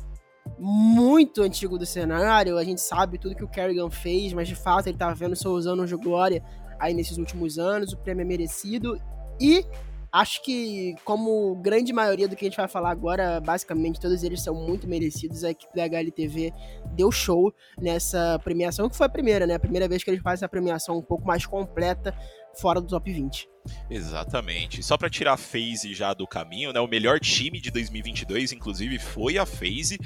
muito 0.58 1.42
antigo 1.42 1.78
do 1.78 1.86
cenário, 1.86 2.56
a 2.58 2.64
gente 2.64 2.80
sabe 2.80 3.18
tudo 3.18 3.34
que 3.34 3.44
o 3.44 3.48
Kerrigan 3.48 3.90
fez, 3.90 4.32
mas 4.32 4.48
de 4.48 4.54
fato 4.54 4.88
ele 4.88 4.98
tá 4.98 5.12
vendo 5.12 5.36
seus 5.36 5.66
anos 5.66 5.88
de 5.88 5.96
glória 5.96 6.42
aí 6.78 6.94
nesses 6.94 7.18
últimos 7.18 7.58
anos, 7.58 7.92
o 7.92 7.96
prêmio 7.96 8.22
é 8.22 8.24
merecido 8.24 9.00
e 9.40 9.64
acho 10.10 10.42
que 10.42 10.94
como 11.04 11.54
grande 11.56 11.92
maioria 11.92 12.26
do 12.26 12.34
que 12.34 12.44
a 12.44 12.48
gente 12.48 12.56
vai 12.56 12.68
falar 12.68 12.90
agora, 12.90 13.40
basicamente 13.40 14.00
todos 14.00 14.22
eles 14.22 14.42
são 14.42 14.54
muito 14.54 14.88
merecidos, 14.88 15.44
a 15.44 15.50
equipe 15.50 15.74
da 15.74 15.84
HLTV 15.84 16.52
deu 16.92 17.10
show 17.10 17.52
nessa 17.78 18.38
premiação, 18.42 18.88
que 18.88 18.96
foi 18.96 19.06
a 19.06 19.10
primeira, 19.10 19.46
né, 19.46 19.54
a 19.54 19.60
primeira 19.60 19.88
vez 19.88 20.02
que 20.02 20.10
eles 20.10 20.22
fazem 20.22 20.46
a 20.46 20.48
premiação 20.48 20.96
um 20.98 21.02
pouco 21.02 21.26
mais 21.26 21.44
completa 21.44 22.14
fora 22.54 22.80
do 22.80 22.86
top 22.86 23.12
20. 23.12 23.48
Exatamente. 23.90 24.82
Só 24.82 24.96
para 24.96 25.10
tirar 25.10 25.34
a 25.34 25.36
FaZe 25.36 25.94
já 25.94 26.12
do 26.14 26.26
caminho, 26.26 26.72
né? 26.72 26.80
O 26.80 26.86
melhor 26.86 27.18
time 27.20 27.60
de 27.60 27.70
2022, 27.70 28.52
inclusive, 28.52 28.98
foi 28.98 29.38
a 29.38 29.46
FaZe, 29.46 29.98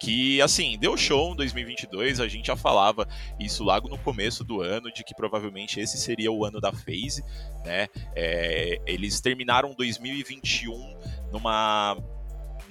que, 0.00 0.40
assim, 0.40 0.78
deu 0.78 0.96
show 0.96 1.32
em 1.32 1.36
2022. 1.36 2.20
A 2.20 2.28
gente 2.28 2.46
já 2.46 2.56
falava 2.56 3.06
isso 3.38 3.64
logo 3.64 3.88
no 3.88 3.98
começo 3.98 4.44
do 4.44 4.60
ano, 4.60 4.92
de 4.92 5.02
que 5.04 5.14
provavelmente 5.14 5.80
esse 5.80 5.98
seria 5.98 6.30
o 6.30 6.44
ano 6.44 6.60
da 6.60 6.72
FaZe, 6.72 7.24
né? 7.64 7.88
É, 8.14 8.80
eles 8.86 9.20
terminaram 9.20 9.74
2021 9.74 10.72
numa 11.32 11.96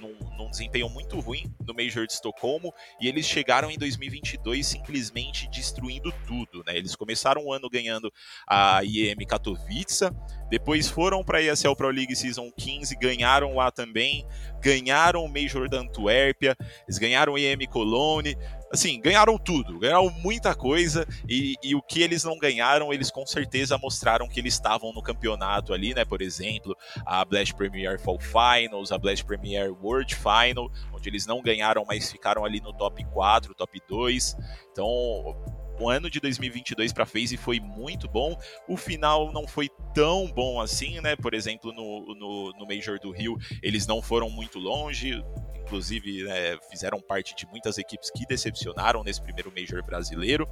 num, 0.04 0.36
num, 0.36 0.50
desempenho 0.50 0.88
muito 0.88 1.18
ruim 1.18 1.52
no 1.66 1.74
Major 1.74 2.06
de 2.06 2.12
Estocolmo 2.12 2.72
e 3.00 3.08
eles 3.08 3.26
chegaram 3.26 3.70
em 3.70 3.78
2022 3.78 4.66
simplesmente 4.66 5.48
destruindo 5.50 6.12
tudo. 6.26 6.62
Né? 6.66 6.76
Eles 6.76 6.94
começaram 6.94 7.44
o 7.44 7.52
ano 7.52 7.68
ganhando 7.68 8.12
a 8.46 8.82
IEM 8.84 9.26
Katowice, 9.26 10.10
depois 10.50 10.88
foram 10.88 11.24
para 11.24 11.38
a 11.38 11.42
ESL 11.42 11.74
Pro 11.74 11.90
League 11.90 12.14
Season 12.14 12.50
15, 12.52 12.96
ganharam 12.96 13.54
lá 13.54 13.70
também, 13.70 14.26
ganharam 14.60 15.24
o 15.24 15.28
Major 15.28 15.68
da 15.68 15.78
Antuérpia, 15.78 16.56
eles 16.86 16.98
ganharam 16.98 17.32
o 17.32 17.38
IEM 17.38 17.66
Cologne, 17.66 18.36
assim, 18.74 19.00
ganharam 19.00 19.38
tudo, 19.38 19.78
ganharam 19.78 20.10
muita 20.18 20.54
coisa 20.54 21.06
e, 21.28 21.54
e, 21.62 21.74
o 21.74 21.82
que 21.82 22.02
eles 22.02 22.24
não 22.24 22.36
ganharam, 22.38 22.92
eles 22.92 23.10
com 23.10 23.24
certeza 23.24 23.78
mostraram 23.78 24.28
que 24.28 24.40
eles 24.40 24.54
estavam 24.54 24.92
no 24.92 25.02
campeonato 25.02 25.72
ali, 25.72 25.94
né? 25.94 26.04
Por 26.04 26.20
exemplo, 26.20 26.76
a 27.06 27.24
Blast 27.24 27.54
Premier 27.54 27.98
Fall 27.98 28.18
Finals, 28.18 28.92
a 28.92 28.98
Blast 28.98 29.24
Premier 29.24 29.72
World 29.72 30.14
Final, 30.14 30.70
onde 30.92 31.08
eles 31.08 31.26
não 31.26 31.40
ganharam, 31.40 31.84
mas 31.86 32.10
ficaram 32.10 32.44
ali 32.44 32.60
no 32.60 32.72
top 32.72 33.04
4, 33.04 33.54
top 33.54 33.80
2. 33.88 34.36
Então, 34.72 35.36
o 35.80 35.88
ano 35.88 36.08
de 36.08 36.20
2022 36.20 36.92
para 36.92 37.06
FaZe 37.06 37.36
foi 37.36 37.60
muito 37.60 38.08
bom. 38.08 38.38
O 38.68 38.76
final 38.76 39.32
não 39.32 39.46
foi 39.46 39.68
tão 39.94 40.30
bom 40.30 40.60
assim, 40.60 41.00
né? 41.00 41.16
Por 41.16 41.34
exemplo, 41.34 41.72
no, 41.72 42.14
no, 42.14 42.52
no 42.58 42.66
Major 42.66 42.98
do 42.98 43.10
Rio, 43.10 43.36
eles 43.62 43.86
não 43.86 44.00
foram 44.02 44.30
muito 44.30 44.58
longe 44.58 45.22
inclusive 45.64 46.24
né, 46.24 46.58
fizeram 46.70 47.00
parte 47.00 47.34
de 47.34 47.46
muitas 47.46 47.78
equipes 47.78 48.10
que 48.10 48.26
decepcionaram 48.26 49.02
nesse 49.02 49.20
primeiro 49.20 49.52
Major 49.54 49.82
brasileiro. 49.82 50.48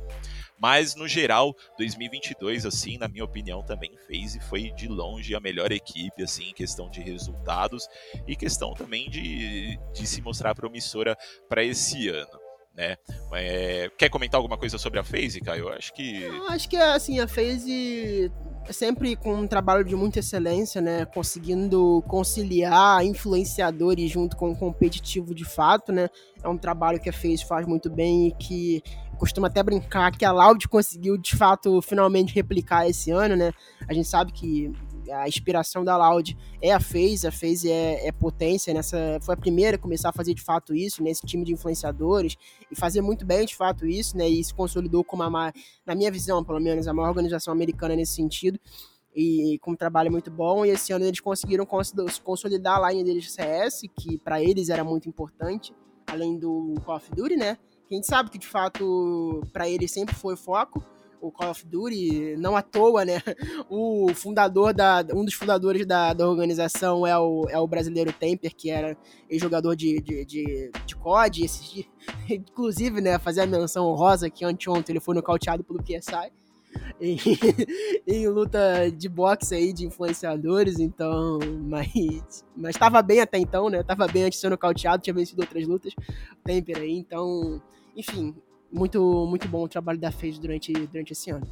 Mas 0.58 0.94
no 0.94 1.06
geral, 1.06 1.54
2022, 1.76 2.64
assim, 2.64 2.96
na 2.96 3.08
minha 3.08 3.24
opinião, 3.24 3.62
também 3.62 3.90
fez 4.06 4.34
e 4.34 4.40
foi 4.40 4.70
de 4.72 4.88
longe 4.88 5.34
a 5.34 5.40
melhor 5.40 5.70
equipe, 5.70 6.22
assim, 6.22 6.50
em 6.50 6.54
questão 6.54 6.88
de 6.88 7.00
resultados 7.00 7.86
e 8.26 8.34
questão 8.34 8.72
também 8.72 9.10
de, 9.10 9.78
de 9.92 10.06
se 10.06 10.22
mostrar 10.22 10.54
promissora 10.54 11.16
para 11.48 11.62
esse 11.62 12.08
ano. 12.08 12.40
Né? 12.74 12.96
É, 13.34 13.90
quer 13.98 14.08
comentar 14.08 14.38
alguma 14.38 14.56
coisa 14.56 14.78
sobre 14.78 14.98
a 14.98 15.04
FaZe, 15.04 15.40
Caio? 15.40 15.68
Eu 15.68 15.72
acho 15.72 15.92
que. 15.92 16.22
Eu 16.22 16.48
acho 16.48 16.68
que 16.68 16.76
assim, 16.76 17.20
a 17.20 17.28
FaZe 17.28 18.32
sempre 18.70 19.16
com 19.16 19.34
um 19.34 19.46
trabalho 19.46 19.84
de 19.84 19.96
muita 19.96 20.20
excelência, 20.20 20.80
né? 20.80 21.04
Conseguindo 21.04 22.02
conciliar 22.06 23.04
influenciadores 23.04 24.10
junto 24.10 24.36
com 24.36 24.52
o 24.52 24.56
competitivo 24.56 25.34
de 25.34 25.44
fato, 25.44 25.92
né? 25.92 26.08
É 26.42 26.48
um 26.48 26.56
trabalho 26.56 27.00
que 27.00 27.08
a 27.08 27.12
FaZe 27.12 27.44
faz 27.46 27.66
muito 27.66 27.90
bem 27.90 28.28
e 28.28 28.32
que 28.32 28.82
costuma 29.18 29.48
até 29.48 29.62
brincar 29.62 30.10
que 30.10 30.24
a 30.24 30.32
Loud 30.32 30.68
conseguiu 30.68 31.16
de 31.16 31.36
fato 31.36 31.80
finalmente 31.82 32.34
replicar 32.34 32.88
esse 32.88 33.10
ano, 33.10 33.36
né? 33.36 33.52
A 33.88 33.92
gente 33.92 34.08
sabe 34.08 34.32
que 34.32 34.72
a 35.12 35.28
inspiração 35.28 35.84
da 35.84 35.96
Loud 35.96 36.36
é 36.60 36.72
a 36.72 36.80
FaZe, 36.80 37.26
a 37.26 37.32
FaZe 37.32 37.70
é, 37.70 38.06
é, 38.06 38.12
potência, 38.12 38.72
nessa 38.72 39.18
foi 39.20 39.34
a 39.34 39.36
primeira 39.36 39.76
a 39.76 39.78
começar 39.78 40.08
a 40.08 40.12
fazer 40.12 40.34
de 40.34 40.42
fato 40.42 40.74
isso, 40.74 41.02
nesse 41.02 41.26
time 41.26 41.44
de 41.44 41.52
influenciadores, 41.52 42.36
e 42.70 42.76
fazer 42.76 43.00
muito 43.00 43.24
bem 43.24 43.44
de 43.44 43.54
fato 43.54 43.86
isso, 43.86 44.16
né, 44.16 44.28
e 44.28 44.42
se 44.42 44.54
consolidou 44.54 45.04
como, 45.04 45.22
a, 45.22 45.52
na 45.86 45.94
minha 45.94 46.10
visão, 46.10 46.42
pelo 46.42 46.60
menos, 46.60 46.88
a 46.88 46.92
maior 46.92 47.08
organização 47.08 47.52
americana 47.52 47.94
nesse 47.94 48.14
sentido, 48.14 48.58
e 49.14 49.58
com 49.60 49.72
um 49.72 49.76
trabalho 49.76 50.10
muito 50.10 50.30
bom, 50.30 50.64
e 50.64 50.70
esse 50.70 50.92
ano 50.92 51.04
eles 51.04 51.20
conseguiram 51.20 51.66
consolidar 52.24 52.82
a 52.82 52.90
line 52.90 53.04
deles 53.04 53.24
de 53.24 53.30
CS, 53.30 53.82
que 53.94 54.18
para 54.18 54.42
eles 54.42 54.68
era 54.68 54.82
muito 54.82 55.08
importante, 55.08 55.74
além 56.06 56.38
do 56.38 56.74
Call 56.84 56.96
of 56.96 57.10
Duty, 57.14 57.36
né, 57.36 57.58
que 57.86 57.94
a 57.94 57.96
gente 57.96 58.06
sabe 58.06 58.30
que 58.30 58.38
de 58.38 58.46
fato 58.46 59.42
para 59.52 59.68
eles 59.68 59.90
sempre 59.90 60.14
foi 60.14 60.36
foco, 60.36 60.82
o 61.22 61.30
Call 61.30 61.50
of 61.52 61.64
Duty, 61.64 62.34
não 62.36 62.56
à 62.56 62.62
toa, 62.62 63.04
né? 63.04 63.22
O 63.70 64.12
fundador 64.12 64.74
da. 64.74 65.06
Um 65.14 65.24
dos 65.24 65.34
fundadores 65.34 65.86
da, 65.86 66.12
da 66.12 66.28
organização 66.28 67.06
é 67.06 67.16
o, 67.16 67.46
é 67.48 67.58
o 67.58 67.66
brasileiro 67.66 68.12
Temper, 68.12 68.52
que 68.54 68.70
era 68.70 68.96
jogador 69.30 69.76
de, 69.76 70.00
de, 70.00 70.24
de, 70.24 70.70
de 70.84 70.96
COD. 70.96 71.44
Esse, 71.44 71.88
inclusive, 72.28 73.00
né, 73.00 73.18
fazer 73.20 73.42
a 73.42 73.46
menção 73.46 73.86
honrosa 73.86 74.28
que 74.28 74.44
anteontem 74.44 74.92
ele 74.92 75.00
foi 75.00 75.14
nocauteado 75.14 75.62
pelo 75.62 75.82
PSI. 75.82 76.32
Em, 76.98 77.18
em, 78.06 78.28
luta 78.28 78.90
de 78.90 79.06
boxe 79.06 79.54
aí 79.54 79.74
de 79.74 79.84
influenciadores, 79.84 80.78
então, 80.78 81.38
mas 81.68 82.46
mas 82.56 82.74
estava 82.74 83.02
bem 83.02 83.20
até 83.20 83.36
então, 83.36 83.68
né? 83.68 83.82
Tava 83.82 84.06
bem 84.06 84.24
antes 84.24 84.38
de 84.38 84.40
ser 84.40 84.48
nocauteado, 84.48 85.02
tinha 85.02 85.12
vencido 85.12 85.42
outras 85.42 85.66
lutas, 85.66 85.92
Temper 86.42 86.78
aí, 86.78 86.92
então, 86.96 87.60
enfim, 87.94 88.34
muito, 88.72 89.26
muito 89.28 89.46
bom 89.48 89.64
o 89.64 89.68
trabalho 89.68 89.98
da 89.98 90.10
FaZe 90.10 90.40
durante, 90.40 90.72
durante 90.72 91.12
esse 91.12 91.30
ano. 91.30 91.46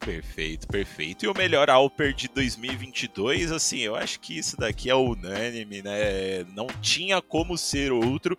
Perfeito, 0.00 0.66
perfeito. 0.66 1.24
E 1.24 1.28
o 1.28 1.34
melhor 1.36 1.68
Alper 1.68 2.14
de 2.14 2.28
2022, 2.28 3.52
assim, 3.52 3.80
eu 3.80 3.94
acho 3.94 4.20
que 4.20 4.38
isso 4.38 4.56
daqui 4.56 4.88
é 4.88 4.94
unânime, 4.94 5.82
né? 5.82 6.44
Não 6.54 6.66
tinha 6.80 7.20
como 7.20 7.58
ser 7.58 7.92
outro, 7.92 8.38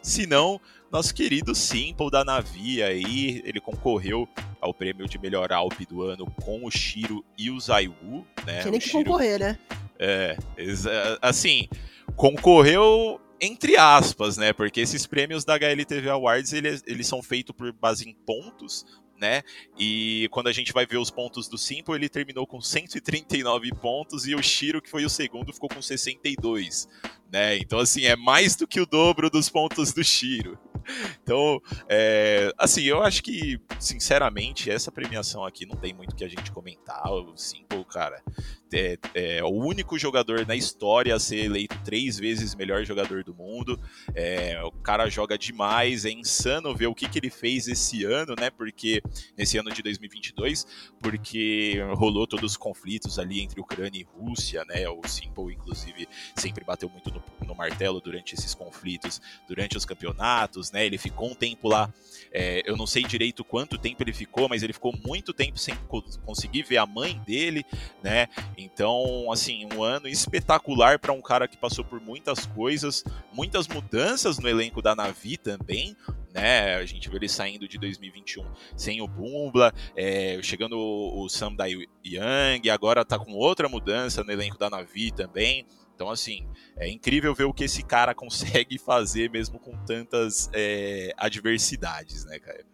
senão 0.00 0.60
nosso 0.90 1.14
querido 1.14 1.54
Simple 1.54 2.10
da 2.10 2.24
Navi 2.24 2.82
aí, 2.82 3.42
ele 3.44 3.60
concorreu 3.60 4.28
ao 4.60 4.72
prêmio 4.72 5.06
de 5.08 5.18
melhor 5.18 5.52
Alp 5.52 5.80
do 5.88 6.02
ano 6.02 6.26
com 6.42 6.64
o 6.64 6.70
Shiro 6.70 7.24
e 7.36 7.50
o 7.50 7.60
Zaiwu, 7.60 8.24
né? 8.46 8.60
Tinha 8.60 8.70
nem 8.70 8.80
que 8.80 8.88
Shiro, 8.88 9.04
concorrer, 9.04 9.38
né? 9.38 9.58
É, 9.98 10.36
assim, 11.20 11.68
concorreu 12.14 13.20
entre 13.40 13.76
aspas, 13.76 14.36
né? 14.36 14.52
Porque 14.52 14.80
esses 14.80 15.06
prêmios 15.06 15.44
da 15.44 15.54
HLTV 15.54 16.08
Awards, 16.10 16.52
eles, 16.52 16.82
eles 16.86 17.06
são 17.06 17.22
feitos 17.22 17.54
por 17.54 17.72
base 17.72 18.08
em 18.08 18.14
pontos, 18.14 18.84
né? 19.20 19.42
E 19.78 20.28
quando 20.30 20.48
a 20.48 20.52
gente 20.52 20.72
vai 20.72 20.86
ver 20.86 20.98
os 20.98 21.10
pontos 21.10 21.48
do 21.48 21.58
Simple, 21.58 21.94
ele 21.94 22.08
terminou 22.08 22.46
com 22.46 22.60
139 22.60 23.70
pontos 23.74 24.26
e 24.26 24.34
o 24.34 24.42
Shiro, 24.42 24.80
que 24.80 24.90
foi 24.90 25.04
o 25.04 25.10
segundo, 25.10 25.52
ficou 25.52 25.68
com 25.68 25.82
62, 25.82 26.88
né? 27.30 27.56
Então, 27.58 27.78
assim, 27.78 28.04
é 28.04 28.16
mais 28.16 28.56
do 28.56 28.66
que 28.66 28.80
o 28.80 28.86
dobro 28.86 29.28
dos 29.28 29.48
pontos 29.48 29.92
do 29.92 30.04
Shiro. 30.04 30.58
Então, 31.22 31.60
é, 31.88 32.50
assim, 32.56 32.82
eu 32.82 33.02
acho 33.02 33.22
que, 33.22 33.60
sinceramente, 33.78 34.70
essa 34.70 34.90
premiação 34.90 35.44
aqui 35.44 35.66
não 35.66 35.76
tem 35.76 35.92
muito 35.92 36.16
que 36.16 36.24
a 36.24 36.28
gente 36.28 36.50
comentar. 36.50 37.02
O 37.12 37.36
Simple, 37.36 37.84
cara, 37.84 38.22
é, 38.72 38.98
é, 39.14 39.44
o 39.44 39.48
único 39.48 39.98
jogador 39.98 40.46
na 40.46 40.54
história 40.54 41.14
a 41.14 41.18
ser 41.18 41.44
eleito 41.44 41.78
três 41.84 42.18
vezes 42.18 42.54
melhor 42.54 42.84
jogador 42.84 43.24
do 43.24 43.34
mundo. 43.34 43.80
É, 44.14 44.60
o 44.62 44.70
cara 44.70 45.08
joga 45.08 45.38
demais, 45.38 46.04
é 46.04 46.10
insano 46.10 46.74
ver 46.74 46.86
o 46.86 46.94
que, 46.94 47.08
que 47.08 47.18
ele 47.18 47.30
fez 47.30 47.68
esse 47.68 48.04
ano, 48.04 48.34
né? 48.38 48.50
Porque 48.50 49.02
nesse 49.36 49.58
ano 49.58 49.70
de 49.70 49.82
2022, 49.82 50.66
porque 51.00 51.80
rolou 51.94 52.26
todos 52.26 52.52
os 52.52 52.56
conflitos 52.56 53.18
ali 53.18 53.40
entre 53.40 53.60
Ucrânia 53.60 54.00
e 54.00 54.04
Rússia, 54.04 54.64
né? 54.66 54.88
O 54.88 55.06
Simple, 55.06 55.54
inclusive, 55.54 56.08
sempre 56.36 56.64
bateu 56.64 56.88
muito 56.88 57.10
no, 57.10 57.22
no 57.46 57.54
martelo 57.54 58.00
durante 58.00 58.34
esses 58.34 58.54
conflitos, 58.54 59.20
durante 59.46 59.76
os 59.76 59.84
campeonatos, 59.84 60.70
né? 60.70 60.84
Ele 60.84 60.98
ficou 60.98 61.30
um 61.30 61.34
tempo 61.34 61.68
lá, 61.68 61.92
é, 62.32 62.62
eu 62.68 62.76
não 62.76 62.86
sei 62.86 63.02
direito 63.04 63.44
quanto 63.44 63.78
tempo 63.78 64.02
ele 64.02 64.12
ficou, 64.12 64.48
mas 64.48 64.62
ele 64.62 64.72
ficou 64.72 64.94
muito 65.04 65.32
tempo 65.32 65.58
sem 65.58 65.74
conseguir 66.24 66.62
ver 66.62 66.78
a 66.78 66.86
mãe 66.86 67.18
dele, 67.26 67.64
né? 68.02 68.28
Então, 68.60 69.30
assim, 69.30 69.68
um 69.72 69.84
ano 69.84 70.08
espetacular 70.08 70.98
para 70.98 71.12
um 71.12 71.22
cara 71.22 71.46
que 71.46 71.56
passou 71.56 71.84
por 71.84 72.00
muitas 72.00 72.44
coisas, 72.44 73.04
muitas 73.32 73.68
mudanças 73.68 74.40
no 74.40 74.48
elenco 74.48 74.82
da 74.82 74.96
Navi 74.96 75.36
também, 75.36 75.96
né? 76.34 76.74
A 76.74 76.84
gente 76.84 77.08
viu 77.08 77.18
ele 77.18 77.28
saindo 77.28 77.68
de 77.68 77.78
2021 77.78 78.44
sem 78.76 79.00
o 79.00 79.06
Bumbla, 79.06 79.72
é, 79.96 80.40
chegando 80.42 80.76
o 80.76 81.28
Sam 81.28 81.54
da 81.54 81.66
Young, 81.66 82.68
agora 82.68 83.04
tá 83.04 83.16
com 83.16 83.32
outra 83.32 83.68
mudança 83.68 84.24
no 84.24 84.32
elenco 84.32 84.58
da 84.58 84.68
Navi 84.68 85.12
também. 85.12 85.64
Então, 85.94 86.10
assim, 86.10 86.44
é 86.76 86.88
incrível 86.88 87.32
ver 87.36 87.44
o 87.44 87.54
que 87.54 87.64
esse 87.64 87.84
cara 87.84 88.12
consegue 88.14 88.76
fazer 88.76 89.30
mesmo 89.30 89.60
com 89.60 89.76
tantas 89.84 90.50
é, 90.52 91.12
adversidades, 91.16 92.24
né, 92.24 92.40
cara? 92.40 92.64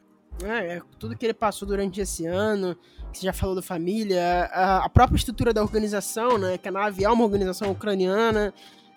É, 0.42 0.76
é, 0.76 0.82
tudo 0.98 1.16
que 1.16 1.24
ele 1.24 1.34
passou 1.34 1.66
durante 1.66 2.00
esse 2.00 2.26
ano, 2.26 2.76
que 3.12 3.18
você 3.18 3.26
já 3.26 3.32
falou 3.32 3.54
da 3.54 3.62
família, 3.62 4.50
a, 4.52 4.84
a, 4.84 4.88
própria 4.88 5.16
estrutura 5.16 5.52
da 5.52 5.62
organização, 5.62 6.36
né? 6.36 6.58
Que 6.58 6.68
a 6.68 6.72
nave 6.72 7.04
é 7.04 7.08
uma 7.08 7.24
organização 7.24 7.70
ucraniana, 7.70 8.52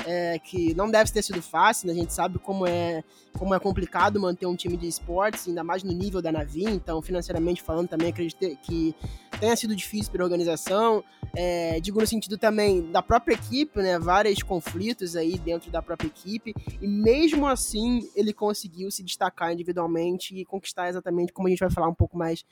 é, 0.05 0.39
que 0.39 0.73
não 0.73 0.89
deve 0.89 1.11
ter 1.11 1.21
sido 1.21 1.41
fácil, 1.41 1.87
né? 1.87 1.93
A 1.93 1.95
gente 1.95 2.13
sabe 2.13 2.39
como 2.39 2.65
é, 2.67 3.03
como 3.37 3.53
é 3.53 3.59
complicado 3.59 4.19
manter 4.19 4.45
um 4.45 4.55
time 4.55 4.77
de 4.77 4.87
esportes, 4.87 5.47
ainda 5.47 5.63
mais 5.63 5.83
no 5.83 5.91
nível 5.91 6.21
da 6.21 6.31
Navi, 6.31 6.63
então, 6.65 7.01
financeiramente 7.01 7.61
falando, 7.61 7.87
também 7.87 8.09
acredito 8.09 8.57
que 8.61 8.95
tenha 9.39 9.55
sido 9.55 9.75
difícil 9.75 10.11
para 10.11 10.23
a 10.23 10.25
organização. 10.25 11.03
É, 11.35 11.79
digo 11.79 11.99
no 11.99 12.07
sentido 12.07 12.37
também 12.37 12.91
da 12.91 13.01
própria 13.01 13.35
equipe, 13.35 13.79
né? 13.79 13.99
Vários 13.99 14.41
conflitos 14.41 15.15
aí 15.15 15.37
dentro 15.37 15.69
da 15.71 15.81
própria 15.81 16.07
equipe, 16.07 16.53
e 16.81 16.87
mesmo 16.87 17.47
assim 17.47 18.09
ele 18.15 18.33
conseguiu 18.33 18.89
se 18.91 19.03
destacar 19.03 19.51
individualmente 19.51 20.35
e 20.35 20.45
conquistar 20.45 20.89
exatamente 20.89 21.33
como 21.33 21.47
a 21.47 21.51
gente 21.51 21.59
vai 21.59 21.69
falar 21.69 21.87
um 21.87 21.95
pouco 21.95 22.17
mais 22.17 22.43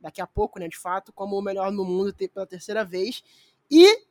daqui 0.00 0.20
a 0.20 0.26
pouco, 0.26 0.58
né? 0.58 0.68
De 0.68 0.76
fato, 0.76 1.12
como 1.12 1.38
o 1.38 1.42
melhor 1.42 1.72
no 1.72 1.84
mundo 1.84 2.14
pela 2.14 2.46
terceira 2.46 2.84
vez. 2.84 3.22
E 3.70 4.04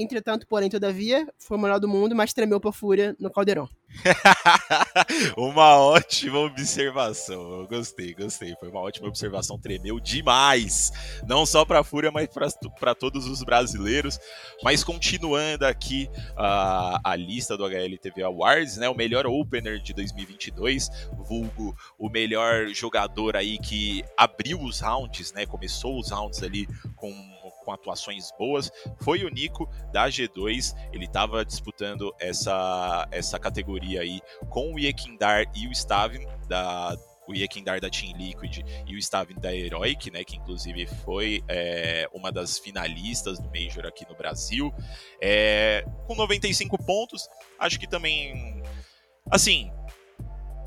Entretanto, 0.00 0.46
porém, 0.46 0.70
todavia, 0.70 1.28
foi 1.38 1.58
o 1.58 1.60
melhor 1.60 1.78
do 1.78 1.86
mundo, 1.86 2.16
mas 2.16 2.32
tremeu 2.32 2.58
por 2.58 2.72
fúria 2.72 3.14
no 3.20 3.30
caldeirão. 3.30 3.68
uma 5.36 5.76
ótima 5.76 6.38
observação. 6.38 7.60
Eu 7.60 7.66
gostei, 7.66 8.14
gostei. 8.14 8.54
Foi 8.58 8.70
uma 8.70 8.80
ótima 8.80 9.08
observação. 9.08 9.58
Tremeu 9.58 10.00
demais. 10.00 10.90
Não 11.26 11.44
só 11.44 11.64
para 11.64 11.80
a 11.80 11.84
Fúria, 11.84 12.10
mas 12.10 12.28
para 12.78 12.94
todos 12.94 13.26
os 13.26 13.42
brasileiros. 13.42 14.18
Mas 14.62 14.82
continuando 14.82 15.66
aqui 15.66 16.08
a, 16.36 17.00
a 17.04 17.16
lista 17.16 17.56
do 17.56 17.64
HLTV 17.64 18.22
Awards, 18.22 18.76
né? 18.76 18.88
O 18.88 18.94
melhor 18.94 19.26
opener 19.26 19.82
de 19.82 19.92
2022, 19.92 20.88
vulgo 21.18 21.76
o 21.98 22.08
melhor 22.08 22.68
jogador 22.68 23.36
aí 23.36 23.58
que 23.58 24.02
abriu 24.16 24.62
os 24.62 24.80
rounds, 24.80 25.32
né? 25.32 25.44
Começou 25.44 25.98
os 25.98 26.10
rounds 26.10 26.42
ali 26.42 26.66
com 26.96 27.12
com 27.70 27.72
atuações 27.72 28.30
boas, 28.36 28.70
foi 29.00 29.24
o 29.24 29.28
Nico 29.28 29.68
da 29.92 30.08
G2. 30.08 30.74
Ele 30.92 31.04
estava 31.04 31.44
disputando 31.44 32.14
essa, 32.18 33.06
essa 33.10 33.38
categoria 33.38 34.00
aí 34.00 34.20
com 34.48 34.74
o 34.74 34.78
Yekindar 34.78 35.44
e 35.54 35.68
o 35.68 35.72
Stavin 35.72 36.26
da 36.48 36.96
o 37.28 37.34
Yekindar 37.34 37.80
da 37.80 37.88
Team 37.88 38.16
Liquid 38.16 38.58
e 38.88 38.96
o 38.96 38.98
Stavin 38.98 39.36
da 39.36 39.54
Heroic, 39.54 40.10
né, 40.10 40.24
que 40.24 40.36
inclusive 40.36 40.84
foi 41.04 41.44
é, 41.46 42.08
uma 42.12 42.32
das 42.32 42.58
finalistas 42.58 43.38
do 43.38 43.48
Major 43.50 43.86
aqui 43.86 44.04
no 44.08 44.16
Brasil, 44.16 44.74
é, 45.20 45.84
com 46.08 46.16
95 46.16 46.76
pontos. 46.82 47.28
Acho 47.56 47.78
que 47.78 47.86
também, 47.86 48.60
assim, 49.30 49.70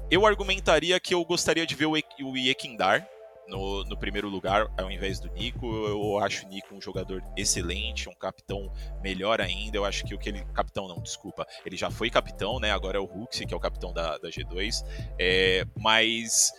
eu 0.10 0.26
argumentaria 0.26 0.98
que 1.02 1.14
eu 1.14 1.26
gostaria 1.26 1.66
de 1.66 1.76
ver 1.76 1.88
o 1.88 2.38
Yekindar 2.38 3.06
no, 3.48 3.84
no, 3.84 3.98
primeiro 3.98 4.30
lugar 4.30 4.68
ao 4.78 4.92
invés 4.92 5.20
do 5.20 5.30
Nico. 5.32 5.66
Eu 5.66 6.20
acho 6.20 6.46
o 6.46 6.50
Nico 6.50 6.76
um 6.76 6.82
jogador 6.82 7.24
excelente, 7.38 8.10
um 8.10 8.16
capitão 8.16 8.72
melhor 9.02 9.42
ainda. 9.42 9.78
Eu 9.78 9.86
acho 9.86 10.04
que 10.06 10.14
o 10.14 10.20
que 10.20 10.30
ele. 10.30 10.46
Capitão 10.54 10.88
não, 10.88 11.02
desculpa. 11.02 11.46
Ele 11.66 11.76
já 11.78 11.90
foi 11.90 12.10
capitão, 12.10 12.60
né? 12.60 12.72
Agora 12.72 12.98
é 12.98 13.02
o 13.02 13.06
Hulk, 13.06 13.46
que 13.46 13.54
é 13.54 13.58
o 13.58 13.60
capitão 13.60 13.94
da, 13.94 14.18
da 14.18 14.30
G2. 14.30 14.84
É, 15.20 15.66
mas 15.78 16.52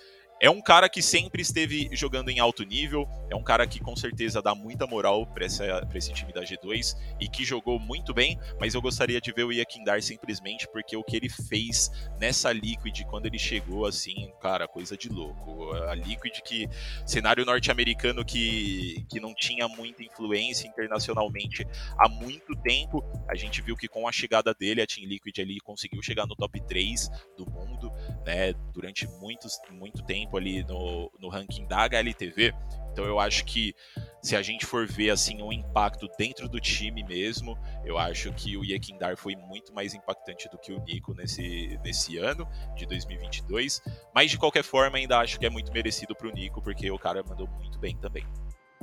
é 0.45 0.51
um 0.51 0.61
cara 0.61 0.91
que 0.91 1.01
sempre 1.01 1.41
esteve 1.41 1.89
jogando 1.93 2.29
em 2.29 2.39
alto 2.39 2.65
nível, 2.65 3.09
é 3.31 3.35
um 3.35 3.43
cara 3.43 3.67
que 3.67 3.81
com 3.81 3.97
certeza 3.97 4.43
dá 4.43 4.55
muita 4.55 4.87
moral 4.87 5.27
para 5.27 5.47
esse 5.47 6.13
time 6.13 6.35
da 6.35 6.43
G2 6.43 6.95
e 7.19 7.27
que 7.27 7.47
jogou 7.47 7.81
muito 7.81 8.13
bem, 8.13 8.39
mas 8.61 8.75
eu 8.75 8.83
gostaria 8.83 9.23
de 9.23 9.33
ver 9.33 9.45
o 9.45 9.53
Yakindar 9.53 10.03
simplesmente 10.03 10.69
porque 10.71 10.99
o 10.99 11.03
que 11.03 11.17
ele 11.17 11.31
fez 11.31 11.91
nessa 12.21 12.53
Liquid 12.53 13.05
quando 13.05 13.25
ele 13.25 13.39
chegou, 13.39 13.87
assim, 13.87 14.31
cara, 14.39 14.69
coisa 14.69 14.99
de 14.99 15.09
louco. 15.09 15.73
A 15.89 15.95
Liquid 15.95 16.39
que, 16.45 16.69
cenário 17.07 17.47
norte-americano 17.47 18.23
que, 18.23 19.03
que 19.09 19.19
não 19.19 19.35
tinha 19.35 19.67
muita 19.67 20.03
influência 20.03 20.69
internacionalmente 20.69 21.67
há 21.97 22.07
muito 22.07 22.55
tempo, 22.57 23.03
a 23.31 23.35
gente 23.35 23.63
viu 23.63 23.75
que 23.79 23.89
com 23.89 24.07
a 24.07 24.13
chegada 24.13 24.53
dele, 24.53 24.83
a 24.83 24.87
Team 24.87 25.09
Liquid 25.09 25.39
ali 25.39 25.59
conseguiu 25.59 26.03
chegar 26.03 26.27
no 26.27 26.37
top 26.37 26.61
3 26.67 27.09
do 27.35 27.51
mundo, 27.51 27.91
né, 28.27 28.53
durante 28.75 29.09
muitos, 29.09 29.59
muito 29.71 30.05
tempo 30.05 30.34
ali 30.37 30.65
no, 30.65 31.11
no 31.19 31.29
ranking 31.29 31.67
da 31.67 31.85
HLTV. 31.85 32.55
Então 32.93 33.05
eu 33.05 33.19
acho 33.19 33.45
que 33.45 33.75
se 34.23 34.37
a 34.37 34.43
gente 34.43 34.65
for 34.65 34.87
ver 34.87 35.11
assim 35.11 35.43
um 35.43 35.53
impacto 35.53 36.09
dentro 36.17 36.49
do 36.49 36.61
time 36.61 37.03
mesmo, 37.03 37.59
eu 37.85 37.99
acho 37.99 38.33
que 38.33 38.57
o 38.57 38.65
Yekindar 38.65 39.17
foi 39.17 39.35
muito 39.35 39.75
mais 39.75 39.95
impactante 39.95 40.49
do 40.49 40.57
que 40.57 40.73
o 40.73 40.81
Nico 40.81 41.13
nesse, 41.13 41.79
nesse 41.85 42.17
ano 42.19 42.49
de 42.77 42.87
2022. 42.87 43.83
Mas 44.15 44.31
de 44.31 44.39
qualquer 44.39 44.63
forma, 44.63 44.97
ainda 44.97 45.19
acho 45.19 45.39
que 45.39 45.45
é 45.45 45.51
muito 45.51 45.73
merecido 45.73 46.15
para 46.15 46.29
o 46.29 46.31
Nico, 46.31 46.63
porque 46.63 46.91
o 46.91 46.99
cara 46.99 47.23
mandou 47.29 47.49
muito 47.49 47.79
bem 47.79 47.97
também. 47.97 48.25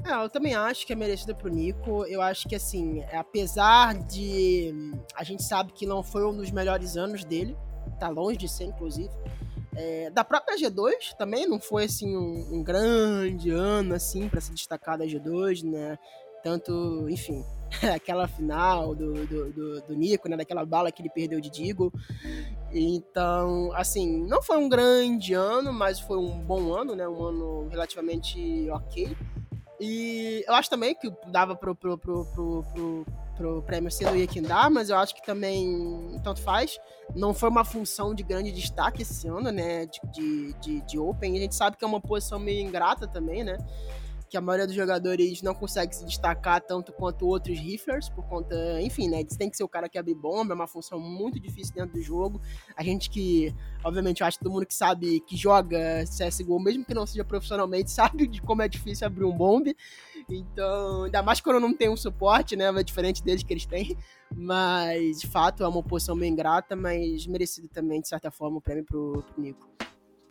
É, 0.03 0.13
eu 0.13 0.29
também 0.29 0.55
acho 0.55 0.85
que 0.85 0.93
é 0.93 0.95
merecido 0.95 1.35
pro 1.35 1.49
Nico. 1.49 2.05
Eu 2.05 2.21
acho 2.21 2.47
que, 2.47 2.55
assim, 2.55 3.03
apesar 3.13 3.95
de. 3.95 4.73
A 5.15 5.23
gente 5.23 5.43
sabe 5.43 5.71
que 5.73 5.85
não 5.85 6.01
foi 6.03 6.25
um 6.25 6.35
dos 6.35 6.51
melhores 6.51 6.97
anos 6.97 7.23
dele, 7.23 7.55
tá 7.99 8.09
longe 8.09 8.37
de 8.37 8.49
ser, 8.49 8.65
inclusive. 8.65 9.11
É, 9.75 10.09
da 10.09 10.23
própria 10.23 10.57
G2 10.57 11.15
também 11.17 11.47
não 11.47 11.59
foi 11.59 11.85
assim 11.85 12.15
um, 12.15 12.55
um 12.55 12.63
grande 12.63 13.51
ano 13.51 13.93
assim 13.95 14.27
para 14.27 14.41
se 14.41 14.53
destacar 14.53 14.97
da 14.97 15.05
G2, 15.05 15.63
né? 15.63 15.97
Tanto, 16.43 17.07
enfim, 17.09 17.45
aquela 17.95 18.27
final 18.27 18.93
do, 18.95 19.25
do, 19.25 19.51
do, 19.51 19.81
do, 19.81 19.95
Nico, 19.95 20.27
né? 20.27 20.35
Daquela 20.35 20.65
bala 20.65 20.91
que 20.91 21.01
ele 21.01 21.09
perdeu 21.09 21.39
de 21.39 21.49
Digo. 21.49 21.93
Então, 22.73 23.71
assim, 23.73 24.25
não 24.25 24.41
foi 24.41 24.57
um 24.57 24.67
grande 24.67 25.33
ano, 25.33 25.71
mas 25.71 25.99
foi 25.99 26.17
um 26.17 26.39
bom 26.39 26.73
ano, 26.73 26.95
né? 26.95 27.07
Um 27.07 27.23
ano 27.23 27.67
relativamente 27.69 28.69
ok. 28.71 29.15
E 29.79 30.43
eu 30.47 30.53
acho 30.53 30.69
também 30.69 30.93
que 30.93 31.11
dava 31.27 31.55
pro, 31.55 31.75
pro, 31.75 31.97
pro, 31.97 32.25
pro, 32.25 32.63
pro 32.73 33.05
pro 33.41 33.63
prêmio 33.63 33.89
ser 33.89 34.07
o 34.07 34.15
Yekindar, 34.15 34.69
mas 34.69 34.91
eu 34.91 34.97
acho 34.97 35.15
que 35.15 35.25
também 35.25 36.19
tanto 36.23 36.41
faz. 36.41 36.77
Não 37.15 37.33
foi 37.33 37.49
uma 37.49 37.65
função 37.65 38.13
de 38.13 38.21
grande 38.21 38.51
destaque 38.51 39.01
esse 39.01 39.27
ano, 39.27 39.51
né? 39.51 39.87
De, 39.87 39.99
de, 40.11 40.53
de, 40.61 40.81
de 40.81 40.99
Open. 40.99 41.35
A 41.35 41.41
gente 41.41 41.55
sabe 41.55 41.75
que 41.75 41.83
é 41.83 41.87
uma 41.87 41.99
posição 41.99 42.37
meio 42.37 42.61
ingrata 42.61 43.07
também, 43.07 43.43
né? 43.43 43.57
que 44.31 44.37
a 44.37 44.41
maioria 44.41 44.65
dos 44.65 44.73
jogadores 44.73 45.41
não 45.41 45.53
consegue 45.53 45.93
se 45.93 46.05
destacar 46.05 46.61
tanto 46.61 46.93
quanto 46.93 47.27
outros 47.27 47.59
riflers, 47.59 48.07
por 48.07 48.23
conta, 48.29 48.81
enfim, 48.81 49.09
né? 49.09 49.25
Tem 49.25 49.49
que 49.49 49.57
ser 49.57 49.63
o 49.65 49.67
cara 49.67 49.89
que 49.89 49.97
abre 49.97 50.15
bomba, 50.15 50.53
é 50.53 50.55
uma 50.55 50.67
função 50.67 50.97
muito 51.01 51.37
difícil 51.37 51.75
dentro 51.75 51.95
do 51.95 52.01
jogo. 52.01 52.41
A 52.77 52.81
gente 52.81 53.09
que, 53.09 53.53
obviamente, 53.83 54.21
eu 54.21 54.27
acho 54.27 54.37
que 54.37 54.45
todo 54.45 54.53
mundo 54.53 54.65
que 54.65 54.73
sabe 54.73 55.19
que 55.27 55.35
joga 55.35 56.05
CSGO, 56.05 56.61
mesmo 56.61 56.85
que 56.85 56.93
não 56.93 57.05
seja 57.05 57.25
profissionalmente, 57.25 57.91
sabe 57.91 58.25
de 58.25 58.41
como 58.41 58.61
é 58.61 58.69
difícil 58.69 59.05
abrir 59.05 59.25
um 59.25 59.35
bombe. 59.35 59.75
Então, 60.35 61.03
ainda 61.03 61.21
mais 61.21 61.41
quando 61.41 61.59
não 61.59 61.73
tem 61.73 61.89
um 61.89 61.97
suporte, 61.97 62.55
né? 62.55 62.65
É 62.65 62.83
diferente 62.83 63.23
deles 63.23 63.43
que 63.43 63.53
eles 63.53 63.65
têm. 63.65 63.97
Mas, 64.35 65.19
de 65.19 65.27
fato, 65.27 65.63
é 65.63 65.67
uma 65.67 65.83
posição 65.83 66.17
bem 66.17 66.35
grata, 66.35 66.75
mas 66.75 67.27
merecido 67.27 67.67
também, 67.67 68.01
de 68.01 68.07
certa 68.07 68.31
forma, 68.31 68.57
o 68.57 68.61
prêmio 68.61 68.85
pro, 68.85 69.23
pro 69.23 69.41
Nico. 69.41 69.69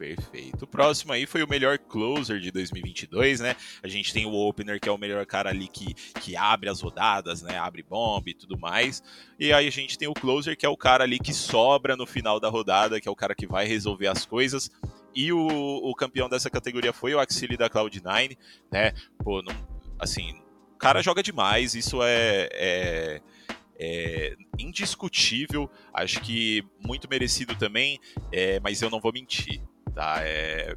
Perfeito. 0.00 0.64
O 0.64 0.66
próximo 0.66 1.12
aí 1.12 1.26
foi 1.26 1.42
o 1.42 1.48
melhor 1.48 1.78
closer 1.78 2.40
de 2.40 2.50
2022, 2.50 3.40
né? 3.40 3.54
A 3.82 3.86
gente 3.86 4.14
tem 4.14 4.24
o 4.24 4.32
opener, 4.32 4.80
que 4.80 4.88
é 4.88 4.92
o 4.92 4.96
melhor 4.96 5.26
cara 5.26 5.50
ali 5.50 5.68
que, 5.68 5.92
que 6.22 6.34
abre 6.34 6.70
as 6.70 6.80
rodadas, 6.80 7.42
né? 7.42 7.58
Abre 7.58 7.82
bomba 7.82 8.30
e 8.30 8.32
tudo 8.32 8.58
mais. 8.58 9.02
E 9.38 9.52
aí 9.52 9.68
a 9.68 9.70
gente 9.70 9.98
tem 9.98 10.08
o 10.08 10.14
closer, 10.14 10.56
que 10.56 10.64
é 10.64 10.68
o 10.70 10.76
cara 10.76 11.04
ali 11.04 11.18
que 11.18 11.34
sobra 11.34 11.98
no 11.98 12.06
final 12.06 12.40
da 12.40 12.48
rodada, 12.48 12.98
que 12.98 13.06
é 13.06 13.10
o 13.10 13.14
cara 13.14 13.34
que 13.34 13.46
vai 13.46 13.66
resolver 13.66 14.06
as 14.06 14.24
coisas. 14.24 14.70
E 15.14 15.34
o, 15.34 15.46
o 15.46 15.94
campeão 15.94 16.30
dessa 16.30 16.48
categoria 16.48 16.94
foi 16.94 17.14
o 17.14 17.20
Axile 17.20 17.58
da 17.58 17.68
Cloud9, 17.68 18.38
né? 18.72 18.94
Pô, 19.22 19.42
não, 19.42 19.52
assim, 20.00 20.40
o 20.74 20.78
cara 20.78 21.02
joga 21.02 21.22
demais, 21.22 21.74
isso 21.74 22.02
é, 22.02 22.48
é 22.52 23.20
é, 23.82 24.36
indiscutível, 24.58 25.70
acho 25.94 26.20
que 26.20 26.62
muito 26.78 27.08
merecido 27.08 27.56
também, 27.56 27.98
é, 28.30 28.60
mas 28.60 28.82
eu 28.82 28.90
não 28.90 29.00
vou 29.00 29.10
mentir. 29.10 29.62
Tá? 29.94 30.16
É, 30.20 30.76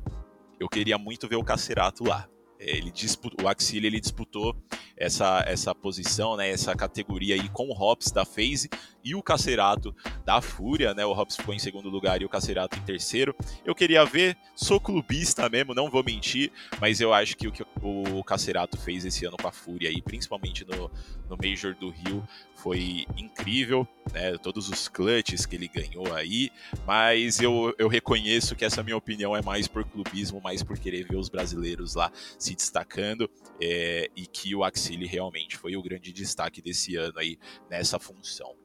eu 0.57 0.69
queria 0.69 0.97
muito 0.97 1.28
ver 1.28 1.36
o 1.36 1.43
Cacerato 1.43 2.05
lá. 2.05 2.30
Ele 2.66 2.91
disputou, 2.91 3.45
o 3.45 3.49
Axile 3.49 3.88
ele 3.88 3.99
disputou 3.99 4.55
essa, 4.95 5.43
essa 5.47 5.76
posição, 5.76 6.38
né, 6.38 6.49
essa 6.49 6.76
categoria 6.76 7.36
aí 7.36 7.49
com 7.49 7.68
o 7.68 7.74
Hops 7.74 8.11
da 8.11 8.26
FaZe 8.26 8.70
e 9.03 9.16
o 9.16 9.22
Cacerato 9.22 9.93
da 10.24 10.41
Fúria, 10.41 10.93
né? 10.93 11.05
O 11.05 11.11
Hops 11.11 11.36
ficou 11.36 11.53
em 11.53 11.59
segundo 11.59 11.89
lugar 11.89 12.22
e 12.22 12.26
o 12.26 12.30
Cacerato 12.30 12.78
em 12.78 12.82
terceiro. 12.82 13.36
Eu 13.66 13.76
queria 13.76 14.05
ver, 14.05 14.38
sou 14.55 14.80
clubista 14.80 15.49
mesmo, 15.49 15.74
não 15.74 15.89
vou 15.89 16.03
mentir, 16.03 16.51
mas 16.80 17.01
eu 17.01 17.14
acho 17.14 17.36
que 17.36 17.47
o 17.47 17.51
que 17.51 17.66
o 17.82 18.24
Cacerato 18.24 18.78
fez 18.78 19.03
esse 19.03 19.26
ano 19.26 19.36
com 19.36 19.47
a 19.47 19.51
Fúria 19.51 19.89
aí, 19.89 20.01
principalmente 20.01 20.64
no, 20.66 20.89
no 21.30 21.38
Major 21.38 21.76
do 21.76 21.89
Rio, 21.89 22.26
foi 22.55 23.05
incrível, 23.18 23.86
né? 24.14 24.38
Todos 24.38 24.70
os 24.70 24.88
clutches 24.88 25.45
que 25.45 25.57
ele 25.57 25.68
ganhou 25.68 26.14
aí, 26.14 26.49
mas 26.88 27.41
eu, 27.41 27.76
eu 27.78 27.89
reconheço 27.89 28.55
que 28.55 28.64
essa 28.64 28.82
minha 28.82 28.95
opinião 28.95 29.36
é 29.36 29.41
mais 29.41 29.68
por 29.68 29.84
clubismo, 29.84 30.39
mais 30.41 30.64
por 30.64 30.78
querer 30.80 31.05
ver 31.05 31.18
os 31.18 31.28
brasileiros 31.28 31.95
lá 31.95 32.09
se 32.39 32.53
destacando 32.56 33.30
é, 33.62 34.10
e 34.16 34.26
que 34.26 34.56
o 34.56 34.64
Axile 34.64 35.06
realmente 35.06 35.58
foi 35.58 35.76
o 35.76 35.82
grande 35.82 36.12
destaque 36.12 36.62
desse 36.62 36.95
ano 36.95 37.20
aí 37.20 37.38
nessa 37.70 37.99
função. 37.99 38.56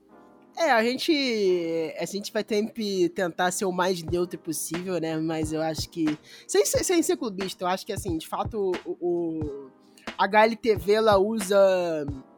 É, 0.56 0.72
a 0.72 0.82
gente. 0.82 1.94
A 2.00 2.04
gente 2.04 2.32
vai 2.32 2.44
sempre 2.46 3.08
tentar 3.10 3.52
ser 3.52 3.64
o 3.64 3.70
mais 3.70 4.02
neutro 4.02 4.36
possível, 4.40 4.98
né? 5.00 5.16
Mas 5.16 5.52
eu 5.52 5.62
acho 5.62 5.88
que. 5.88 6.18
Sem, 6.48 6.66
sem 6.66 7.00
ser 7.00 7.16
clubista, 7.16 7.62
eu 7.62 7.68
acho 7.68 7.86
que, 7.86 7.92
assim, 7.92 8.18
de 8.18 8.26
fato, 8.26 8.72
o, 8.84 8.96
o 9.00 9.70
a 10.16 10.24
HLTV 10.26 10.94
ela 10.94 11.16
usa 11.16 11.58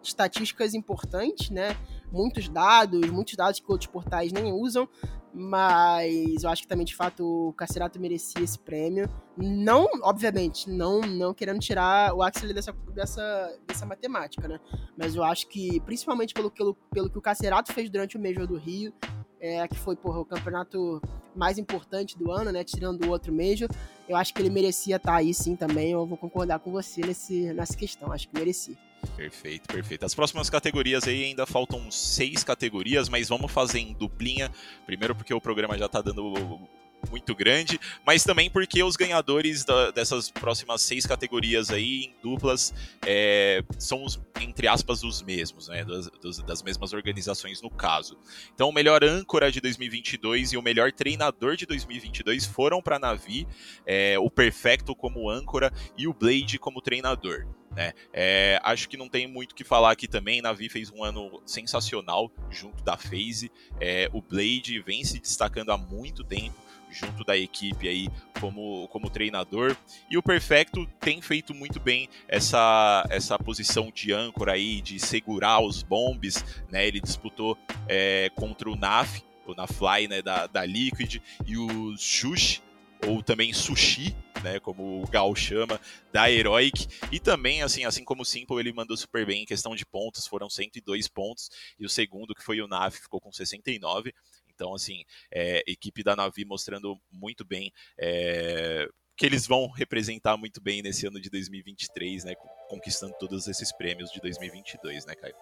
estatísticas 0.03 0.75
importantes, 0.75 1.49
né? 1.49 1.77
Muitos 2.13 2.49
dados, 2.49 3.09
muitos 3.11 3.37
dados 3.37 3.61
que 3.61 3.71
outros 3.71 3.91
portais 3.91 4.33
nem 4.33 4.53
usam, 4.53 4.89
mas 5.33 6.43
eu 6.43 6.51
acho 6.51 6.63
que 6.63 6.69
também, 6.69 6.85
de 6.85 6.95
fato, 6.95 7.49
o 7.49 7.53
Cacerato 7.53 8.01
merecia 8.01 8.43
esse 8.43 8.59
prêmio. 8.59 9.09
Não, 9.37 9.87
obviamente, 10.03 10.69
não 10.69 11.01
não 11.01 11.33
querendo 11.33 11.61
tirar 11.61 12.13
o 12.15 12.23
Axel 12.23 12.53
dessa, 12.53 12.73
dessa, 12.93 13.59
dessa 13.67 13.87
matemática, 13.87 14.49
né? 14.49 14.59
Mas 14.97 15.15
eu 15.15 15.23
acho 15.23 15.47
que, 15.49 15.81
principalmente 15.81 16.35
pelo, 16.35 16.51
pelo, 16.51 16.75
pelo 16.93 17.09
que 17.09 17.19
o 17.19 17.23
Cacerato 17.23 17.73
fez 17.73 17.89
durante 17.89 18.17
o 18.17 18.21
Major 18.21 18.47
do 18.47 18.57
Rio, 18.57 18.93
é, 19.41 19.67
que 19.69 19.79
foi 19.79 19.97
porra, 19.97 20.21
o 20.21 20.25
campeonato 20.25 21.01
mais 21.35 21.59
importante 21.59 22.19
do 22.19 22.31
ano, 22.31 22.51
né? 22.51 22.65
Tirando 22.65 23.05
o 23.05 23.11
outro 23.11 23.33
Major, 23.33 23.69
eu 24.09 24.17
acho 24.17 24.35
que 24.35 24.43
ele 24.43 24.51
merecia 24.51 24.97
estar 24.97 25.15
aí 25.15 25.33
sim 25.33 25.55
também. 25.55 25.93
Eu 25.93 26.05
vou 26.07 26.19
concordar 26.19 26.59
com 26.59 26.73
você 26.73 27.01
nesse, 27.03 27.53
nessa 27.55 27.77
questão, 27.77 28.13
acho 28.13 28.29
que 28.29 28.35
merecia. 28.37 28.77
Perfeito, 29.17 29.67
perfeito. 29.73 30.05
As 30.05 30.15
próximas 30.15 30.51
categorias 30.51 31.07
aí 31.07 31.25
ainda 31.25 31.47
faltam 31.47 31.91
seis 31.91 32.45
categorias, 32.45 33.09
mas 33.09 33.29
vamos 33.29 33.51
fazer 33.51 33.79
em 33.79 33.93
duplinha. 33.93 34.51
Primeiro 34.87 35.15
porque 35.15 35.33
o 35.33 35.41
programa 35.41 35.77
já 35.79 35.89
tá 35.89 36.01
dando 36.01 36.69
muito 37.09 37.35
grande, 37.35 37.81
mas 38.05 38.25
também 38.25 38.51
porque 38.51 38.83
os 38.83 38.97
ganhadores 38.97 39.65
da, 39.65 39.91
dessas 39.91 40.31
próximas 40.31 40.83
seis 40.83 41.07
categorias 41.07 41.71
aí 41.71 42.05
em 42.05 42.15
duplas 42.23 42.75
é, 43.07 43.63
são 43.79 44.05
os, 44.05 44.21
entre 44.41 44.67
aspas, 44.69 45.03
os 45.03 45.23
mesmos, 45.23 45.69
né, 45.69 45.85
das, 45.85 46.39
das, 46.41 46.63
mesmas 46.63 46.93
organizações 46.93 47.63
no 47.63 47.71
caso. 47.71 48.19
Então 48.55 48.69
o 48.69 48.73
melhor 48.73 49.03
âncora 49.03 49.51
de 49.51 49.61
2022 49.61 50.53
e 50.53 50.57
o 50.57 50.63
melhor 50.63 50.93
treinador 50.93 51.57
de 51.57 51.65
2022 51.65 52.45
foram 52.45 52.83
para 52.83 52.99
Navi, 52.99 53.47
é, 53.87 54.19
o 54.19 54.31
Perfecto 54.31 54.95
como 54.95 55.31
âncora 55.31 55.73
e 55.97 56.07
o 56.07 56.13
Blade 56.13 56.59
como 56.59 56.83
treinador. 56.83 57.47
Né? 57.75 57.93
É, 58.13 58.61
acho 58.65 58.89
que 58.89 58.97
não 58.97 59.09
tem 59.09 59.27
muito 59.27 59.53
o 59.53 59.55
que 59.55 59.65
falar 59.65 59.93
aqui 59.93 60.09
também. 60.09 60.43
Navi 60.43 60.69
fez 60.69 60.91
um 60.91 61.05
ano 61.05 61.43
sensacional 61.47 62.31
junto 62.51 62.83
da 62.83 62.97
FaZe. 62.97 63.51
É, 63.81 64.09
o 64.13 64.21
Blade 64.21 64.81
vem 64.81 65.05
se 65.05 65.19
destacando 65.21 65.71
há 65.71 65.79
muito 65.79 66.25
tempo 66.25 66.57
junto 66.91 67.25
da 67.25 67.37
equipe 67.37 67.89
aí 67.89 68.09
como, 68.41 68.89
como 68.89 69.09
treinador. 69.09 69.77
E 70.11 70.19
o 70.19 70.23
Perfecto 70.23 70.87
tem 70.99 71.23
feito 71.23 71.55
muito 71.55 71.79
bem 71.79 72.09
essa, 72.27 73.07
essa 73.09 73.39
posição 73.39 73.91
de 73.95 74.13
âncora 74.13 74.53
aí, 74.53 74.81
de 74.81 74.99
segurar 74.99 75.61
os 75.61 75.83
bombes. 75.83 76.45
Né? 76.71 76.87
Ele 76.87 77.01
disputou 77.01 77.57
é, 77.87 78.31
contra 78.35 78.69
o 78.69 78.77
Naf, 78.77 79.23
o 79.47 79.55
Nafly 79.55 80.09
né, 80.09 80.23
da, 80.23 80.47
da 80.47 80.65
Liquid, 80.65 81.19
e 81.47 81.57
o 81.57 81.97
Shush, 81.97 82.63
ou 83.07 83.23
também 83.23 83.53
Sushi, 83.53 84.15
né, 84.43 84.61
como 84.61 85.03
o 85.03 85.07
Gal 85.09 85.35
chama, 85.35 85.81
da 86.13 86.31
Heroic, 86.31 86.87
e 87.13 87.21
também, 87.21 87.63
assim, 87.63 87.85
assim 87.85 88.05
como 88.05 88.23
o 88.23 88.25
Simple, 88.25 88.59
ele 88.59 88.73
mandou 88.73 88.97
super 88.97 89.25
bem 89.27 89.43
em 89.43 89.47
questão 89.47 89.75
de 89.75 89.87
pontos, 89.87 90.27
foram 90.27 90.49
102 90.49 91.09
pontos, 91.09 91.51
e 91.79 91.85
o 91.85 91.89
segundo, 91.89 92.35
que 92.35 92.43
foi 92.43 92.61
o 92.61 92.69
Naf, 92.69 92.99
ficou 92.99 93.21
com 93.21 93.33
69, 93.33 94.15
então, 94.61 94.75
assim, 94.75 95.05
é, 95.33 95.63
equipe 95.67 96.03
da 96.03 96.15
Navi 96.15 96.45
mostrando 96.45 97.01
muito 97.11 97.47
bem 97.47 97.73
é, 97.99 98.87
que 99.17 99.27
eles 99.27 99.47
vão 99.47 99.69
representar 99.69 100.37
muito 100.39 100.63
bem 100.63 100.83
nesse 100.83 101.07
ano 101.07 101.21
de 101.21 101.29
2023, 101.29 102.25
né? 102.25 102.35
Conquistando 102.69 103.15
todos 103.19 103.49
esses 103.49 103.71
prêmios 103.71 104.11
de 104.11 104.19
2022, 104.21 105.05
né, 105.05 105.15
Caio? 105.15 105.35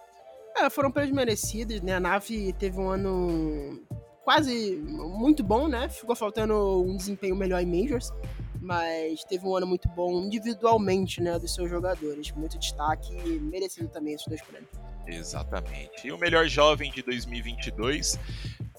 É, 0.57 0.69
foram 0.69 0.91
prêmios 0.91 1.15
merecidos, 1.15 1.81
né? 1.81 1.95
A 1.95 1.99
Navi 1.99 2.53
teve 2.53 2.77
um 2.77 2.89
ano 2.89 3.81
quase 4.23 4.75
muito 4.75 5.43
bom, 5.43 5.67
né? 5.67 5.87
Ficou 5.87 6.15
faltando 6.15 6.81
um 6.81 6.97
desempenho 6.97 7.35
melhor 7.35 7.61
em 7.61 7.65
Majors, 7.65 8.11
mas 8.59 9.23
teve 9.23 9.45
um 9.45 9.55
ano 9.55 9.65
muito 9.65 9.87
bom 9.89 10.21
individualmente, 10.21 11.21
né, 11.21 11.37
dos 11.39 11.53
seus 11.53 11.69
jogadores. 11.69 12.31
Muito 12.31 12.57
destaque 12.57 13.13
e 13.13 13.39
merecido 13.39 13.87
também 13.89 14.13
esses 14.13 14.27
dois 14.27 14.41
prêmios. 14.41 14.69
Exatamente. 15.07 16.07
E 16.07 16.11
o 16.11 16.17
melhor 16.17 16.47
jovem 16.47 16.91
de 16.91 17.01
2022 17.01 18.19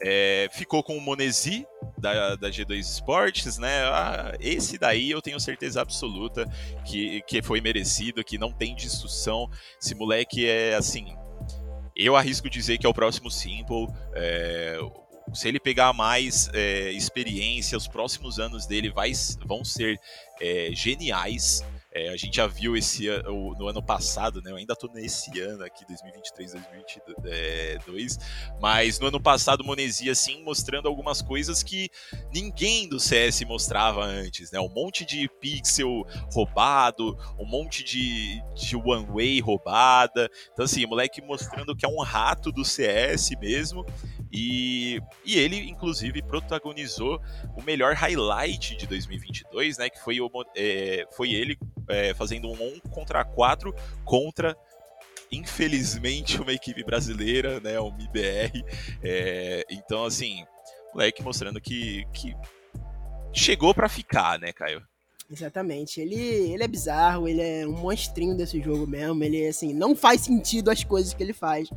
é, 0.02 0.48
ficou 0.52 0.82
com 0.82 0.96
o 0.96 1.00
Monesi, 1.00 1.66
da, 1.98 2.34
da 2.34 2.48
G2 2.48 2.78
Esportes, 2.78 3.58
né? 3.58 3.82
Ah, 3.84 4.32
esse 4.40 4.78
daí 4.78 5.10
eu 5.10 5.20
tenho 5.20 5.38
certeza 5.38 5.80
absoluta 5.82 6.46
que, 6.84 7.20
que 7.22 7.42
foi 7.42 7.60
merecido, 7.60 8.24
que 8.24 8.38
não 8.38 8.52
tem 8.52 8.74
discussão. 8.74 9.50
Esse 9.80 9.94
moleque 9.94 10.46
é 10.46 10.74
assim. 10.74 11.14
Eu 11.94 12.16
arrisco 12.16 12.48
dizer 12.48 12.78
que 12.78 12.86
é 12.86 12.88
o 12.88 12.94
próximo 12.94 13.30
Simple. 13.30 13.88
É, 14.14 14.78
se 15.34 15.48
ele 15.48 15.60
pegar 15.60 15.92
mais 15.92 16.48
é, 16.52 16.90
experiência, 16.92 17.76
os 17.76 17.88
próximos 17.88 18.38
anos 18.38 18.66
dele 18.66 18.90
vai, 18.90 19.12
vão 19.46 19.64
ser 19.64 20.00
é, 20.40 20.70
geniais. 20.72 21.64
É, 21.92 22.08
a 22.08 22.16
gente 22.16 22.36
já 22.36 22.46
viu 22.46 22.76
esse 22.76 23.08
ano, 23.08 23.52
no 23.58 23.66
ano 23.66 23.82
passado, 23.82 24.40
né? 24.40 24.52
Eu 24.52 24.56
ainda 24.56 24.76
tô 24.76 24.86
nesse 24.92 25.40
ano 25.40 25.64
aqui, 25.64 25.84
2023, 25.86 26.52
2022, 26.52 28.18
mas 28.60 29.00
no 29.00 29.08
ano 29.08 29.20
passado 29.20 29.64
Monesia 29.64 30.12
assim 30.12 30.42
mostrando 30.44 30.86
algumas 30.86 31.20
coisas 31.20 31.64
que 31.64 31.90
ninguém 32.32 32.88
do 32.88 33.00
CS 33.00 33.42
mostrava 33.42 34.04
antes, 34.04 34.52
né? 34.52 34.60
Um 34.60 34.68
monte 34.68 35.04
de 35.04 35.28
pixel 35.40 36.06
roubado, 36.32 37.18
um 37.36 37.44
monte 37.46 37.82
de, 37.82 38.40
de 38.54 38.76
one 38.76 39.06
way 39.06 39.40
roubada. 39.40 40.30
Então 40.52 40.64
assim, 40.64 40.86
moleque 40.86 41.20
mostrando 41.20 41.74
que 41.74 41.84
é 41.84 41.88
um 41.88 42.00
rato 42.00 42.52
do 42.52 42.64
CS 42.64 43.30
mesmo. 43.40 43.84
E, 44.32 45.00
e 45.24 45.36
ele, 45.36 45.56
inclusive, 45.68 46.22
protagonizou 46.22 47.20
o 47.56 47.62
melhor 47.62 47.94
highlight 47.94 48.76
de 48.76 48.86
2022, 48.86 49.78
né? 49.78 49.90
Que 49.90 49.98
foi, 49.98 50.20
o, 50.20 50.30
é, 50.54 51.04
foi 51.16 51.32
ele 51.32 51.58
é, 51.90 52.14
fazendo 52.14 52.48
um 52.48 52.54
1 52.54 52.80
contra 52.90 53.24
4 53.24 53.74
contra 54.04 54.56
infelizmente 55.32 56.40
uma 56.40 56.52
equipe 56.52 56.82
brasileira, 56.82 57.60
né, 57.60 57.78
o 57.78 57.90
MIBR. 57.92 58.64
É, 59.02 59.64
então, 59.70 60.04
assim, 60.04 60.44
moleque 60.92 61.22
mostrando 61.22 61.60
que, 61.60 62.04
que 62.12 62.34
chegou 63.32 63.74
para 63.74 63.88
ficar, 63.88 64.38
né, 64.38 64.52
Caio? 64.52 64.82
Exatamente. 65.30 66.00
Ele, 66.00 66.16
ele 66.16 66.62
é 66.62 66.68
bizarro, 66.68 67.28
ele 67.28 67.40
é 67.40 67.66
um 67.66 67.72
monstrinho 67.72 68.36
desse 68.36 68.60
jogo 68.60 68.86
mesmo. 68.86 69.22
Ele, 69.22 69.46
assim, 69.46 69.72
não 69.72 69.94
faz 69.94 70.22
sentido 70.22 70.70
as 70.70 70.82
coisas 70.82 71.14
que 71.14 71.22
ele 71.22 71.32
faz. 71.32 71.70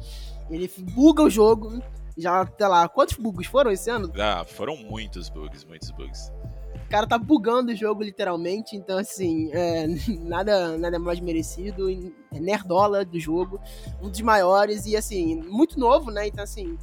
Ele 0.50 0.70
buga 0.80 1.22
o 1.22 1.30
jogo. 1.30 1.82
Já, 2.18 2.46
sei 2.46 2.68
lá, 2.68 2.88
quantos 2.88 3.16
bugs 3.16 3.48
foram 3.48 3.72
esse 3.72 3.90
ano? 3.90 4.12
Ah, 4.18 4.44
foram 4.44 4.76
muitos 4.76 5.30
bugs, 5.30 5.64
muitos 5.66 5.92
bugs. 5.92 6.32
Cara 6.94 7.08
tá 7.08 7.18
bugando 7.18 7.72
o 7.72 7.76
jogo, 7.76 8.04
literalmente. 8.04 8.76
Então, 8.76 9.00
assim, 9.00 9.50
é, 9.52 9.88
nada, 10.22 10.78
nada 10.78 11.00
mais 11.00 11.20
merecido. 11.20 11.90
É 12.32 12.40
nerdola 12.40 13.04
do 13.04 13.20
jogo. 13.20 13.60
Um 14.00 14.12
dos 14.12 14.22
maiores 14.22 14.86
e, 14.86 14.96
assim, 14.96 15.42
muito 15.42 15.80
novo, 15.80 16.12
né? 16.12 16.28
Então, 16.28 16.44
assim, 16.44 16.78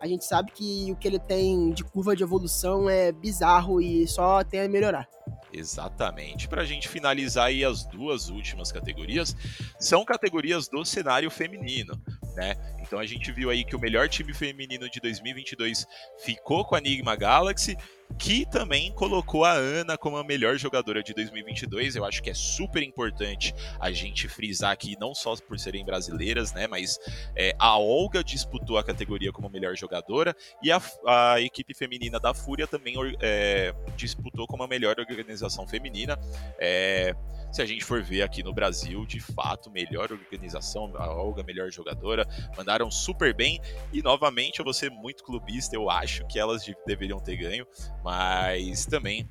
a 0.00 0.06
gente 0.06 0.24
sabe 0.24 0.52
que 0.52 0.90
o 0.90 0.96
que 0.96 1.06
ele 1.06 1.18
tem 1.18 1.70
de 1.70 1.84
curva 1.84 2.16
de 2.16 2.22
evolução 2.22 2.88
é 2.88 3.12
bizarro 3.12 3.78
e 3.78 4.08
só 4.08 4.42
tem 4.42 4.60
a 4.60 4.68
melhorar. 4.70 5.06
Exatamente. 5.52 6.48
Para 6.48 6.62
a 6.62 6.64
gente 6.64 6.88
finalizar 6.88 7.48
aí 7.48 7.62
as 7.62 7.84
duas 7.84 8.30
últimas 8.30 8.72
categorias, 8.72 9.36
são 9.78 10.02
categorias 10.02 10.66
do 10.66 10.82
cenário 10.82 11.30
feminino, 11.30 12.00
né? 12.34 12.54
Então 12.80 12.98
a 12.98 13.04
gente 13.04 13.30
viu 13.30 13.50
aí 13.50 13.64
que 13.64 13.76
o 13.76 13.78
melhor 13.78 14.08
time 14.08 14.32
feminino 14.32 14.88
de 14.88 14.98
2022 14.98 15.86
ficou 16.24 16.64
com 16.64 16.74
a 16.74 16.78
Enigma 16.78 17.14
Galaxy 17.14 17.76
que 18.18 18.46
também 18.46 18.92
colocou 18.92 19.44
a 19.44 19.52
Ana 19.52 19.96
como 19.96 20.16
a 20.16 20.24
melhor 20.24 20.56
jogadora 20.56 21.02
de 21.02 21.12
2022. 21.14 21.96
Eu 21.96 22.04
acho 22.04 22.22
que 22.22 22.30
é 22.30 22.34
super 22.34 22.82
importante 22.82 23.54
a 23.80 23.90
gente 23.90 24.28
frisar 24.28 24.72
aqui, 24.72 24.96
não 25.00 25.14
só 25.14 25.34
por 25.36 25.58
serem 25.58 25.84
brasileiras, 25.84 26.52
né, 26.52 26.66
mas 26.66 26.98
é, 27.34 27.54
a 27.58 27.78
Olga 27.78 28.22
disputou 28.22 28.78
a 28.78 28.84
categoria 28.84 29.32
como 29.32 29.48
melhor 29.48 29.76
jogadora 29.76 30.36
e 30.62 30.70
a, 30.70 30.80
a 31.06 31.40
equipe 31.40 31.74
feminina 31.74 32.20
da 32.20 32.34
Fúria 32.34 32.66
também 32.66 32.94
é, 33.20 33.74
disputou 33.96 34.46
como 34.46 34.62
a 34.62 34.68
melhor 34.68 34.96
organização 34.98 35.66
feminina. 35.66 36.18
É, 36.58 37.14
se 37.52 37.60
a 37.60 37.66
gente 37.66 37.84
for 37.84 38.02
ver 38.02 38.22
aqui 38.22 38.42
no 38.42 38.52
Brasil, 38.52 39.04
de 39.04 39.20
fato, 39.20 39.70
melhor 39.70 40.10
organização, 40.10 40.90
a 40.96 41.12
Olga 41.12 41.42
melhor 41.42 41.70
jogadora, 41.70 42.26
mandaram 42.56 42.90
super 42.90 43.34
bem 43.34 43.60
e 43.92 44.00
novamente 44.00 44.58
eu 44.58 44.64
vou 44.64 44.72
ser 44.72 44.90
muito 44.90 45.22
clubista, 45.22 45.76
eu 45.76 45.90
acho 45.90 46.26
que 46.26 46.38
elas 46.38 46.64
deveriam 46.86 47.20
ter 47.20 47.36
ganho, 47.36 47.66
mas 48.02 48.86
também 48.86 49.28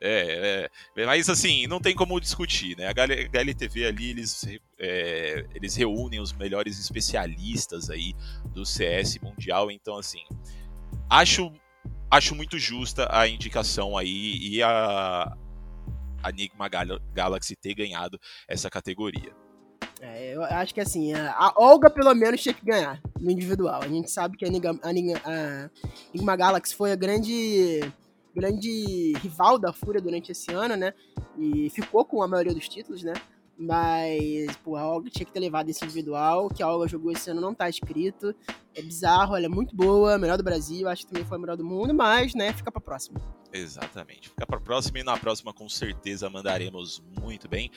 é, 0.00 0.68
é, 0.94 1.06
mas 1.06 1.28
assim, 1.28 1.66
não 1.66 1.80
tem 1.80 1.94
como 1.94 2.20
discutir, 2.20 2.76
né? 2.76 2.86
A 2.86 2.90
HLTV 2.90 3.86
ali, 3.86 4.10
eles, 4.10 4.46
é, 4.78 5.46
eles 5.54 5.74
reúnem 5.74 6.20
os 6.20 6.32
melhores 6.34 6.78
especialistas 6.78 7.88
aí 7.88 8.14
do 8.52 8.64
CS 8.66 9.18
mundial, 9.18 9.70
então 9.70 9.96
assim, 9.96 10.22
acho, 11.08 11.50
acho 12.10 12.34
muito 12.34 12.58
justa 12.58 13.08
a 13.10 13.26
indicação 13.26 13.96
aí 13.96 14.36
e 14.36 14.62
a, 14.62 15.34
a 16.26 16.30
Enigma 16.30 16.68
Gal 16.68 17.00
Galaxy 17.14 17.54
ter 17.54 17.74
ganhado 17.74 18.18
essa 18.48 18.68
categoria. 18.68 19.32
É, 20.00 20.34
eu 20.34 20.42
acho 20.42 20.74
que 20.74 20.80
assim, 20.80 21.14
a 21.14 21.54
Olga 21.56 21.88
pelo 21.88 22.14
menos 22.14 22.42
tinha 22.42 22.52
que 22.52 22.64
ganhar 22.64 23.00
no 23.18 23.30
individual. 23.30 23.82
A 23.82 23.88
gente 23.88 24.10
sabe 24.10 24.36
que 24.36 24.44
a 24.44 24.48
Enigma, 24.48 24.78
a 24.82 24.90
Enigma 24.90 26.36
Galaxy 26.36 26.74
foi 26.74 26.92
a 26.92 26.96
grande 26.96 27.80
grande 28.34 29.14
rival 29.22 29.58
da 29.58 29.72
Fúria 29.72 30.00
durante 30.00 30.32
esse 30.32 30.52
ano, 30.52 30.76
né? 30.76 30.92
E 31.38 31.70
ficou 31.70 32.04
com 32.04 32.22
a 32.22 32.28
maioria 32.28 32.52
dos 32.52 32.68
títulos, 32.68 33.02
né? 33.02 33.14
Mas, 33.58 34.54
pô, 34.56 34.76
a 34.76 34.86
Olga 34.86 35.08
tinha 35.08 35.24
que 35.24 35.32
ter 35.32 35.40
levado 35.40 35.68
esse 35.68 35.82
individual, 35.84 36.48
que 36.48 36.62
a 36.62 36.68
Olga 36.68 36.86
jogou 36.86 37.10
esse 37.10 37.30
ano 37.30 37.40
não 37.40 37.54
tá 37.54 37.68
escrito. 37.68 38.34
É 38.74 38.82
bizarro, 38.82 39.34
ela 39.34 39.46
é 39.46 39.48
muito 39.48 39.74
boa, 39.74 40.18
melhor 40.18 40.36
do 40.36 40.44
Brasil, 40.44 40.86
acho 40.88 41.02
que 41.02 41.12
também 41.12 41.24
foi 41.24 41.38
a 41.38 41.40
melhor 41.40 41.56
do 41.56 41.64
mundo, 41.64 41.94
mas, 41.94 42.34
né, 42.34 42.52
fica 42.52 42.70
pra 42.70 42.80
próxima. 42.80 43.18
Exatamente, 43.52 44.28
fica 44.28 44.46
pra 44.46 44.60
próxima 44.60 44.98
e 44.98 45.02
na 45.02 45.16
próxima 45.16 45.54
com 45.54 45.68
certeza 45.68 46.28
mandaremos 46.28 47.02
muito 47.18 47.48
bem. 47.48 47.70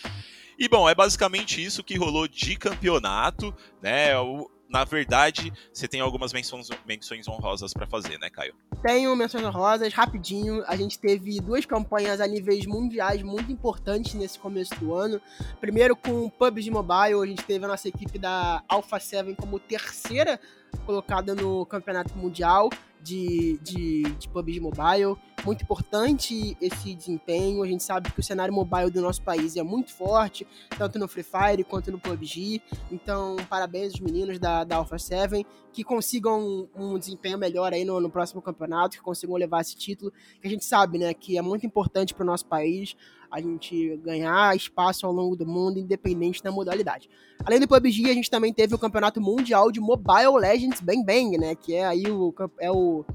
E 0.57 0.67
bom, 0.67 0.89
é 0.89 0.93
basicamente 0.93 1.63
isso 1.63 1.83
que 1.83 1.97
rolou 1.97 2.27
de 2.27 2.57
campeonato, 2.57 3.55
né? 3.81 4.17
O, 4.19 4.49
na 4.69 4.83
verdade, 4.83 5.51
você 5.73 5.87
tem 5.87 5.99
algumas 5.99 6.31
menções, 6.31 6.69
menções 6.85 7.27
honrosas 7.27 7.73
para 7.73 7.87
fazer, 7.87 8.19
né, 8.19 8.29
Caio? 8.29 8.53
Tenho 8.83 9.15
menções 9.15 9.43
honrosas, 9.43 9.91
rapidinho. 9.91 10.63
A 10.67 10.75
gente 10.75 10.99
teve 10.99 11.41
duas 11.41 11.65
campanhas 11.65 12.21
a 12.21 12.27
níveis 12.27 12.67
mundiais 12.67 13.23
muito 13.23 13.51
importantes 13.51 14.13
nesse 14.13 14.37
começo 14.37 14.75
do 14.75 14.93
ano. 14.93 15.19
Primeiro 15.59 15.95
com 15.95 16.25
o 16.25 16.31
PUBG 16.31 16.69
Mobile, 16.69 17.23
a 17.23 17.25
gente 17.25 17.43
teve 17.43 17.65
a 17.65 17.67
nossa 17.67 17.87
equipe 17.87 18.19
da 18.19 18.63
Alpha 18.69 18.99
7 18.99 19.33
como 19.35 19.59
terceira 19.59 20.39
colocada 20.85 21.33
no 21.33 21.65
campeonato 21.65 22.15
mundial 22.15 22.69
de, 23.01 23.57
de, 23.63 24.03
de 24.03 24.29
PUBG 24.29 24.59
Mobile. 24.59 25.17
Muito 25.45 25.63
importante 25.63 26.57
esse 26.61 26.93
desempenho. 26.93 27.63
A 27.63 27.67
gente 27.67 27.83
sabe 27.83 28.11
que 28.11 28.19
o 28.19 28.23
cenário 28.23 28.53
mobile 28.53 28.91
do 28.91 29.01
nosso 29.01 29.21
país 29.21 29.55
é 29.55 29.63
muito 29.63 29.93
forte, 29.93 30.45
tanto 30.77 30.99
no 30.99 31.07
Free 31.07 31.23
Fire 31.23 31.63
quanto 31.63 31.91
no 31.91 31.99
PUBG. 31.99 32.61
Então, 32.91 33.37
parabéns 33.49 33.93
aos 33.93 34.01
meninos 34.01 34.37
da, 34.37 34.63
da 34.63 34.75
Alpha 34.75 34.99
7 34.99 35.45
que 35.71 35.83
consigam 35.83 36.39
um, 36.39 36.67
um 36.75 36.99
desempenho 36.99 37.37
melhor 37.37 37.73
aí 37.73 37.85
no, 37.85 37.99
no, 37.99 38.09
próximo 38.09 38.41
campeonato, 38.41 38.97
que 38.97 39.03
consigam 39.03 39.35
levar 39.35 39.61
esse 39.61 39.75
título, 39.75 40.11
que 40.41 40.47
a 40.47 40.49
gente 40.49 40.65
sabe, 40.65 40.97
né, 40.97 41.13
que 41.13 41.37
é 41.37 41.41
muito 41.41 41.65
importante 41.65 42.13
para 42.13 42.23
o 42.23 42.25
nosso 42.25 42.45
país 42.45 42.95
a 43.31 43.39
gente 43.39 43.95
ganhar 43.97 44.55
espaço 44.55 45.05
ao 45.05 45.11
longo 45.11 45.35
do 45.35 45.45
mundo, 45.45 45.77
independente 45.77 46.41
da 46.41 46.51
modalidade. 46.51 47.07
Além 47.45 47.59
do 47.59 47.67
PUBG, 47.67 48.09
a 48.09 48.13
gente 48.13 48.29
também 48.29 48.51
teve 48.51 48.73
o 48.73 48.77
Campeonato 48.77 49.21
Mundial 49.21 49.71
de 49.71 49.79
Mobile 49.79 50.39
Legends 50.39 50.81
Bang 50.81 51.03
Bang, 51.05 51.37
né, 51.37 51.53
que 51.55 51.75
é 51.75 51.85
aí 51.85 52.09
o, 52.09 52.33
é 52.59 52.71
o 52.71 53.05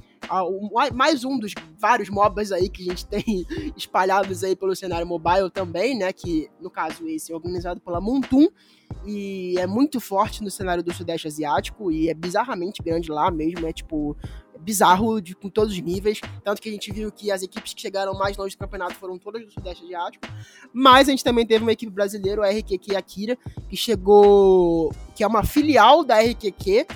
mais 0.93 1.25
um 1.25 1.39
dos 1.39 1.53
vários 1.79 2.09
MOBAs 2.09 2.53
aí 2.53 2.68
que 2.68 2.83
a 2.83 2.91
gente 2.91 3.07
tem 3.09 3.47
espalhados 3.77 4.45
aí 4.45 4.57
pelo 4.57 4.75
cenário 4.75 5.07
mobile 5.07 5.51
também, 5.51 5.97
né? 5.97 6.12
Que 6.12 6.49
no 6.61 6.70
caso 6.70 7.07
esse 7.09 7.33
é 7.33 7.35
organizado 7.35 7.81
pela 7.81 8.01
Montum 8.01 8.49
e 9.07 9.55
é 9.59 9.66
muito 9.66 10.01
forte 10.01 10.43
no 10.43 10.51
cenário 10.51 10.83
do 10.83 10.93
Sudeste 10.93 11.27
Asiático 11.27 11.91
e 11.91 12.09
é 12.09 12.14
bizarramente 12.14 12.83
grande 12.83 13.11
lá 13.11 13.31
mesmo, 13.31 13.66
é 13.66 13.72
tipo 13.72 14.16
é 14.55 14.59
bizarro 14.59 15.20
de, 15.20 15.35
com 15.35 15.49
todos 15.49 15.75
os 15.75 15.81
níveis, 15.81 16.20
tanto 16.45 16.62
que 16.62 16.68
a 16.68 16.72
gente 16.72 16.93
viu 16.93 17.11
que 17.11 17.31
as 17.31 17.43
equipes 17.43 17.75
que 17.75 17.81
chegaram 17.81 18.14
mais 18.14 18.37
longe 18.37 18.55
do 18.55 18.59
campeonato 18.59 18.95
foram 18.95 19.18
todas 19.18 19.45
do 19.45 19.51
Sudeste 19.51 19.85
Asiático, 19.85 20.27
mas 20.72 21.09
a 21.09 21.11
gente 21.11 21.25
também 21.25 21.45
teve 21.45 21.64
uma 21.64 21.72
equipe 21.72 21.93
brasileira, 21.93 22.41
o 22.41 22.45
RQQ 22.45 22.97
Akira, 22.97 23.39
que 23.68 23.77
chegou, 23.77 24.93
que 25.14 25.25
é 25.25 25.27
uma 25.27 25.43
filial 25.43 26.05
da 26.05 26.20
RQQ, 26.20 26.87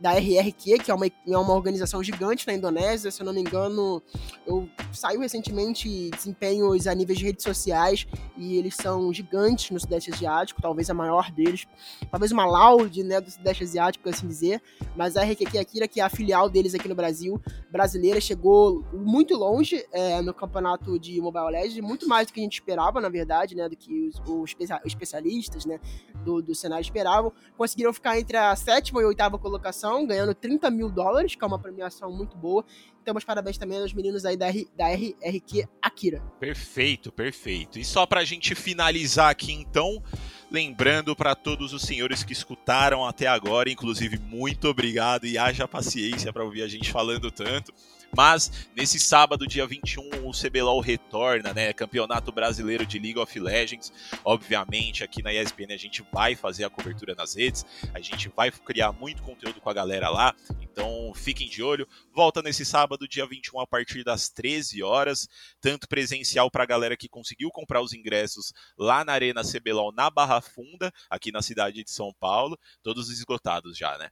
da 0.00 0.12
RRQ, 0.12 0.78
que 0.78 0.90
é 0.90 0.94
uma, 0.94 1.06
é 1.06 1.36
uma 1.36 1.52
organização 1.52 2.02
gigante 2.02 2.46
na 2.46 2.54
Indonésia, 2.54 3.10
se 3.10 3.20
eu 3.20 3.26
não 3.26 3.34
me 3.34 3.40
engano, 3.40 4.02
eu 4.46 4.68
saiu 4.92 5.20
recentemente 5.20 6.10
desempenhos 6.10 6.86
a 6.86 6.94
níveis 6.94 7.18
de 7.18 7.26
redes 7.26 7.44
sociais. 7.44 8.06
E 8.36 8.56
eles 8.56 8.74
são 8.74 9.12
gigantes 9.12 9.70
no 9.70 9.78
Sudeste 9.78 10.10
Asiático, 10.12 10.62
talvez 10.62 10.88
a 10.88 10.94
maior 10.94 11.30
deles, 11.30 11.66
talvez 12.10 12.32
uma 12.32 12.46
Loud, 12.46 13.02
né, 13.04 13.20
do 13.20 13.30
Sudeste 13.30 13.64
Asiático, 13.64 14.08
assim 14.08 14.26
dizer, 14.26 14.62
mas 14.96 15.16
a 15.16 15.22
RRQ 15.22 15.58
Akira, 15.58 15.86
que 15.86 16.00
é 16.00 16.02
a 16.02 16.08
filial 16.08 16.48
deles 16.48 16.74
aqui 16.74 16.88
no 16.88 16.94
Brasil, 16.94 17.40
brasileira, 17.70 18.20
chegou 18.20 18.82
muito 18.92 19.36
longe 19.36 19.84
é, 19.92 20.22
no 20.22 20.32
campeonato 20.32 20.98
de 20.98 21.20
Mobile 21.20 21.50
Legends, 21.50 21.80
muito 21.80 22.08
mais 22.08 22.26
do 22.26 22.32
que 22.32 22.40
a 22.40 22.42
gente 22.42 22.54
esperava, 22.54 23.00
na 23.00 23.10
verdade, 23.10 23.54
né, 23.54 23.68
do 23.68 23.76
que 23.76 24.08
os, 24.08 24.22
os 24.26 24.56
especialistas, 24.86 25.66
né, 25.66 25.78
do, 26.24 26.40
do 26.40 26.54
cenário 26.54 26.82
esperavam, 26.82 27.30
conseguiram 27.58 27.92
ficar 27.92 28.18
entre 28.18 28.38
a 28.38 28.56
sétima 28.56 29.02
e 29.02 29.04
oitava 29.04 29.38
colocação 29.38 29.89
ganhando 30.06 30.34
30 30.34 30.70
mil 30.70 30.88
dólares, 30.88 31.34
que 31.34 31.44
é 31.44 31.46
uma 31.46 31.58
premiação 31.58 32.10
muito 32.12 32.36
boa. 32.36 32.64
Meus 33.12 33.24
parabéns 33.24 33.58
também 33.58 33.78
aos 33.78 33.92
meninos 33.92 34.24
aí 34.24 34.36
da, 34.36 34.48
R, 34.48 34.68
da 34.76 34.88
RRQ 34.88 35.68
Akira. 35.82 36.22
Perfeito, 36.38 37.12
perfeito. 37.12 37.78
E 37.78 37.84
só 37.84 38.06
pra 38.06 38.24
gente 38.24 38.54
finalizar 38.54 39.30
aqui, 39.30 39.52
então, 39.52 40.02
lembrando 40.50 41.14
para 41.14 41.34
todos 41.34 41.72
os 41.72 41.82
senhores 41.82 42.22
que 42.22 42.32
escutaram 42.32 43.04
até 43.06 43.26
agora, 43.26 43.70
inclusive, 43.70 44.18
muito 44.18 44.68
obrigado 44.68 45.26
e 45.26 45.38
haja 45.38 45.68
paciência 45.68 46.32
para 46.32 46.44
ouvir 46.44 46.62
a 46.62 46.68
gente 46.68 46.90
falando 46.90 47.30
tanto. 47.30 47.72
Mas 48.16 48.68
nesse 48.76 48.98
sábado, 48.98 49.46
dia 49.46 49.66
21, 49.66 50.28
o 50.28 50.32
CBLOL 50.32 50.80
retorna, 50.80 51.54
né? 51.54 51.72
Campeonato 51.72 52.32
Brasileiro 52.32 52.84
de 52.84 52.98
League 52.98 53.18
of 53.18 53.38
Legends. 53.38 53.92
Obviamente, 54.24 55.04
aqui 55.04 55.22
na 55.22 55.32
ESPN 55.32 55.72
a 55.72 55.76
gente 55.76 56.04
vai 56.12 56.34
fazer 56.34 56.64
a 56.64 56.70
cobertura 56.70 57.14
nas 57.14 57.34
redes, 57.34 57.64
a 57.94 58.00
gente 58.00 58.28
vai 58.34 58.50
criar 58.50 58.92
muito 58.92 59.22
conteúdo 59.22 59.60
com 59.60 59.70
a 59.70 59.74
galera 59.74 60.08
lá. 60.08 60.34
Então 60.72 61.12
fiquem 61.14 61.48
de 61.48 61.62
olho. 61.62 61.86
Volta 62.12 62.42
nesse 62.42 62.64
sábado, 62.64 63.08
dia 63.08 63.26
21, 63.26 63.60
a 63.60 63.66
partir 63.66 64.04
das 64.04 64.28
13 64.28 64.82
horas, 64.82 65.28
tanto 65.60 65.88
presencial 65.88 66.50
para 66.50 66.62
a 66.62 66.66
galera 66.66 66.96
que 66.96 67.08
conseguiu 67.08 67.50
comprar 67.50 67.82
os 67.82 67.92
ingressos 67.92 68.52
lá 68.78 69.04
na 69.04 69.12
Arena 69.12 69.42
CBLOL 69.42 69.92
na 69.92 70.08
Barra 70.10 70.40
Funda, 70.40 70.92
aqui 71.08 71.32
na 71.32 71.42
cidade 71.42 71.82
de 71.82 71.90
São 71.90 72.12
Paulo, 72.18 72.58
todos 72.82 73.10
esgotados 73.10 73.76
já, 73.76 73.98
né? 73.98 74.10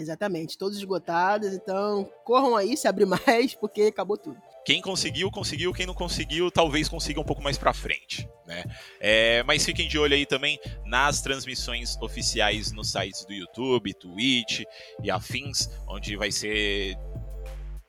Exatamente, 0.00 0.56
todos 0.56 0.78
esgotados, 0.78 1.52
então 1.52 2.10
corram 2.24 2.56
aí 2.56 2.74
se 2.74 2.88
abrir 2.88 3.04
mais, 3.26 3.54
porque 3.54 3.82
acabou 3.82 4.16
tudo. 4.16 4.40
Quem 4.64 4.80
conseguiu, 4.80 5.30
conseguiu. 5.30 5.74
Quem 5.74 5.84
não 5.84 5.92
conseguiu, 5.92 6.50
talvez 6.50 6.88
consiga 6.88 7.20
um 7.20 7.24
pouco 7.24 7.42
mais 7.42 7.58
para 7.58 7.74
frente, 7.74 8.26
né? 8.46 8.64
É, 8.98 9.42
mas 9.42 9.62
fiquem 9.62 9.86
de 9.86 9.98
olho 9.98 10.14
aí 10.14 10.24
também 10.24 10.58
nas 10.86 11.20
transmissões 11.20 11.98
oficiais 12.00 12.72
nos 12.72 12.90
sites 12.92 13.26
do 13.26 13.34
YouTube, 13.34 13.92
Twitch 13.92 14.62
e 15.02 15.10
afins, 15.10 15.68
onde 15.86 16.16
vai 16.16 16.32
ser 16.32 16.96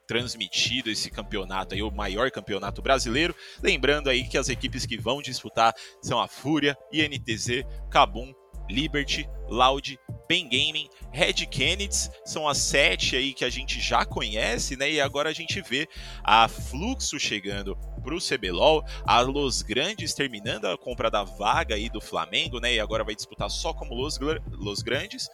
transmitido 0.05 0.89
esse 0.89 1.09
campeonato 1.09 1.73
aí, 1.73 1.81
o 1.81 1.89
maior 1.89 2.29
campeonato 2.29 2.81
brasileiro. 2.81 3.33
Lembrando 3.63 4.09
aí 4.09 4.27
que 4.27 4.37
as 4.37 4.49
equipes 4.49 4.85
que 4.85 4.97
vão 4.97 5.21
disputar 5.21 5.73
são 6.01 6.19
a 6.19 6.27
Fúria, 6.27 6.77
INTZ, 6.91 7.63
Cabum, 7.89 8.33
Liberty, 8.71 9.29
Loud, 9.49 9.99
Pen 10.27 10.47
Gaming, 10.47 10.89
Red 11.11 11.45
Kennedy, 11.51 12.09
são 12.23 12.47
as 12.47 12.57
sete 12.57 13.17
aí 13.17 13.33
que 13.33 13.43
a 13.43 13.49
gente 13.49 13.81
já 13.81 14.05
conhece, 14.05 14.77
né? 14.77 14.89
E 14.89 15.01
agora 15.01 15.29
a 15.29 15.33
gente 15.33 15.61
vê 15.61 15.87
a 16.23 16.47
Fluxo 16.47 17.19
chegando 17.19 17.75
para 18.01 18.15
o 18.15 18.19
CBLOL, 18.19 18.83
a 19.05 19.19
Los 19.19 19.61
Grandes 19.61 20.13
terminando 20.13 20.65
a 20.65 20.77
compra 20.77 21.11
da 21.11 21.23
vaga 21.23 21.75
aí 21.75 21.89
do 21.89 21.99
Flamengo, 21.99 22.59
né? 22.59 22.75
E 22.75 22.79
agora 22.79 23.03
vai 23.03 23.13
disputar 23.13 23.49
só 23.49 23.73
como 23.73 23.93
Los, 23.93 24.17
Los 24.51 24.81
Grandes 24.81 25.29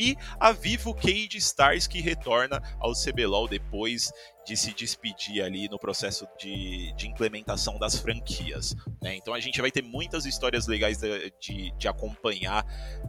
e 0.00 0.16
a 0.40 0.50
Vivo 0.50 0.94
Cage 0.94 1.36
Stars 1.36 1.86
que 1.86 2.00
retorna 2.00 2.62
ao 2.80 2.92
CBLOL 2.94 3.46
depois 3.46 4.10
de 4.46 4.56
se 4.56 4.72
despedir 4.72 5.44
ali 5.44 5.68
no 5.68 5.78
processo 5.78 6.26
de, 6.38 6.94
de 6.96 7.06
implementação 7.06 7.78
das 7.78 7.96
franquias. 7.96 8.74
Né? 9.02 9.16
Então 9.16 9.34
a 9.34 9.40
gente 9.40 9.60
vai 9.60 9.70
ter 9.70 9.82
muitas 9.82 10.24
histórias 10.24 10.66
legais 10.66 10.98
de, 10.98 11.32
de, 11.38 11.70
de 11.76 11.86
acompanhar 11.86 12.64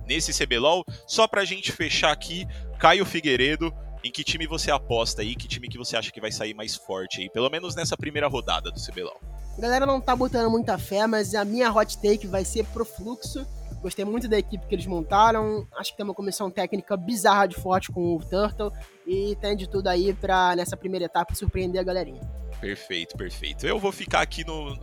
nesse 0.05 0.33
CBLOL. 0.33 0.83
Só 1.07 1.27
pra 1.27 1.45
gente 1.45 1.71
fechar 1.71 2.11
aqui, 2.11 2.45
Caio 2.77 3.05
Figueiredo, 3.05 3.73
em 4.03 4.11
que 4.11 4.23
time 4.23 4.45
você 4.45 4.69
aposta 4.69 5.21
aí? 5.21 5.33
Que 5.33 5.47
time 5.47 5.69
que 5.69 5.77
você 5.77 5.95
acha 5.95 6.11
que 6.11 6.19
vai 6.19 6.31
sair 6.31 6.53
mais 6.53 6.75
forte 6.75 7.21
aí? 7.21 7.29
Pelo 7.29 7.49
menos 7.49 7.73
nessa 7.73 7.95
primeira 7.95 8.27
rodada 8.27 8.69
do 8.69 8.79
CBLOL. 8.81 9.19
A 9.57 9.61
galera 9.61 9.85
não 9.85 10.01
tá 10.01 10.13
botando 10.13 10.49
muita 10.51 10.77
fé, 10.77 11.07
mas 11.07 11.33
a 11.35 11.45
minha 11.45 11.71
hot 11.71 11.97
take 11.99 12.27
vai 12.27 12.43
ser 12.43 12.65
pro 12.65 12.83
fluxo. 12.83 13.47
Gostei 13.82 14.05
muito 14.05 14.27
da 14.27 14.38
equipe 14.38 14.67
que 14.67 14.75
eles 14.75 14.86
montaram. 14.86 15.67
Acho 15.75 15.91
que 15.91 15.97
tem 15.97 16.03
uma 16.03 16.13
comissão 16.13 16.51
técnica 16.51 16.95
bizarra 16.95 17.47
de 17.47 17.55
forte 17.55 17.91
com 17.91 18.15
o 18.15 18.19
Turtle. 18.19 18.71
E 19.07 19.36
tem 19.41 19.55
de 19.55 19.67
tudo 19.67 19.88
aí 19.88 20.13
pra, 20.13 20.55
nessa 20.55 20.77
primeira 20.77 21.05
etapa, 21.05 21.34
surpreender 21.34 21.82
a 21.82 21.84
galerinha. 21.84 22.21
Perfeito, 22.59 23.17
perfeito. 23.17 23.65
Eu 23.65 23.79
vou 23.79 23.91
ficar 23.91 24.21
aqui 24.21 24.45
no, 24.45 24.77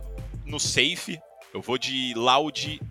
no 0.45 0.59
safe. 0.59 1.19
Eu 1.53 1.61
vou 1.61 1.77
de 1.77 2.13
Loud 2.13 2.81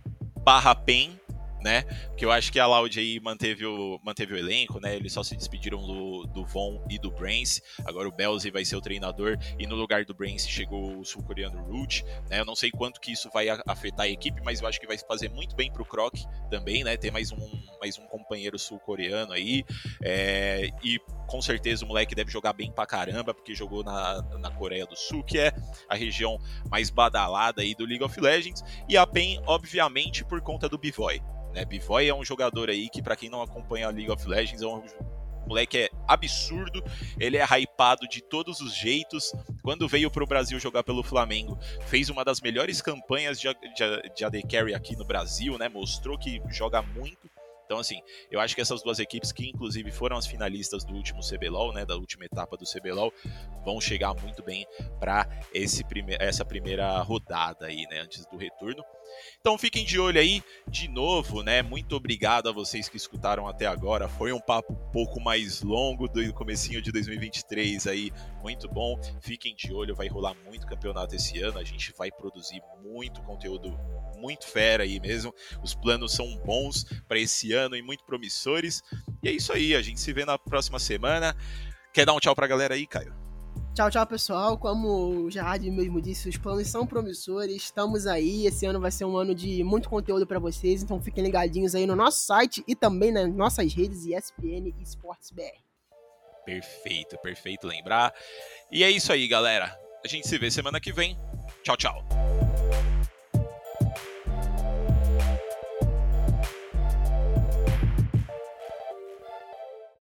barra 0.42 0.74
Pen 0.74 1.20
né? 1.68 1.82
Porque 2.08 2.24
eu 2.24 2.32
acho 2.32 2.50
que 2.50 2.58
a 2.58 2.66
Loud 2.66 2.98
aí 2.98 3.20
manteve 3.20 3.66
o, 3.66 4.00
manteve 4.02 4.32
o 4.32 4.38
elenco, 4.38 4.80
né? 4.80 4.96
Eles 4.96 5.12
só 5.12 5.22
se 5.22 5.36
despediram 5.36 5.86
do, 5.86 6.24
do 6.24 6.46
Von 6.46 6.82
e 6.88 6.98
do 6.98 7.10
Brains. 7.10 7.60
Agora 7.84 8.08
o 8.08 8.12
Belzy 8.12 8.50
vai 8.50 8.64
ser 8.64 8.76
o 8.76 8.80
treinador 8.80 9.36
e 9.58 9.66
no 9.66 9.76
lugar 9.76 10.06
do 10.06 10.14
Brains 10.14 10.48
chegou 10.48 10.98
o 10.98 11.04
sul-coreano 11.04 11.62
Root, 11.64 12.04
né? 12.30 12.40
Eu 12.40 12.46
não 12.46 12.56
sei 12.56 12.70
quanto 12.70 12.98
que 12.98 13.12
isso 13.12 13.28
vai 13.34 13.48
afetar 13.66 14.06
a 14.06 14.08
equipe, 14.08 14.40
mas 14.42 14.62
eu 14.62 14.66
acho 14.66 14.80
que 14.80 14.86
vai 14.86 14.96
fazer 14.96 15.28
muito 15.28 15.54
bem 15.54 15.70
pro 15.70 15.84
Croc 15.84 16.14
também, 16.50 16.82
né? 16.82 16.96
Ter 16.96 17.10
mais 17.10 17.30
um, 17.32 17.62
mais 17.78 17.98
um 17.98 18.06
companheiro 18.06 18.58
sul-coreano 18.58 19.32
aí. 19.32 19.62
É, 20.02 20.70
e 20.82 20.98
com 21.26 21.42
certeza 21.42 21.84
o 21.84 21.88
moleque 21.88 22.14
deve 22.14 22.30
jogar 22.30 22.54
bem 22.54 22.72
pra 22.72 22.86
caramba, 22.86 23.34
porque 23.34 23.54
jogou 23.54 23.84
na, 23.84 24.22
na 24.38 24.50
Coreia 24.50 24.86
do 24.86 24.96
Sul, 24.96 25.22
que 25.22 25.38
é 25.38 25.52
a 25.86 25.94
região 25.94 26.38
mais 26.70 26.88
badalada 26.88 27.60
aí 27.60 27.74
do 27.74 27.84
League 27.84 28.02
of 28.02 28.18
Legends. 28.18 28.64
E 28.88 28.96
a 28.96 29.06
PEN, 29.06 29.42
obviamente, 29.46 30.24
por 30.24 30.40
conta 30.40 30.66
do 30.66 30.78
Bivoy. 30.78 31.20
Né? 31.52 31.64
Bivoy 31.64 32.08
é 32.08 32.14
um 32.14 32.24
jogador 32.24 32.70
aí 32.70 32.88
que, 32.88 33.02
para 33.02 33.16
quem 33.16 33.30
não 33.30 33.42
acompanha 33.42 33.86
a 33.86 33.90
League 33.90 34.10
of 34.10 34.26
Legends, 34.26 34.62
é 34.62 34.66
um 34.66 34.82
moleque 35.46 35.78
é 35.78 35.90
absurdo, 36.06 36.84
ele 37.18 37.38
é 37.38 37.44
hypado 37.44 38.06
de 38.06 38.20
todos 38.20 38.60
os 38.60 38.76
jeitos. 38.76 39.32
Quando 39.62 39.88
veio 39.88 40.10
para 40.10 40.22
o 40.22 40.26
Brasil 40.26 40.60
jogar 40.60 40.84
pelo 40.84 41.02
Flamengo, 41.02 41.58
fez 41.86 42.10
uma 42.10 42.24
das 42.24 42.40
melhores 42.40 42.82
campanhas 42.82 43.40
de, 43.40 43.48
de, 43.48 44.14
de 44.14 44.24
AD 44.24 44.42
Carry 44.42 44.74
aqui 44.74 44.94
no 44.94 45.06
Brasil, 45.06 45.56
né? 45.58 45.68
Mostrou 45.68 46.18
que 46.18 46.42
joga 46.50 46.82
muito. 46.82 47.28
Então, 47.68 47.78
assim, 47.78 48.00
eu 48.30 48.40
acho 48.40 48.54
que 48.54 48.62
essas 48.62 48.82
duas 48.82 48.98
equipes, 48.98 49.30
que 49.30 49.46
inclusive 49.46 49.90
foram 49.92 50.16
as 50.16 50.26
finalistas 50.26 50.84
do 50.84 50.94
último 50.94 51.20
CBLOL, 51.20 51.74
né, 51.74 51.84
da 51.84 51.96
última 51.96 52.24
etapa 52.24 52.56
do 52.56 52.64
CBLOL, 52.64 53.12
vão 53.62 53.78
chegar 53.78 54.14
muito 54.14 54.42
bem 54.42 54.66
para 54.98 55.26
prime 55.86 56.16
essa 56.18 56.46
primeira 56.46 56.98
rodada 57.02 57.66
aí, 57.66 57.84
né, 57.90 58.00
antes 58.00 58.24
do 58.24 58.38
retorno. 58.38 58.82
Então 59.40 59.56
fiquem 59.56 59.84
de 59.84 59.98
olho 59.98 60.20
aí, 60.20 60.42
de 60.68 60.88
novo, 60.88 61.42
né? 61.42 61.62
Muito 61.62 61.96
obrigado 61.96 62.48
a 62.48 62.52
vocês 62.52 62.88
que 62.88 62.96
escutaram 62.96 63.46
até 63.46 63.66
agora. 63.66 64.08
Foi 64.08 64.32
um 64.32 64.40
papo 64.40 64.72
um 64.72 64.90
pouco 64.90 65.20
mais 65.20 65.62
longo 65.62 66.08
do 66.08 66.32
comecinho 66.34 66.82
de 66.82 66.92
2023 66.92 67.86
aí, 67.86 68.12
muito 68.42 68.68
bom. 68.68 69.00
Fiquem 69.20 69.54
de 69.54 69.72
olho, 69.72 69.94
vai 69.94 70.08
rolar 70.08 70.34
muito 70.44 70.66
campeonato 70.66 71.14
esse 71.14 71.40
ano. 71.40 71.58
A 71.58 71.64
gente 71.64 71.92
vai 71.96 72.10
produzir 72.10 72.62
muito 72.82 73.22
conteúdo 73.22 73.78
muito 74.18 74.46
fera 74.46 74.82
aí 74.82 75.00
mesmo. 75.00 75.34
Os 75.62 75.74
planos 75.74 76.12
são 76.12 76.36
bons 76.38 76.84
para 77.06 77.18
esse 77.18 77.52
ano 77.52 77.76
e 77.76 77.82
muito 77.82 78.04
promissores. 78.04 78.82
E 79.22 79.28
é 79.28 79.32
isso 79.32 79.52
aí, 79.52 79.74
a 79.74 79.82
gente 79.82 80.00
se 80.00 80.12
vê 80.12 80.24
na 80.24 80.38
próxima 80.38 80.78
semana. 80.78 81.36
Quer 81.92 82.04
dar 82.04 82.14
um 82.14 82.20
tchau 82.20 82.34
pra 82.34 82.46
galera 82.46 82.74
aí, 82.74 82.86
Caio? 82.86 83.27
Tchau, 83.78 83.92
tchau, 83.92 84.06
pessoal. 84.08 84.58
Como 84.58 84.88
o 84.88 85.30
Gerard 85.30 85.70
mesmo 85.70 86.02
disse, 86.02 86.28
os 86.28 86.36
planos 86.36 86.66
são 86.66 86.84
promissores. 86.84 87.62
Estamos 87.62 88.08
aí. 88.08 88.44
Esse 88.44 88.66
ano 88.66 88.80
vai 88.80 88.90
ser 88.90 89.04
um 89.04 89.16
ano 89.16 89.32
de 89.32 89.62
muito 89.62 89.88
conteúdo 89.88 90.26
para 90.26 90.40
vocês. 90.40 90.82
Então 90.82 91.00
fiquem 91.00 91.22
ligadinhos 91.22 91.76
aí 91.76 91.86
no 91.86 91.94
nosso 91.94 92.26
site 92.26 92.64
e 92.66 92.74
também 92.74 93.12
nas 93.12 93.32
nossas 93.32 93.72
redes 93.72 94.04
ESPN 94.04 94.74
e 94.76 94.82
Esportes 94.82 95.30
BR. 95.30 95.62
Perfeito, 96.44 97.16
perfeito 97.18 97.68
lembrar. 97.68 98.12
E 98.68 98.82
é 98.82 98.90
isso 98.90 99.12
aí, 99.12 99.28
galera. 99.28 99.78
A 100.04 100.08
gente 100.08 100.26
se 100.26 100.36
vê 100.38 100.50
semana 100.50 100.80
que 100.80 100.92
vem. 100.92 101.16
Tchau, 101.62 101.76
tchau. 101.76 102.47